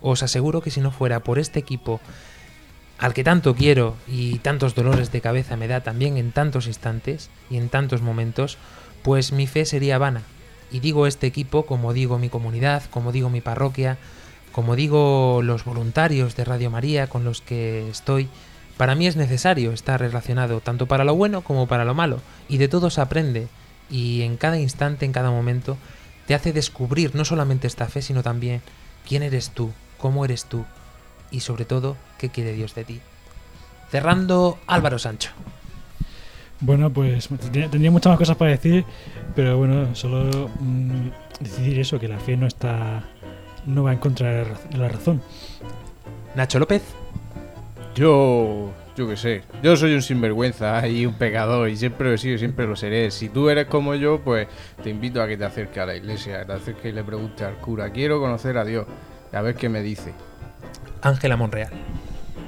Os 0.00 0.22
aseguro 0.22 0.60
que 0.60 0.70
si 0.70 0.80
no 0.80 0.90
fuera 0.90 1.20
por 1.20 1.38
este 1.38 1.58
equipo 1.58 2.00
al 2.98 3.12
que 3.12 3.24
tanto 3.24 3.54
quiero 3.54 3.94
y 4.06 4.38
tantos 4.38 4.74
dolores 4.74 5.12
de 5.12 5.20
cabeza 5.20 5.56
me 5.56 5.68
da 5.68 5.82
también 5.82 6.16
en 6.16 6.32
tantos 6.32 6.66
instantes 6.66 7.30
y 7.50 7.56
en 7.56 7.68
tantos 7.68 8.02
momentos, 8.02 8.58
pues 9.02 9.32
mi 9.32 9.46
fe 9.46 9.64
sería 9.64 9.98
vana. 9.98 10.22
Y 10.70 10.80
digo 10.80 11.06
este 11.06 11.26
equipo 11.26 11.66
como 11.66 11.92
digo 11.92 12.18
mi 12.18 12.28
comunidad, 12.28 12.84
como 12.90 13.12
digo 13.12 13.30
mi 13.30 13.40
parroquia, 13.40 13.98
como 14.56 14.74
digo 14.74 15.42
los 15.42 15.66
voluntarios 15.66 16.34
de 16.34 16.46
Radio 16.46 16.70
María 16.70 17.08
con 17.08 17.24
los 17.24 17.42
que 17.42 17.90
estoy. 17.90 18.26
Para 18.78 18.94
mí 18.94 19.06
es 19.06 19.14
necesario 19.14 19.70
estar 19.70 20.00
relacionado 20.00 20.62
tanto 20.62 20.86
para 20.86 21.04
lo 21.04 21.14
bueno 21.14 21.42
como 21.42 21.66
para 21.66 21.84
lo 21.84 21.92
malo, 21.92 22.22
y 22.48 22.56
de 22.56 22.66
todo 22.66 22.88
se 22.88 23.02
aprende, 23.02 23.48
y 23.90 24.22
en 24.22 24.38
cada 24.38 24.58
instante, 24.58 25.04
en 25.04 25.12
cada 25.12 25.30
momento, 25.30 25.76
te 26.26 26.34
hace 26.34 26.54
descubrir 26.54 27.14
no 27.14 27.26
solamente 27.26 27.66
esta 27.66 27.86
fe, 27.88 28.00
sino 28.00 28.22
también 28.22 28.62
quién 29.06 29.22
eres 29.22 29.50
tú, 29.50 29.72
cómo 29.98 30.24
eres 30.24 30.46
tú, 30.46 30.64
y 31.30 31.40
sobre 31.40 31.66
todo 31.66 31.98
qué 32.16 32.30
quiere 32.30 32.54
Dios 32.54 32.74
de 32.74 32.84
ti. 32.84 33.00
Cerrando 33.90 34.58
Álvaro 34.66 34.98
Sancho. 34.98 35.32
Bueno, 36.60 36.90
pues 36.90 37.28
tendría, 37.52 37.90
muchas 37.90 38.10
más 38.10 38.18
cosas 38.18 38.38
para 38.38 38.52
decir, 38.52 38.86
pero 39.34 39.58
bueno, 39.58 39.94
solo 39.94 40.48
mm, 40.58 41.08
decir 41.40 41.78
eso, 41.78 42.00
que 42.00 42.08
la 42.08 42.18
fe 42.18 42.38
no 42.38 42.46
está, 42.46 43.04
no 43.66 43.82
va 43.82 43.92
en 43.92 43.98
contra 43.98 44.30
de 44.30 44.46
la 44.76 44.88
razón. 44.88 45.20
Nacho 46.34 46.58
López. 46.58 46.82
Yo, 47.94 48.72
yo 48.94 49.08
qué 49.08 49.16
sé, 49.16 49.42
yo 49.62 49.74
soy 49.76 49.94
un 49.94 50.02
sinvergüenza 50.02 50.86
y 50.86 51.06
un 51.06 51.14
pecador 51.14 51.68
y 51.68 51.76
siempre 51.76 52.08
lo 52.08 52.14
he 52.14 52.18
sido 52.18 52.34
y 52.34 52.38
siempre 52.38 52.66
lo 52.66 52.76
seré. 52.76 53.10
Si 53.10 53.30
tú 53.30 53.48
eres 53.48 53.66
como 53.66 53.94
yo, 53.94 54.20
pues 54.20 54.48
te 54.82 54.90
invito 54.90 55.22
a 55.22 55.26
que 55.26 55.36
te 55.36 55.44
acerques 55.44 55.78
a 55.78 55.86
la 55.86 55.96
iglesia, 55.96 56.40
que 56.40 56.44
te 56.44 56.52
acerques 56.52 56.92
y 56.92 56.94
le 56.94 57.02
preguntes 57.02 57.46
al 57.46 57.56
cura, 57.56 57.90
quiero 57.90 58.20
conocer 58.20 58.58
a 58.58 58.64
Dios, 58.64 58.86
a 59.32 59.40
ver 59.40 59.54
qué 59.54 59.68
me 59.68 59.80
dice. 59.80 60.12
Ángela 61.00 61.36
Monreal. 61.36 61.70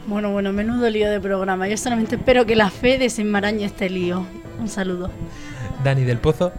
Bueno, 0.06 0.32
bueno, 0.32 0.52
menudo 0.52 0.88
lío 0.90 1.10
de 1.10 1.20
programa. 1.20 1.68
Yo 1.68 1.76
solamente 1.76 2.16
espero 2.16 2.44
que 2.44 2.56
la 2.56 2.70
fe 2.70 2.98
desenmarañe 2.98 3.64
este 3.64 3.88
lío. 3.88 4.26
Un 4.58 4.68
saludo. 4.68 5.10
Dani 5.82 6.04
del 6.04 6.18
Pozo. 6.18 6.52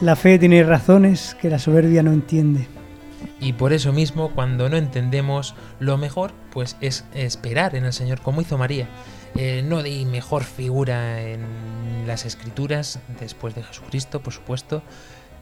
La 0.00 0.14
fe 0.14 0.38
tiene 0.38 0.62
razones 0.62 1.36
que 1.40 1.50
la 1.50 1.58
soberbia 1.58 2.02
no 2.02 2.12
entiende. 2.12 2.66
Y 3.40 3.52
por 3.52 3.72
eso 3.72 3.92
mismo, 3.92 4.30
cuando 4.34 4.68
no 4.68 4.76
entendemos, 4.76 5.54
lo 5.78 5.96
mejor 5.96 6.32
pues 6.52 6.76
es 6.80 7.04
esperar 7.14 7.74
en 7.76 7.84
el 7.84 7.92
Señor, 7.92 8.20
como 8.20 8.40
hizo 8.40 8.58
María. 8.58 8.88
Eh, 9.34 9.62
no 9.64 9.78
hay 9.78 10.04
mejor 10.04 10.44
figura 10.44 11.22
en 11.22 12.04
las 12.06 12.24
escrituras, 12.24 12.98
después 13.20 13.54
de 13.54 13.62
Jesucristo, 13.62 14.20
por 14.20 14.32
supuesto, 14.32 14.82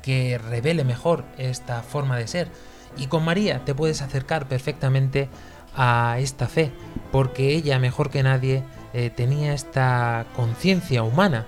que 0.03 0.39
revele 0.39 0.85
mejor 0.85 1.25
esta 1.39 1.83
forma 1.83 2.19
de 2.19 2.27
ser. 2.27 2.49
Y 2.97 3.07
con 3.07 3.25
María 3.25 3.65
te 3.65 3.75
puedes 3.75 4.03
acercar 4.03 4.49
perfectamente 4.49 5.29
a 5.75 6.17
esta 6.19 6.49
fe, 6.49 6.73
porque 7.13 7.55
ella, 7.55 7.79
mejor 7.79 8.11
que 8.11 8.23
nadie, 8.23 8.63
eh, 8.93 9.11
tenía 9.11 9.53
esta 9.53 10.27
conciencia 10.35 11.03
humana. 11.03 11.47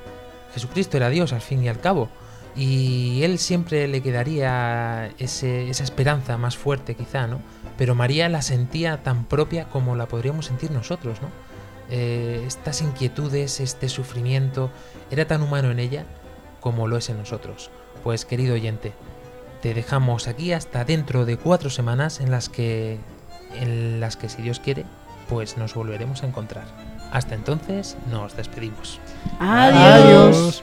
Jesucristo 0.55 0.97
era 0.97 1.11
Dios 1.11 1.33
al 1.33 1.41
fin 1.41 1.62
y 1.62 1.68
al 1.68 1.81
cabo, 1.81 2.09
y 2.59 3.22
él 3.22 3.38
siempre 3.38 3.86
le 3.88 4.02
quedaría 4.02 5.11
ese- 5.18 5.70
esa 5.70 5.84
esperanza 5.84 6.36
más 6.36 6.56
fuerte 6.56 6.94
quizá, 6.96 7.26
¿no? 7.26 7.40
Pero 7.76 7.94
María 7.94 8.28
la 8.28 8.42
sentía 8.42 9.02
tan 9.04 9.24
propia 9.24 9.66
como 9.68 9.94
la 9.94 10.06
podríamos 10.06 10.46
sentir 10.46 10.70
nosotros, 10.72 11.22
¿no? 11.22 11.28
Eh, 11.90 12.42
estas 12.46 12.82
inquietudes, 12.82 13.61
este 13.61 13.88
sufrimiento, 13.88 14.70
era 15.11 15.26
tan 15.26 15.40
humano 15.42 15.70
en 15.70 15.78
ella 15.78 16.04
como 16.61 16.88
lo 16.88 16.96
es 16.96 17.09
en 17.09 17.18
nosotros. 17.18 17.70
Pues 18.02 18.24
querido 18.24 18.54
oyente, 18.54 18.92
te 19.62 19.72
dejamos 19.74 20.26
aquí 20.28 20.52
hasta 20.52 20.84
dentro 20.84 21.24
de 21.24 21.36
cuatro 21.36 21.70
semanas 21.70 22.20
en 22.20 22.30
las 22.30 22.48
que, 22.48 22.98
en 23.54 24.00
las 24.00 24.16
que 24.16 24.28
si 24.28 24.42
Dios 24.42 24.59
quiere, 24.61 24.84
pues 25.28 25.56
nos 25.56 25.74
volveremos 25.74 26.22
a 26.22 26.26
encontrar. 26.26 26.64
Hasta 27.12 27.34
entonces, 27.36 27.96
nos 28.11 28.36
despedimos. 28.36 28.98
Adiós. 29.40 30.62